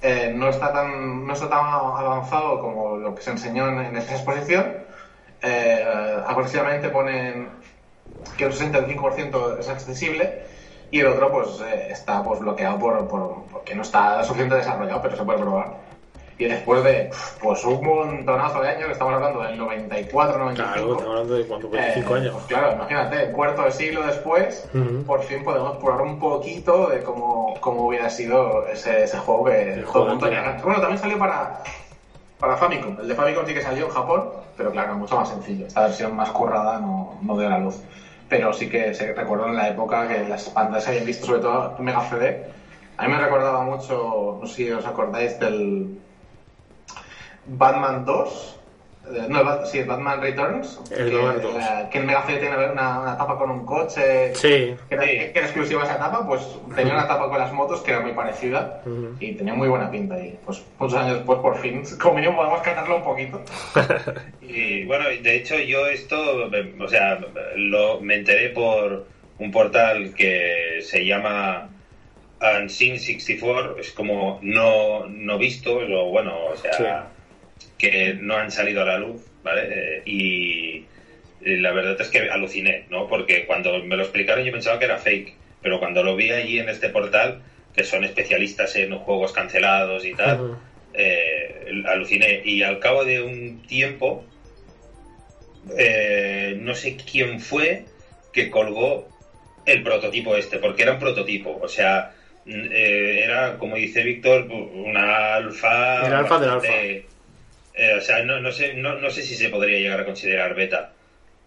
Eh, 0.00 0.32
no, 0.34 0.48
está 0.48 0.72
tan, 0.72 1.26
no 1.26 1.32
está 1.32 1.48
tan 1.48 1.64
avanzado 1.64 2.60
como 2.60 2.96
lo 2.96 3.14
que 3.14 3.22
se 3.22 3.30
enseñó 3.30 3.68
en, 3.68 3.96
esa 3.96 4.14
exposición. 4.14 4.84
Eh, 5.40 5.84
aproximadamente 6.26 6.88
ponen 6.88 7.50
que 8.36 8.46
un 8.46 8.52
65% 8.52 9.58
es 9.58 9.68
accesible 9.68 10.44
y 10.90 11.00
el 11.00 11.06
otro 11.06 11.30
pues 11.30 11.60
está 11.88 12.22
pues 12.22 12.40
bloqueado 12.40 12.78
por, 12.78 13.08
por- 13.08 13.44
porque 13.50 13.74
no 13.74 13.82
está 13.82 14.22
suficiente 14.24 14.56
desarrollado, 14.56 15.02
pero 15.02 15.16
se 15.16 15.22
puede 15.24 15.38
probar. 15.38 15.91
Y 16.42 16.48
después 16.48 16.82
de 16.82 17.08
pues 17.40 17.64
un 17.64 17.84
montonazo 17.84 18.60
de 18.60 18.68
años, 18.70 18.86
que 18.86 18.92
estamos 18.92 19.14
hablando 19.14 19.42
del 19.42 19.56
94, 19.56 20.38
95. 20.38 20.72
Claro, 20.74 20.92
estamos 20.92 21.10
hablando 21.12 21.34
de 21.34 21.44
cuánto, 21.46 21.68
25 21.70 22.14
Eh, 22.16 22.18
años. 22.18 22.32
pues 22.32 22.44
claro, 22.46 22.72
imagínate, 22.72 23.30
cuarto 23.32 23.62
de 23.62 23.70
siglo 23.70 24.02
después, 24.04 24.68
Ujú. 24.74 25.04
por 25.04 25.22
fin 25.22 25.44
podemos 25.44 25.76
probar 25.76 26.00
un 26.02 26.18
poquito 26.18 26.88
de 26.88 27.00
cómo, 27.04 27.54
cómo 27.60 27.86
hubiera 27.86 28.10
sido 28.10 28.66
ese, 28.66 29.04
ese 29.04 29.18
juego 29.18 29.44
que 29.44 29.82
todo 29.82 29.86
juego 29.92 30.06
el 30.06 30.10
mundo 30.14 30.26
tenía 30.26 30.42
ganas. 30.42 30.62
Bueno, 30.64 30.80
también 30.80 30.98
salió 30.98 31.18
para, 31.18 31.62
para 32.40 32.56
Famicom. 32.56 32.98
El 32.98 33.06
de 33.06 33.14
Famicom 33.14 33.46
sí 33.46 33.54
que 33.54 33.62
salió 33.62 33.84
en 33.86 33.90
Japón, 33.92 34.24
pero 34.56 34.72
claro, 34.72 34.94
mucho 34.96 35.14
más 35.16 35.28
sencillo. 35.28 35.66
Esta 35.66 35.82
versión 35.82 36.16
más 36.16 36.30
currada 36.32 36.80
no, 36.80 37.18
no 37.22 37.38
dio 37.38 37.48
la 37.48 37.58
luz. 37.58 37.80
Pero 38.28 38.52
sí 38.52 38.68
que 38.68 38.94
se 38.94 39.12
recuerdo 39.12 39.46
en 39.46 39.54
la 39.56 39.68
época 39.68 40.08
que 40.08 40.26
las 40.26 40.48
pantallas 40.48 40.82
se 40.84 40.90
habían 40.90 41.06
visto, 41.06 41.24
sobre 41.26 41.40
todo 41.40 41.76
Mega 41.78 42.00
CD. 42.08 42.46
A 42.96 43.06
mí 43.06 43.12
me 43.12 43.18
recordaba 43.18 43.62
mucho, 43.62 44.38
no 44.40 44.46
sé 44.46 44.54
si 44.54 44.70
os 44.70 44.84
acordáis 44.86 45.38
del 45.38 45.98
Batman 47.46 48.04
2. 48.04 48.58
eh, 49.14 49.26
No, 49.28 49.66
sí, 49.66 49.78
el 49.80 49.86
Batman 49.86 50.20
Returns. 50.20 50.80
El 50.90 51.10
que, 51.10 51.16
Batman 51.16 51.42
2. 51.42 51.54
eh, 51.56 51.88
que 51.90 51.98
en 51.98 52.06
Mega 52.06 52.22
CD 52.26 52.38
tiene 52.38 52.56
una, 52.56 53.00
una 53.00 53.16
tapa 53.18 53.36
con 53.36 53.50
un 53.50 53.66
coche. 53.66 54.34
Sí. 54.34 54.74
Que 54.88 54.94
era, 54.94 55.02
Sí. 55.02 55.08
que 55.10 55.32
era 55.34 55.42
exclusiva 55.46 55.82
esa 55.84 55.94
etapa, 55.96 56.26
pues 56.26 56.40
tenía 56.76 56.94
una 56.94 57.04
etapa 57.04 57.28
con 57.28 57.38
las 57.38 57.52
motos 57.52 57.80
que 57.82 57.90
era 57.90 58.00
muy 58.00 58.12
parecida 58.12 58.80
y 59.18 59.32
tenía 59.32 59.54
muy 59.54 59.68
buena 59.68 59.90
pinta. 59.90 60.18
Y 60.18 60.38
pues 60.44 60.62
muchos 60.78 60.98
años 60.98 61.16
después, 61.16 61.38
por 61.40 61.58
fin, 61.58 61.82
como 62.00 62.14
mínimo 62.16 62.36
podemos 62.36 62.60
catarlo 62.62 62.96
un 62.96 63.04
poquito. 63.04 63.40
Y 64.54 64.84
bueno, 64.84 65.06
de 65.08 65.36
hecho 65.36 65.56
yo 65.58 65.86
esto, 65.86 66.16
o 66.80 66.88
sea, 66.88 67.18
lo, 67.56 68.00
me 68.02 68.16
enteré 68.16 68.50
por 68.50 69.06
un 69.38 69.50
portal 69.50 70.12
que 70.14 70.80
se 70.82 71.06
llama 71.06 71.70
Unseen 72.60 72.98
64, 72.98 73.78
es 73.78 73.92
como 73.92 74.38
no, 74.42 75.06
no 75.06 75.38
visto, 75.38 75.74
o 75.78 76.10
bueno, 76.10 76.34
o 76.52 76.56
sea, 76.56 77.06
que 77.78 78.14
no 78.14 78.36
han 78.36 78.50
salido 78.50 78.82
a 78.82 78.84
la 78.84 78.98
luz, 78.98 79.22
¿vale? 79.42 79.62
Eh, 79.70 80.02
y 80.06 80.84
la 81.40 81.72
verdad 81.72 82.00
es 82.00 82.08
que 82.08 82.30
aluciné, 82.30 82.84
¿no? 82.88 83.08
Porque 83.08 83.46
cuando 83.46 83.82
me 83.82 83.96
lo 83.96 84.02
explicaron 84.02 84.44
yo 84.44 84.52
pensaba 84.52 84.78
que 84.78 84.84
era 84.84 84.98
fake, 84.98 85.34
pero 85.60 85.78
cuando 85.80 86.02
lo 86.02 86.14
vi 86.16 86.30
allí 86.30 86.58
en 86.58 86.68
este 86.68 86.88
portal, 86.88 87.42
que 87.74 87.84
son 87.84 88.04
especialistas 88.04 88.76
en 88.76 88.96
juegos 88.98 89.32
cancelados 89.32 90.04
y 90.04 90.14
tal, 90.14 90.58
eh, 90.94 91.82
aluciné. 91.86 92.42
Y 92.44 92.62
al 92.62 92.78
cabo 92.78 93.04
de 93.04 93.22
un 93.22 93.62
tiempo, 93.66 94.24
eh, 95.78 96.54
no 96.58 96.74
sé 96.74 96.96
quién 96.96 97.40
fue 97.40 97.84
que 98.32 98.50
colgó 98.50 99.08
el 99.64 99.82
prototipo 99.82 100.36
este, 100.36 100.58
porque 100.58 100.82
era 100.82 100.92
un 100.92 100.98
prototipo, 100.98 101.58
o 101.62 101.68
sea, 101.68 102.14
eh, 102.46 103.20
era, 103.22 103.58
como 103.58 103.76
dice 103.76 104.02
Víctor, 104.02 104.46
una 104.50 105.34
alfa... 105.36 106.06
El 106.06 106.12
alfa 106.14 106.38
del 106.38 106.50
bastante- 106.50 107.06
eh, 107.74 107.94
o 107.96 108.00
sea, 108.00 108.22
no, 108.24 108.40
no, 108.40 108.52
sé, 108.52 108.74
no, 108.74 108.98
no 108.98 109.10
sé 109.10 109.22
si 109.22 109.34
se 109.34 109.48
podría 109.48 109.78
llegar 109.78 110.00
a 110.00 110.04
considerar 110.04 110.54
beta, 110.54 110.92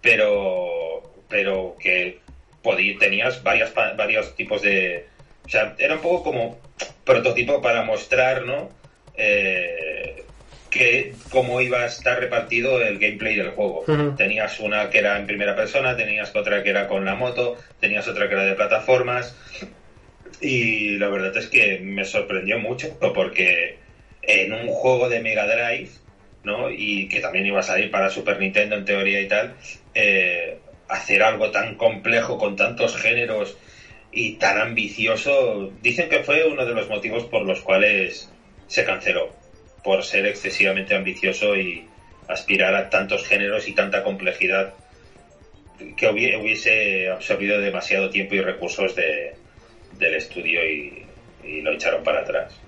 pero, 0.02 1.02
pero 1.30 1.76
que 1.80 2.20
podí- 2.64 2.98
tenías 3.00 3.44
varias, 3.44 3.74
varios 3.74 4.36
tipos 4.36 4.62
de... 4.62 5.08
O 5.46 5.50
sea, 5.50 5.76
era 5.78 5.96
un 5.96 6.02
poco 6.02 6.24
como 6.24 6.60
prototipo 7.04 7.62
para 7.62 7.84
mostrar, 7.84 8.44
¿no? 8.44 8.72
Eh, 9.16 10.24
que 10.70 11.14
cómo 11.30 11.62
iba 11.62 11.82
a 11.84 11.86
estar 11.86 12.20
repartido 12.20 12.82
el 12.82 12.98
gameplay 13.00 13.36
del 13.36 13.52
juego. 13.52 13.84
Tenías 14.18 14.60
una 14.60 14.90
que 14.90 14.98
era 14.98 15.18
en 15.18 15.26
primera 15.28 15.56
persona, 15.56 15.96
tenías 15.96 16.36
otra 16.36 16.64
que 16.64 16.70
era 16.72 16.88
con 16.88 17.06
la 17.06 17.16
moto, 17.16 17.58
tenías 17.80 18.08
otra 18.08 18.28
que 18.28 18.34
era 18.34 18.44
de 18.46 18.56
plataformas. 18.56 19.38
Y 20.42 20.98
la 20.98 21.08
verdad 21.10 21.36
es 21.38 21.48
que 21.48 21.80
me 21.80 22.04
sorprendió 22.04 22.60
mucho 22.60 22.98
porque 23.14 23.80
en 24.22 24.52
un 24.54 24.68
juego 24.68 25.08
de 25.08 25.22
Mega 25.22 25.46
Drive, 25.46 25.92
¿no? 26.46 26.70
Y 26.72 27.08
que 27.10 27.20
también 27.20 27.46
iba 27.46 27.60
a 27.60 27.64
salir 27.64 27.92
para 27.92 28.10
Super 28.10 28.40
Nintendo 28.40 28.76
en 28.76 28.86
teoría 28.86 29.20
y 29.22 29.28
tal, 29.28 29.56
eh, 29.94 30.60
hacer 30.88 31.24
algo 31.24 31.52
tan 31.52 31.76
complejo 31.76 32.38
con 32.38 32.56
tantos 32.56 32.96
géneros 32.96 33.58
y 34.12 34.38
tan 34.38 34.60
ambicioso, 34.60 35.72
dicen 35.82 36.08
que 36.10 36.24
fue 36.24 36.46
uno 36.46 36.66
de 36.66 36.74
los 36.74 36.88
motivos 36.88 37.26
por 37.26 37.44
los 37.46 37.62
cuales 37.62 38.32
se 38.68 38.86
canceló, 38.86 39.36
por 39.84 40.04
ser 40.04 40.26
excesivamente 40.26 40.96
ambicioso 40.96 41.56
y 41.58 41.90
aspirar 42.28 42.74
a 42.76 42.90
tantos 42.90 43.28
géneros 43.28 43.68
y 43.68 43.74
tanta 43.74 44.04
complejidad 44.04 44.74
que 45.98 46.08
hubie- 46.10 46.38
hubiese 46.42 47.10
absorbido 47.10 47.60
demasiado 47.60 48.10
tiempo 48.10 48.36
y 48.36 48.42
recursos 48.42 48.96
de, 48.96 49.36
del 49.92 50.16
estudio 50.16 50.64
y, 50.64 51.06
y 51.44 51.62
lo 51.62 51.74
echaron 51.74 52.04
para 52.04 52.22
atrás. 52.22 52.65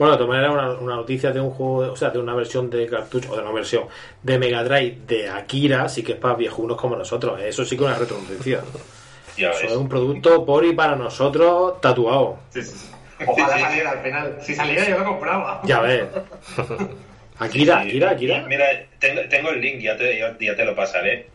Bueno, 0.00 0.12
de 0.12 0.18
todas 0.24 0.28
maneras, 0.30 0.50
una, 0.54 0.70
una 0.80 0.96
noticia 0.96 1.30
de 1.30 1.40
un 1.42 1.50
juego, 1.50 1.92
o 1.92 1.96
sea, 1.96 2.08
de 2.08 2.18
una 2.18 2.34
versión 2.34 2.70
de 2.70 2.86
cartucho, 2.86 3.30
o 3.32 3.36
de 3.36 3.42
una 3.42 3.52
versión 3.52 3.84
de 4.22 4.38
Mega 4.38 4.64
Drive 4.64 5.00
de 5.06 5.28
Akira, 5.28 5.86
sí 5.90 6.02
que 6.02 6.12
es 6.12 6.18
para 6.18 6.36
viejunos 6.36 6.78
como 6.80 6.96
nosotros. 6.96 7.38
¿eh? 7.38 7.48
Eso 7.50 7.66
sí 7.66 7.76
que 7.76 7.84
es 7.84 7.90
una 7.90 7.98
retronoticia. 7.98 8.60
Eso 9.36 9.66
es 9.66 9.76
un 9.76 9.90
producto 9.90 10.44
por 10.46 10.64
y 10.64 10.72
para 10.74 10.96
nosotros 10.96 11.82
tatuado. 11.82 12.38
Sí, 12.48 12.62
sí, 12.62 12.78
sí. 12.78 12.90
Ojalá 13.26 13.58
saliera 13.58 13.90
al 13.90 13.98
final. 13.98 14.38
Si 14.40 14.54
saliera 14.54 14.88
yo 14.88 14.98
lo 15.00 15.04
compraba. 15.04 15.60
Ya 15.64 15.80
ves. 15.80 16.04
Akira, 17.38 17.80
Akira, 17.80 18.10
Akira. 18.10 18.44
Mira, 18.48 18.64
tengo, 18.98 19.20
tengo 19.28 19.50
el 19.50 19.60
link, 19.60 19.80
ya 19.82 19.96
te, 19.98 20.18
ya, 20.18 20.34
ya 20.40 20.56
te 20.56 20.64
lo 20.64 20.74
pasaré. 20.74 21.28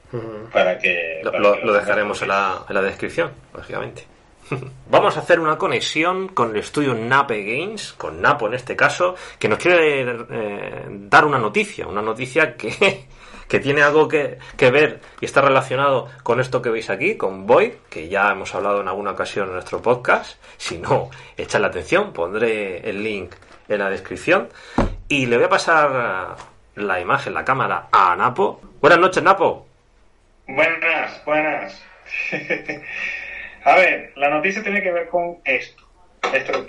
Para 0.51 0.79
que. 0.79 1.21
Lo, 1.23 1.31
para 1.31 1.43
lo- 1.43 1.53
que 1.59 1.65
lo 1.65 1.73
dejaremos 1.73 2.19
en 2.23 2.27
la, 2.29 2.65
en 2.67 2.73
la 2.75 2.81
descripción, 2.81 3.31
lógicamente. 3.53 4.05
Vamos 4.89 5.17
a 5.17 5.21
hacer 5.21 5.39
una 5.39 5.57
conexión 5.57 6.27
con 6.29 6.51
el 6.51 6.57
estudio 6.57 6.93
Nape 6.93 7.43
Games, 7.43 7.93
con 7.93 8.21
Napo 8.21 8.47
en 8.47 8.53
este 8.53 8.75
caso, 8.75 9.15
que 9.39 9.47
nos 9.47 9.59
quiere 9.59 10.01
eh, 10.29 10.85
dar 10.89 11.25
una 11.25 11.39
noticia, 11.39 11.87
una 11.87 12.01
noticia 12.01 12.55
que, 12.55 13.07
que 13.47 13.59
tiene 13.59 13.81
algo 13.81 14.07
que, 14.07 14.37
que 14.57 14.71
ver 14.71 15.01
y 15.19 15.25
está 15.25 15.41
relacionado 15.41 16.09
con 16.23 16.39
esto 16.39 16.61
que 16.61 16.69
veis 16.69 16.89
aquí, 16.89 17.15
con 17.15 17.45
Void, 17.45 17.73
que 17.89 18.07
ya 18.07 18.31
hemos 18.31 18.53
hablado 18.53 18.81
en 18.81 18.87
alguna 18.87 19.11
ocasión 19.11 19.47
en 19.47 19.53
nuestro 19.53 19.81
podcast. 19.81 20.41
Si 20.57 20.77
no, 20.77 21.09
echadle 21.37 21.67
atención, 21.67 22.13
pondré 22.13 22.87
el 22.89 23.03
link 23.03 23.33
en 23.67 23.79
la 23.79 23.89
descripción. 23.89 24.49
Y 25.07 25.25
le 25.27 25.37
voy 25.37 25.45
a 25.45 25.49
pasar 25.49 26.35
la 26.75 26.99
imagen, 26.99 27.33
la 27.33 27.45
cámara 27.45 27.87
a 27.91 28.15
Napo. 28.15 28.61
Buenas 28.81 28.99
noches, 28.99 29.23
Napo. 29.23 29.67
Buenas, 30.47 31.23
buenas. 31.25 31.83
A 33.65 33.75
ver, 33.75 34.11
la 34.15 34.29
noticia 34.29 34.61
tiene 34.63 34.81
que 34.81 34.91
ver 34.91 35.07
con 35.07 35.39
esto. 35.43 35.83
Esto 36.31 36.65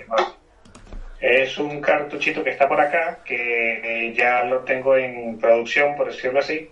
es 1.19 1.57
un 1.57 1.79
cartuchito 1.79 2.43
que 2.43 2.49
está 2.49 2.67
por 2.67 2.79
acá, 2.81 3.19
que 3.23 4.13
ya 4.15 4.43
lo 4.43 4.61
tengo 4.61 4.95
en 4.95 5.37
producción, 5.39 5.95
por 5.95 6.07
decirlo 6.07 6.39
así. 6.39 6.71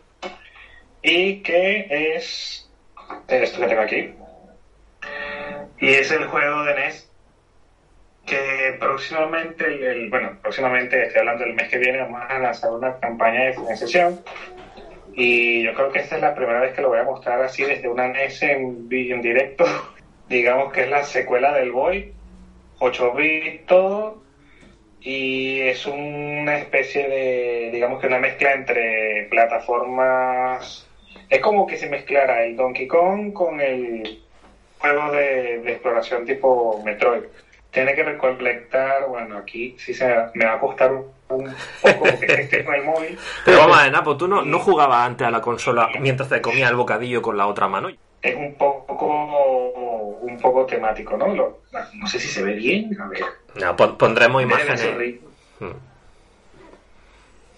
Y 1.02 1.42
que 1.44 1.88
es 1.90 2.68
esto 3.28 3.62
que 3.62 3.68
tengo 3.68 3.82
aquí. 3.82 4.14
Y 5.80 5.90
es 5.90 6.10
el 6.12 6.26
juego 6.26 6.64
de 6.64 6.74
NES 6.74 7.12
que 8.26 8.76
próximamente, 8.80 9.66
el- 9.66 9.84
el- 9.84 10.10
bueno, 10.10 10.40
próximamente, 10.42 11.04
estoy 11.04 11.20
hablando 11.20 11.44
del 11.44 11.54
mes 11.54 11.70
que 11.70 11.78
viene, 11.78 12.00
vamos 12.00 12.22
a 12.28 12.40
lanzar 12.40 12.72
una 12.72 12.98
campaña 13.00 13.44
de 13.44 13.54
financiación 13.54 14.20
y 15.14 15.62
yo 15.64 15.74
creo 15.76 15.92
que 15.92 16.00
esta 16.00 16.16
es 16.16 16.22
la 16.22 16.34
primera 16.34 16.60
vez 16.60 16.74
que 16.74 16.82
lo 16.82 16.88
voy 16.90 16.98
a 16.98 17.04
mostrar 17.04 17.40
así 17.44 17.64
desde 17.64 17.88
una 17.88 18.08
NES 18.08 18.42
en, 18.42 18.88
en 18.92 19.22
directo. 19.22 19.66
Digamos 20.30 20.74
que 20.74 20.84
es 20.84 20.90
la 20.90 21.04
secuela 21.04 21.54
del 21.54 21.72
Boy, 21.72 22.14
8 22.80 23.14
bits 23.14 23.66
todo, 23.68 24.24
y 25.06 25.62
es 25.62 25.86
una 25.86 26.58
especie 26.58 27.08
de, 27.08 27.70
digamos 27.72 28.02
que 28.02 28.08
una 28.08 28.20
mezcla 28.20 28.54
entre 28.54 29.28
plataformas. 29.30 30.88
Es 31.30 31.40
como 31.42 31.68
que 31.68 31.78
se 31.78 31.90
mezclara 31.90 32.44
el 32.44 32.56
Donkey 32.56 32.88
Kong 32.88 33.32
con 33.32 33.62
el 33.62 34.24
juego 34.80 35.12
de, 35.12 35.60
de 35.60 35.72
exploración 35.72 36.26
tipo 36.26 36.82
Metroid. 36.84 37.24
Tiene 37.70 37.94
que 37.94 38.04
recolectar, 38.04 39.08
bueno, 39.08 39.38
aquí 39.38 39.76
sí 39.78 39.94
se 39.94 40.08
me 40.34 40.46
va 40.46 40.54
a 40.54 40.60
costar 40.60 40.92
un, 40.92 41.14
poco 41.28 42.00
porque 42.00 42.26
este 42.42 42.60
es 42.60 42.66
con 42.66 42.74
el 42.74 42.84
móvil. 42.84 43.20
Pero 43.46 43.60
vamos 43.60 43.78
a 43.78 43.84
ver, 43.84 43.92
Napo, 43.92 44.18
tú 44.18 44.28
no, 44.28 44.44
no 44.44 44.60
jugabas 44.60 45.06
antes 45.06 45.28
a 45.28 45.32
la 45.32 45.42
consola 45.42 45.90
mientras 46.00 46.30
te 46.30 46.42
comías 46.42 46.70
el 46.72 46.78
bocadillo 46.78 47.22
con 47.22 47.38
la 47.38 47.46
otra 47.48 47.68
mano. 47.68 47.90
es 48.22 48.36
un 48.36 48.56
poco 48.56 49.45
un 50.36 50.42
poco 50.42 50.66
temático, 50.66 51.18
¿no? 51.18 51.34
Lo- 51.34 51.60
no 51.94 52.08
sé 52.08 52.20
si 52.20 52.28
se 52.28 52.44
ve 52.44 52.54
bien, 52.54 52.96
a 53.02 53.08
ver. 53.08 53.24
No, 53.56 53.76
pon- 53.76 53.98
pondremos 53.98 54.42
Debe 54.42 54.52
imágenes. 54.54 54.80
ser 54.82 54.98
rico. 54.98 55.28
Mm. 55.60 55.72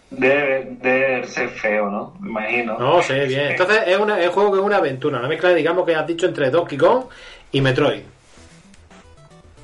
Debe, 0.10 0.68
debe 0.82 1.28
ser 1.28 1.50
feo, 1.50 1.90
¿no? 1.90 2.16
Me 2.22 2.30
imagino. 2.30 2.78
No, 2.80 3.02
ve 3.08 3.26
bien. 3.26 3.48
Entonces 3.52 3.82
es, 3.88 3.98
una, 3.98 4.20
es 4.22 4.28
un 4.28 4.34
juego 4.34 4.52
que 4.54 4.60
es 4.60 4.66
una 4.66 4.78
aventura, 4.78 5.20
una 5.20 5.28
mezcla, 5.28 5.54
digamos, 5.54 5.86
que 5.86 5.96
has 5.96 6.08
dicho 6.08 6.26
entre 6.28 6.50
Donkey 6.50 6.78
Kong 6.78 7.06
y 7.52 7.60
Metroid. 7.62 8.02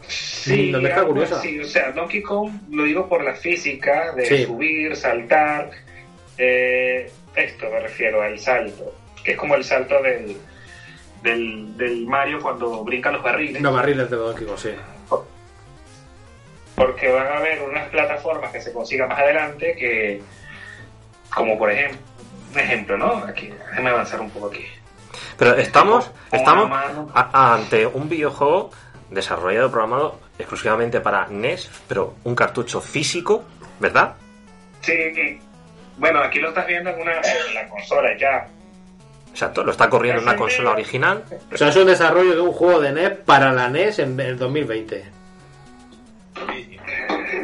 Sí, 0.07 0.71
mezcla 0.73 0.95
algo 1.01 1.09
curiosa. 1.13 1.37
así. 1.37 1.59
O 1.61 1.65
sea, 1.65 1.91
Donkey 1.91 2.21
Kong 2.21 2.51
lo 2.71 2.83
digo 2.83 3.07
por 3.07 3.23
la 3.23 3.33
física 3.35 4.11
de 4.13 4.25
Sí. 4.25 4.45
subir, 4.45 4.95
saltar. 4.95 5.69
eh, 6.37 7.11
esto 7.35 7.69
me 7.69 7.79
refiero 7.79 8.21
al 8.23 8.39
salto, 8.39 8.95
que 9.23 9.33
es 9.33 9.37
como 9.37 9.53
el 9.55 9.63
salto 9.63 10.01
del, 10.01 10.35
del, 11.23 11.75
del 11.77 12.05
Mario 12.05 12.39
cuando 12.41 12.83
brinca 12.83 13.11
los 13.11 13.23
barriles. 13.23 13.61
Los 13.61 13.73
barriles 13.73 14.09
de 14.11 14.15
Donkey 14.17 14.45
Kong, 14.45 14.57
sí. 14.57 14.69
porque 16.75 17.11
van 17.11 17.27
a 17.27 17.37
haber 17.37 17.61
unas 17.61 17.87
plataformas 17.89 18.51
que 18.51 18.59
se 18.61 18.73
consigan 18.73 19.07
más 19.09 19.19
adelante 19.19 19.75
que, 19.77 20.21
como 21.33 21.57
por 21.57 21.71
ejemplo, 21.71 21.99
un 22.53 22.59
ejemplo, 22.59 22.97
¿no? 22.97 23.13
Aquí, 23.27 23.47
déjame 23.69 23.89
avanzar 23.89 24.21
un 24.21 24.29
poco 24.31 24.47
aquí. 24.47 24.65
Pero 25.37 25.53
estamos, 25.55 26.09
estamos 26.31 26.71
a- 27.13 27.53
ante 27.53 27.85
un 27.85 28.09
videojuego 28.09 28.71
desarrollado, 29.09 29.69
programado 29.69 30.19
exclusivamente 30.39 30.99
para 30.99 31.27
NES, 31.27 31.69
pero 31.87 32.15
un 32.23 32.35
cartucho 32.35 32.81
físico, 32.81 33.43
¿verdad? 33.79 34.15
Sí, 34.81 35.39
bueno, 35.97 36.19
aquí 36.21 36.39
lo 36.39 36.49
estás 36.49 36.65
viendo 36.65 36.89
en, 36.89 37.01
una, 37.01 37.13
en 37.17 37.53
la 37.53 37.67
consola 37.69 38.17
ya. 38.19 38.47
Exacto, 39.33 39.63
lo 39.63 39.71
está 39.71 39.89
corriendo 39.89 40.21
en 40.21 40.27
una 40.27 40.37
consola 40.37 40.69
original. 40.69 41.23
O 41.51 41.57
sea, 41.57 41.69
es 41.69 41.75
un 41.75 41.87
desarrollo 41.87 42.35
de 42.35 42.41
un 42.41 42.51
juego 42.51 42.79
de 42.79 42.91
NES 42.91 43.11
para 43.25 43.51
la 43.51 43.67
NES 43.67 43.97
en 43.97 44.19
el 44.19 44.37
2020. 44.37 45.03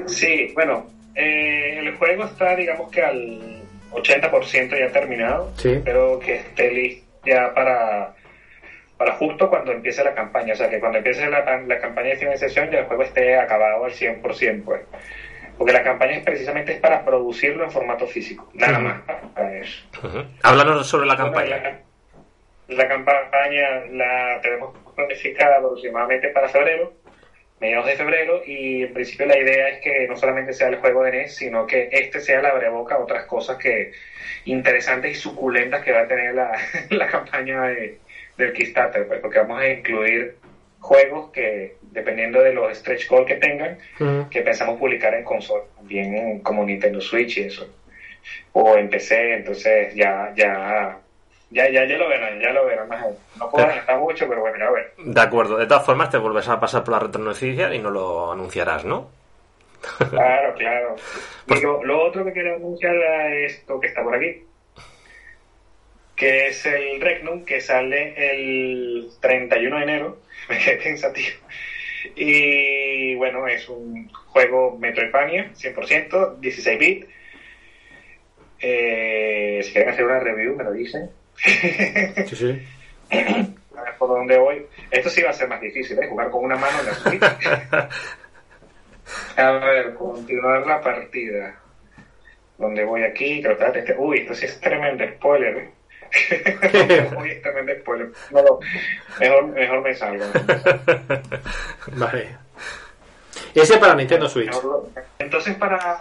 Sí, 0.06 0.52
bueno, 0.54 0.86
eh, 1.16 1.80
el 1.80 1.96
juego 1.96 2.26
está, 2.26 2.56
digamos 2.56 2.92
que 2.92 3.02
al 3.02 3.64
80% 3.92 4.80
ya 4.80 4.92
terminado. 4.92 5.52
Sí. 5.58 5.70
Espero 5.72 6.20
que 6.20 6.36
esté 6.36 6.72
listo 6.72 7.08
ya 7.26 7.52
para, 7.56 8.14
para 8.96 9.14
justo 9.14 9.50
cuando 9.50 9.72
empiece 9.72 10.04
la 10.04 10.14
campaña. 10.14 10.54
O 10.54 10.56
sea, 10.56 10.70
que 10.70 10.80
cuando 10.80 11.00
empiece 11.00 11.28
la, 11.28 11.44
la 11.44 11.80
campaña 11.80 12.10
de 12.10 12.18
financiación 12.18 12.70
ya 12.70 12.80
el 12.80 12.86
juego 12.86 13.02
esté 13.02 13.36
acabado 13.36 13.86
al 13.86 13.92
100%, 13.92 14.64
pues. 14.64 14.82
Porque 15.60 15.74
la 15.74 15.84
campaña 15.84 16.14
es 16.14 16.24
precisamente 16.24 16.72
es 16.72 16.80
para 16.80 17.04
producirlo 17.04 17.66
en 17.66 17.72
formato 17.72 18.08
físico. 18.08 18.50
Nada 18.54 18.80
más 18.80 19.02
para 19.36 19.58
eso. 19.58 19.86
Háblanos 20.42 20.88
sobre 20.88 21.06
la 21.06 21.16
Bueno, 21.16 21.34
campaña. 21.34 21.82
La, 22.70 22.76
la 22.78 22.88
campaña 22.88 23.86
la 23.92 24.40
tenemos 24.42 24.74
planificada 24.96 25.58
aproximadamente 25.58 26.30
para 26.30 26.48
febrero, 26.48 26.94
mediados 27.60 27.88
de 27.88 27.96
febrero, 27.98 28.42
y 28.46 28.84
en 28.84 28.94
principio 28.94 29.26
la 29.26 29.38
idea 29.38 29.68
es 29.68 29.82
que 29.82 30.08
no 30.08 30.16
solamente 30.16 30.54
sea 30.54 30.70
el 30.70 30.78
juego 30.78 31.04
de 31.04 31.12
NES, 31.12 31.36
sino 31.36 31.68
que 31.68 31.90
este 31.92 32.22
sea 32.22 32.42
la 32.42 32.50
abreboca 32.52 32.96
a 32.96 33.00
otras 33.00 33.26
cosas 33.26 33.58
que 33.58 33.92
interesantes 34.46 35.12
y 35.12 35.16
suculentas 35.16 35.84
que 35.84 35.92
va 35.92 36.04
a 36.04 36.08
tener 36.08 36.36
la, 36.36 36.58
la 36.90 37.08
campaña 37.08 37.64
de, 37.64 38.00
del 38.38 38.54
Kickstarter, 38.54 39.06
pues, 39.08 39.20
porque 39.20 39.40
vamos 39.40 39.60
a 39.60 39.68
incluir 39.68 40.38
juegos 40.80 41.32
que, 41.32 41.76
dependiendo 41.92 42.42
de 42.42 42.54
los 42.54 42.78
stretch 42.78 43.08
goals 43.08 43.28
que 43.28 43.36
tengan, 43.36 43.78
que 44.30 44.42
pensamos 44.42 44.80
publicar 44.80 45.14
en 45.14 45.24
consola, 45.24 45.64
también 45.76 46.40
como 46.40 46.64
Nintendo 46.64 47.02
Switch 47.02 47.38
y 47.38 47.42
eso, 47.42 47.68
o 48.54 48.76
en 48.76 48.90
PC, 48.90 49.36
entonces 49.36 49.94
ya, 49.96 50.32
ya, 50.36 51.00
ya, 51.50 51.70
ya, 51.70 51.86
ya 51.86 51.98
lo 51.98 52.08
verán, 52.08 52.40
ya 52.40 52.52
lo 52.52 52.66
verán 52.66 52.88
más. 52.88 53.06
No 53.38 53.50
puedo 53.50 53.66
adelantar 53.66 53.98
mucho, 54.00 54.28
pero 54.28 54.42
bueno, 54.42 54.58
ya 54.60 54.70
ver. 54.70 54.94
De 54.98 55.22
acuerdo, 55.22 55.58
de 55.58 55.68
todas 55.68 55.86
formas 55.86 56.10
te 56.10 56.18
volverás 56.18 56.50
a 56.50 56.60
pasar 56.60 56.84
por 56.84 56.94
la 56.94 57.00
retronoticia 57.00 57.74
y 57.74 57.80
no 57.80 57.90
lo 57.90 58.32
anunciarás, 58.32 58.86
¿no? 58.86 59.10
Claro, 60.10 60.54
claro. 60.56 60.96
Lo, 61.64 61.84
lo 61.84 62.06
otro 62.06 62.24
que 62.26 62.34
quiero 62.34 62.58
anunciar 62.58 62.96
es 63.34 63.54
esto 63.54 63.80
que 63.80 63.88
está 63.88 64.04
por 64.04 64.14
aquí, 64.14 64.44
que 66.16 66.48
es 66.48 66.66
el 66.66 67.02
Regnum, 67.02 67.46
que 67.46 67.62
sale 67.62 68.14
el 68.18 69.10
31 69.20 69.78
de 69.78 69.84
enero, 69.84 70.18
me 70.50 70.60
quedé 70.60 70.76
pensativo. 70.76 71.38
Y 72.16 73.16
bueno, 73.16 73.48
es 73.48 73.68
un 73.70 74.10
juego 74.10 74.78
Metroidvania, 74.78 75.52
100%, 75.54 76.40
16 76.40 76.80
bits. 76.80 77.08
Eh, 78.62 79.62
si 79.64 79.72
quieren 79.72 79.90
hacer 79.90 80.06
una 80.06 80.20
review, 80.20 80.56
me 80.56 80.64
lo 80.64 80.72
dicen. 80.72 81.10
Sí, 81.36 82.36
sí. 82.36 82.62
A 83.12 83.84
ver 83.84 83.96
por 83.98 84.10
dónde 84.10 84.38
voy. 84.38 84.66
Esto 84.92 85.10
sí 85.10 85.22
va 85.22 85.30
a 85.30 85.34
ser 85.34 85.48
más 85.48 85.62
difícil, 85.62 85.98
¿eh? 86.00 86.08
Jugar 86.10 86.30
con 86.30 86.44
una 86.44 86.58
mano 86.58 86.80
en 86.80 86.86
la 86.86 86.94
Switch. 86.94 87.24
A 89.38 89.52
ver, 89.52 89.94
continuar 89.94 90.68
la 90.68 90.82
partida. 90.82 91.58
¿Dónde 92.58 92.84
voy 92.84 93.04
aquí? 93.04 93.42
Creo 93.42 93.58
que 93.58 93.80
este... 93.80 93.96
Uy, 93.98 94.20
esto 94.20 94.36
sí 94.36 94.46
es 94.46 94.60
tremendo 94.60 95.08
spoiler, 95.08 95.58
¿eh? 95.58 95.70
Tremendo 97.42 97.74
spoiler. 97.82 98.12
No, 98.32 98.42
no, 98.42 98.60
mejor, 99.20 99.48
mejor 99.48 99.82
me 99.82 99.96
salgo. 99.96 100.26
Vale. 101.94 102.49
Ese 103.54 103.78
para 103.78 103.96
Nintendo 103.96 104.28
Switch. 104.30 104.52
Entonces, 105.20 105.56
para, 105.56 105.98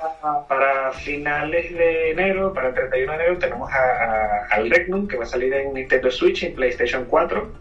para 0.49 0.93
finales 0.93 1.73
de 1.75 2.11
enero, 2.13 2.53
para 2.53 2.69
el 2.69 2.75
31 2.75 3.13
de 3.13 3.19
enero, 3.19 3.39
tenemos 3.39 3.71
a, 3.73 3.77
a- 3.79 4.47
al 4.51 4.71
Regnum, 4.71 5.07
que 5.09 5.17
va 5.17 5.25
a 5.25 5.27
salir 5.27 5.53
en 5.53 5.75
Nintendo 5.75 6.11
Switch 6.11 6.43
y 6.43 6.47
en 6.47 6.55
PlayStation 6.55 7.05
4. 7.07 7.53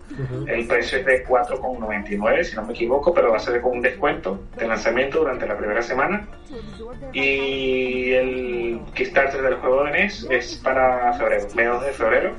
El 0.48 0.68
precio 0.68 1.00
es 1.00 1.06
de 1.06 1.26
4,99, 1.26 2.44
si 2.44 2.56
no 2.56 2.64
me 2.64 2.74
equivoco, 2.74 3.14
pero 3.14 3.32
va 3.32 3.38
a 3.38 3.40
ser 3.40 3.62
con 3.62 3.74
un 3.78 3.82
descuento 3.82 4.40
de 4.58 4.68
lanzamiento 4.68 5.20
durante 5.20 5.46
la 5.48 5.58
primera 5.58 5.82
semana. 5.82 6.28
Y 7.14 8.12
el 8.14 8.80
Kickstarter 8.94 9.42
del 9.42 9.56
juego 9.56 9.84
de 9.86 9.92
NES 9.92 10.28
es 10.30 10.56
para 10.64 11.14
febrero, 11.14 11.48
mediados 11.56 11.86
de 11.86 11.92
febrero. 11.92 12.32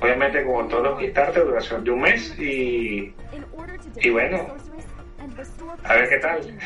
Obviamente, 0.00 0.44
como 0.44 0.66
todos 0.68 0.82
los 0.84 0.98
Kickstarter, 0.98 1.44
duración 1.44 1.84
de 1.84 1.90
un 1.90 2.00
mes. 2.00 2.38
Y, 2.38 3.14
y 4.00 4.10
bueno, 4.10 4.54
a 5.84 5.94
ver 5.94 6.08
qué 6.08 6.18
tal. 6.18 6.58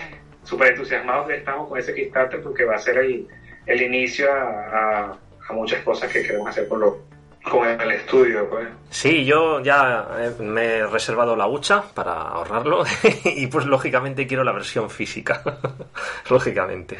súper 0.44 0.68
entusiasmados 0.72 1.28
que 1.28 1.36
estamos 1.36 1.68
con 1.68 1.78
ese 1.78 1.94
Kickstarter 1.94 2.42
porque 2.42 2.64
va 2.64 2.76
a 2.76 2.78
ser 2.78 2.98
el, 2.98 3.26
el 3.66 3.82
inicio 3.82 4.32
a, 4.32 5.18
a, 5.48 5.52
muchas 5.52 5.82
cosas 5.82 6.10
que 6.12 6.22
queremos 6.22 6.48
hacer 6.48 6.68
con, 6.68 6.80
lo, 6.80 7.04
con 7.42 7.68
el 7.68 7.90
estudio. 7.92 8.48
Pues. 8.48 8.68
Sí, 8.90 9.24
yo 9.24 9.60
ya 9.60 10.06
eh, 10.18 10.42
me 10.42 10.64
he 10.76 10.86
reservado 10.86 11.36
la 11.36 11.46
hucha 11.46 11.82
para 11.94 12.12
ahorrarlo 12.12 12.84
y 13.24 13.46
pues 13.46 13.66
lógicamente 13.66 14.26
quiero 14.26 14.44
la 14.44 14.52
versión 14.52 14.90
física. 14.90 15.42
lógicamente. 16.30 16.98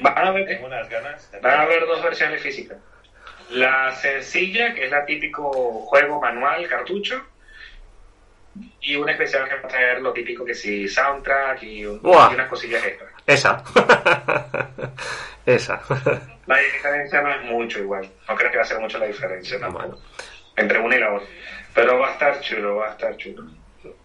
Van 0.00 0.16
a, 0.16 0.28
haber, 0.28 0.60
van 1.42 1.52
a 1.52 1.62
haber 1.62 1.86
dos 1.86 2.02
versiones 2.02 2.42
físicas. 2.42 2.78
La 3.50 3.92
sencilla, 3.92 4.72
que 4.74 4.84
es 4.84 4.90
la 4.90 5.04
típico 5.04 5.50
juego 5.52 6.20
manual, 6.20 6.66
cartucho, 6.68 7.20
y 8.82 8.96
una 8.96 9.12
especial 9.12 9.48
que 9.48 9.54
va 9.56 9.60
a 9.60 9.68
traer 9.68 10.00
lo 10.00 10.12
típico 10.12 10.44
que 10.44 10.54
sí, 10.54 10.88
soundtrack 10.88 11.62
y, 11.62 11.86
unas 11.86 12.48
cosillas 12.48 12.84
extras. 12.84 13.10
Esa. 13.26 13.62
Esa. 15.46 15.80
La 16.46 16.58
diferencia 16.58 17.20
no 17.22 17.30
es 17.30 17.42
mucho 17.42 17.78
igual. 17.80 18.08
No 18.28 18.34
creo 18.34 18.50
que 18.50 18.56
va 18.56 18.62
a 18.62 18.66
ser 18.66 18.78
mucho 18.80 18.98
la 18.98 19.06
diferencia 19.06 19.58
entre 20.56 20.78
una 20.78 20.96
y 20.96 21.00
la 21.00 21.14
otra. 21.14 21.28
Pero 21.74 21.98
va 21.98 22.08
a 22.08 22.12
estar 22.12 22.40
chulo, 22.40 22.76
va 22.76 22.88
a 22.88 22.90
estar 22.90 23.16
chulo. 23.16 23.44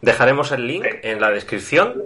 Dejaremos 0.02 0.52
el 0.52 0.68
link 0.68 0.86
en 1.04 1.20
la 1.20 1.32
descripción. 1.32 2.06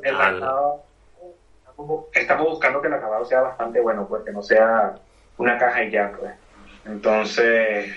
estamos 2.13 2.47
buscando 2.47 2.82
que 2.82 2.88
el 2.88 2.93
acabado 2.93 3.26
sea 3.26 3.41
bastante 3.41 3.80
bueno, 3.80 4.07
pues 4.07 4.24
que 4.24 4.32
no 4.32 4.41
sea 4.41 4.95
una 5.38 5.57
caja 5.57 5.84
y 5.84 5.91
ya, 5.91 6.11
pues. 6.17 6.32
Entonces, 6.86 7.93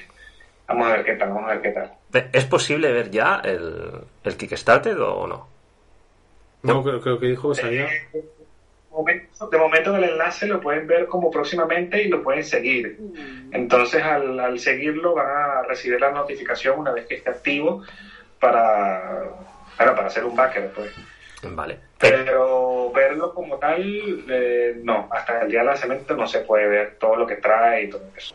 vamos 0.66 0.89
a 0.89 0.93
ver 0.93 1.05
qué 1.05 1.14
tal, 1.14 1.31
vamos 1.31 1.51
a 1.51 1.55
ver 1.55 1.62
qué 1.62 1.70
tal. 1.70 1.93
¿Es 2.33 2.45
posible 2.45 2.93
ver 2.93 3.11
ya 3.11 3.41
el, 3.45 4.03
el 4.25 4.37
Kickstarter 4.37 4.99
o 5.01 5.27
no? 5.27 5.49
No, 6.63 6.83
creo, 6.83 7.19
que 7.19 7.27
dijo 7.27 7.51
que 7.51 7.61
salía. 7.61 7.89
Eh, 8.13 8.25
de 9.51 9.59
momento 9.59 9.97
el 9.97 10.05
enlace 10.05 10.47
lo 10.47 10.61
pueden 10.61 10.87
ver 10.87 11.07
como 11.07 11.31
próximamente 11.31 12.03
y 12.03 12.09
lo 12.09 12.23
pueden 12.23 12.45
seguir. 12.45 12.99
Entonces 13.51 14.03
al, 14.03 14.59
seguirlo 14.59 15.15
van 15.15 15.27
a 15.29 15.63
recibir 15.63 16.01
la 16.01 16.13
notificación 16.13 16.79
una 16.79 16.93
vez 16.93 17.07
que 17.07 17.17
esté 17.17 17.31
activo 17.31 17.83
para, 18.39 19.31
para, 19.77 20.07
hacer 20.07 20.25
un 20.25 20.37
backer. 20.37 20.71
Pues. 20.73 20.93
Vale. 21.43 21.79
Pero 21.99 22.93
verlo 22.93 23.33
como 23.35 23.57
tal, 23.59 24.25
eh, 24.29 24.79
no, 24.83 25.09
hasta 25.11 25.43
el 25.43 25.51
día 25.51 25.61
del 25.61 25.69
lanzamiento 25.69 26.15
no 26.17 26.27
se 26.27 26.41
puede 26.41 26.69
ver 26.69 26.97
todo 26.99 27.17
lo 27.17 27.27
que 27.27 27.37
trae 27.37 27.85
y 27.85 27.91
todo 27.91 28.05
eso. 28.17 28.35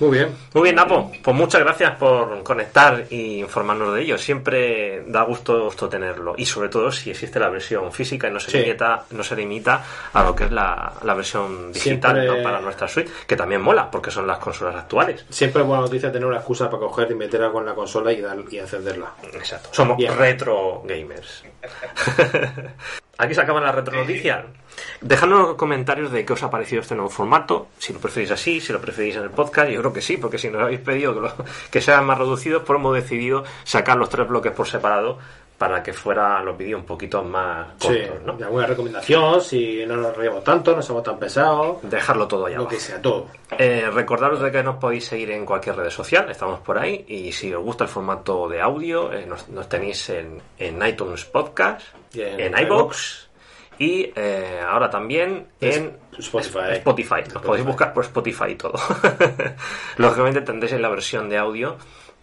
Muy 0.00 0.10
bien. 0.18 0.28
Muy 0.52 0.64
bien, 0.64 0.76
Napo. 0.76 1.12
Pues 1.22 1.36
muchas 1.36 1.60
gracias 1.60 1.96
por 1.96 2.42
conectar 2.42 3.06
y 3.10 3.40
informarnos 3.40 3.94
de 3.94 4.02
ello. 4.02 4.18
Siempre 4.18 5.04
da 5.06 5.22
gusto, 5.22 5.64
gusto 5.64 5.88
tenerlo. 5.88 6.34
Y 6.36 6.46
sobre 6.46 6.68
todo 6.68 6.90
si 6.90 7.10
existe 7.10 7.38
la 7.38 7.48
versión 7.48 7.92
física 7.92 8.28
y 8.28 8.32
no 8.32 8.40
se, 8.40 8.60
limita, 8.60 9.04
no 9.10 9.22
se 9.22 9.36
limita 9.36 9.84
a 10.12 10.24
lo 10.24 10.34
que 10.34 10.44
es 10.44 10.50
la, 10.50 10.94
versión 11.02 11.72
digital 11.72 12.40
para 12.42 12.60
nuestra 12.60 12.88
suite, 12.88 13.10
que 13.26 13.36
también 13.36 13.60
mola, 13.60 13.88
porque 13.90 14.10
son 14.10 14.26
las 14.26 14.38
consolas 14.38 14.74
actuales. 14.74 15.24
Siempre 15.30 15.62
es 15.62 15.68
buena 15.68 15.82
noticia 15.82 16.10
tener 16.10 16.26
una 16.26 16.38
excusa 16.38 16.68
para 16.68 16.80
coger 16.80 17.12
y 17.12 17.14
meterla 17.14 17.52
con 17.52 17.64
la 17.64 17.74
consola 17.74 18.12
y, 18.12 18.20
dar, 18.20 18.38
y 18.50 18.58
encenderla. 18.58 19.12
Exacto. 19.32 19.68
Somos 19.72 19.96
retro 20.16 20.82
gamers. 20.84 21.44
Aquí 23.18 23.34
se 23.34 23.40
acaban 23.40 23.62
las 23.62 23.74
retro 23.74 23.94
noticias. 23.94 24.44
Dejadnos 25.00 25.48
los 25.48 25.56
comentarios 25.56 26.10
de 26.10 26.24
qué 26.24 26.32
os 26.32 26.42
ha 26.42 26.50
parecido 26.50 26.82
este 26.82 26.94
nuevo 26.94 27.10
formato, 27.10 27.68
si 27.78 27.92
lo 27.92 28.00
preferís 28.00 28.30
así, 28.32 28.60
si 28.60 28.72
lo 28.72 28.80
preferís 28.80 29.16
en 29.16 29.22
el 29.22 29.30
podcast, 29.30 29.70
yo 29.70 29.80
creo 29.80 29.92
que 29.92 30.00
sí, 30.00 30.16
porque 30.16 30.38
si 30.38 30.48
nos 30.50 30.62
habéis 30.62 30.80
pedido 30.80 31.32
que, 31.70 31.80
sean 31.80 32.04
más 32.06 32.18
reducidos, 32.18 32.62
pues 32.66 32.78
hemos 32.78 32.94
decidido 32.94 33.44
sacar 33.62 33.96
los 33.96 34.08
tres 34.08 34.26
bloques 34.26 34.52
por 34.52 34.66
separado 34.66 35.18
para 35.58 35.82
que 35.82 35.92
fueran 35.92 36.44
los 36.44 36.58
vídeos 36.58 36.80
un 36.80 36.86
poquito 36.86 37.22
más 37.22 37.68
cortos, 37.80 38.22
¿no? 38.24 38.32
alguna 38.44 38.66
recomendación, 38.66 39.40
si 39.40 39.84
no 39.86 39.96
nos 39.96 40.16
reímos 40.16 40.42
tanto, 40.42 40.74
no 40.74 40.82
somos 40.82 41.02
tan 41.02 41.18
pesados. 41.18 41.78
Dejarlo 41.82 42.26
todo 42.26 42.46
allá. 42.46 42.58
Lo 42.58 42.68
que 42.68 42.80
sea, 42.80 43.00
todo. 43.00 43.28
Eh, 43.56 43.88
recordaros 43.92 44.40
de 44.40 44.50
que 44.50 44.62
nos 44.62 44.76
podéis 44.76 45.04
seguir 45.04 45.30
en 45.30 45.46
cualquier 45.46 45.76
red 45.76 45.90
social, 45.90 46.28
estamos 46.30 46.60
por 46.60 46.78
ahí, 46.78 47.04
y 47.06 47.30
si 47.32 47.52
os 47.54 47.62
gusta 47.62 47.84
el 47.84 47.90
formato 47.90 48.48
de 48.48 48.60
audio, 48.60 49.12
eh, 49.12 49.26
nos, 49.26 49.68
tenéis 49.68 50.08
en, 50.10 50.42
en 50.58 50.84
iTunes 50.86 51.24
Podcast, 51.24 51.82
en, 52.14 52.58
iBox 52.58 53.28
y 53.78 54.12
eh, 54.14 54.60
ahora 54.66 54.88
también 54.90 55.48
en 55.60 55.96
Spotify. 56.18 56.74
Spotify. 56.74 57.22
Nos 57.32 57.42
podéis 57.42 57.66
buscar 57.66 57.92
por 57.92 58.04
Spotify 58.04 58.50
y 58.50 58.54
todo. 58.54 58.74
Lógicamente 59.96 60.42
tendréis 60.42 60.74
en 60.74 60.82
la 60.82 60.88
versión 60.88 61.28
de 61.28 61.38
audio 61.38 61.76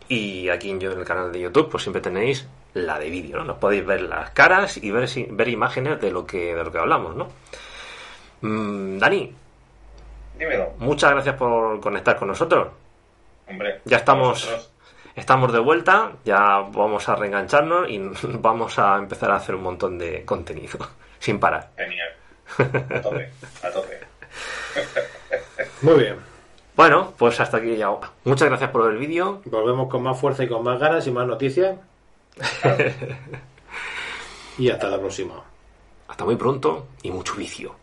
y 0.07 0.49
aquí 0.49 0.69
en, 0.69 0.79
yo, 0.79 0.91
en 0.91 0.99
el 0.99 1.05
canal 1.05 1.31
de 1.31 1.41
YouTube 1.41 1.69
pues 1.69 1.83
siempre 1.83 2.01
tenéis 2.01 2.47
la 2.73 2.99
de 2.99 3.09
vídeo, 3.09 3.37
¿no? 3.37 3.45
Nos 3.45 3.57
podéis 3.57 3.85
ver 3.85 4.01
las 4.01 4.31
caras 4.31 4.77
y 4.77 4.91
ver, 4.91 5.09
ver 5.31 5.47
imágenes 5.49 5.99
de 5.99 6.11
lo 6.11 6.25
que, 6.25 6.55
de 6.55 6.63
lo 6.63 6.71
que 6.71 6.77
hablamos, 6.77 7.15
¿no? 7.15 7.27
Mm, 8.41 8.97
Dani. 8.97 9.35
Dímelo. 10.37 10.73
Muchas 10.79 11.11
gracias 11.11 11.35
por 11.35 11.79
conectar 11.79 12.17
con 12.17 12.29
nosotros. 12.29 12.69
Hombre. 13.47 13.81
Ya 13.85 13.97
estamos 13.97 14.71
estamos 15.15 15.51
de 15.51 15.59
vuelta, 15.59 16.13
ya 16.23 16.59
vamos 16.71 17.07
a 17.09 17.15
reengancharnos 17.15 17.89
y 17.89 17.99
vamos 18.23 18.77
a 18.79 18.97
empezar 18.97 19.31
a 19.31 19.35
hacer 19.35 19.55
un 19.55 19.63
montón 19.63 19.97
de 19.97 20.25
contenido 20.25 20.79
sin 21.19 21.39
parar. 21.39 21.69
Genial. 21.77 22.09
A 22.57 23.01
tope, 23.01 23.29
a 23.63 23.71
tope. 23.71 23.99
Muy 25.81 25.95
bien. 25.95 26.15
Bueno, 26.75 27.13
pues 27.17 27.39
hasta 27.39 27.57
aquí 27.57 27.75
ya. 27.75 27.89
Muchas 28.23 28.47
gracias 28.47 28.71
por 28.71 28.89
el 28.91 28.97
vídeo. 28.97 29.41
Volvemos 29.45 29.89
con 29.89 30.03
más 30.03 30.19
fuerza 30.19 30.43
y 30.43 30.47
con 30.47 30.63
más 30.63 30.79
ganas 30.79 31.05
y 31.05 31.11
más 31.11 31.27
noticias. 31.27 31.77
y 34.57 34.69
hasta 34.69 34.89
la 34.89 34.99
próxima. 34.99 35.43
Hasta 36.07 36.25
muy 36.25 36.35
pronto 36.35 36.87
y 37.03 37.11
mucho 37.11 37.35
vicio. 37.35 37.80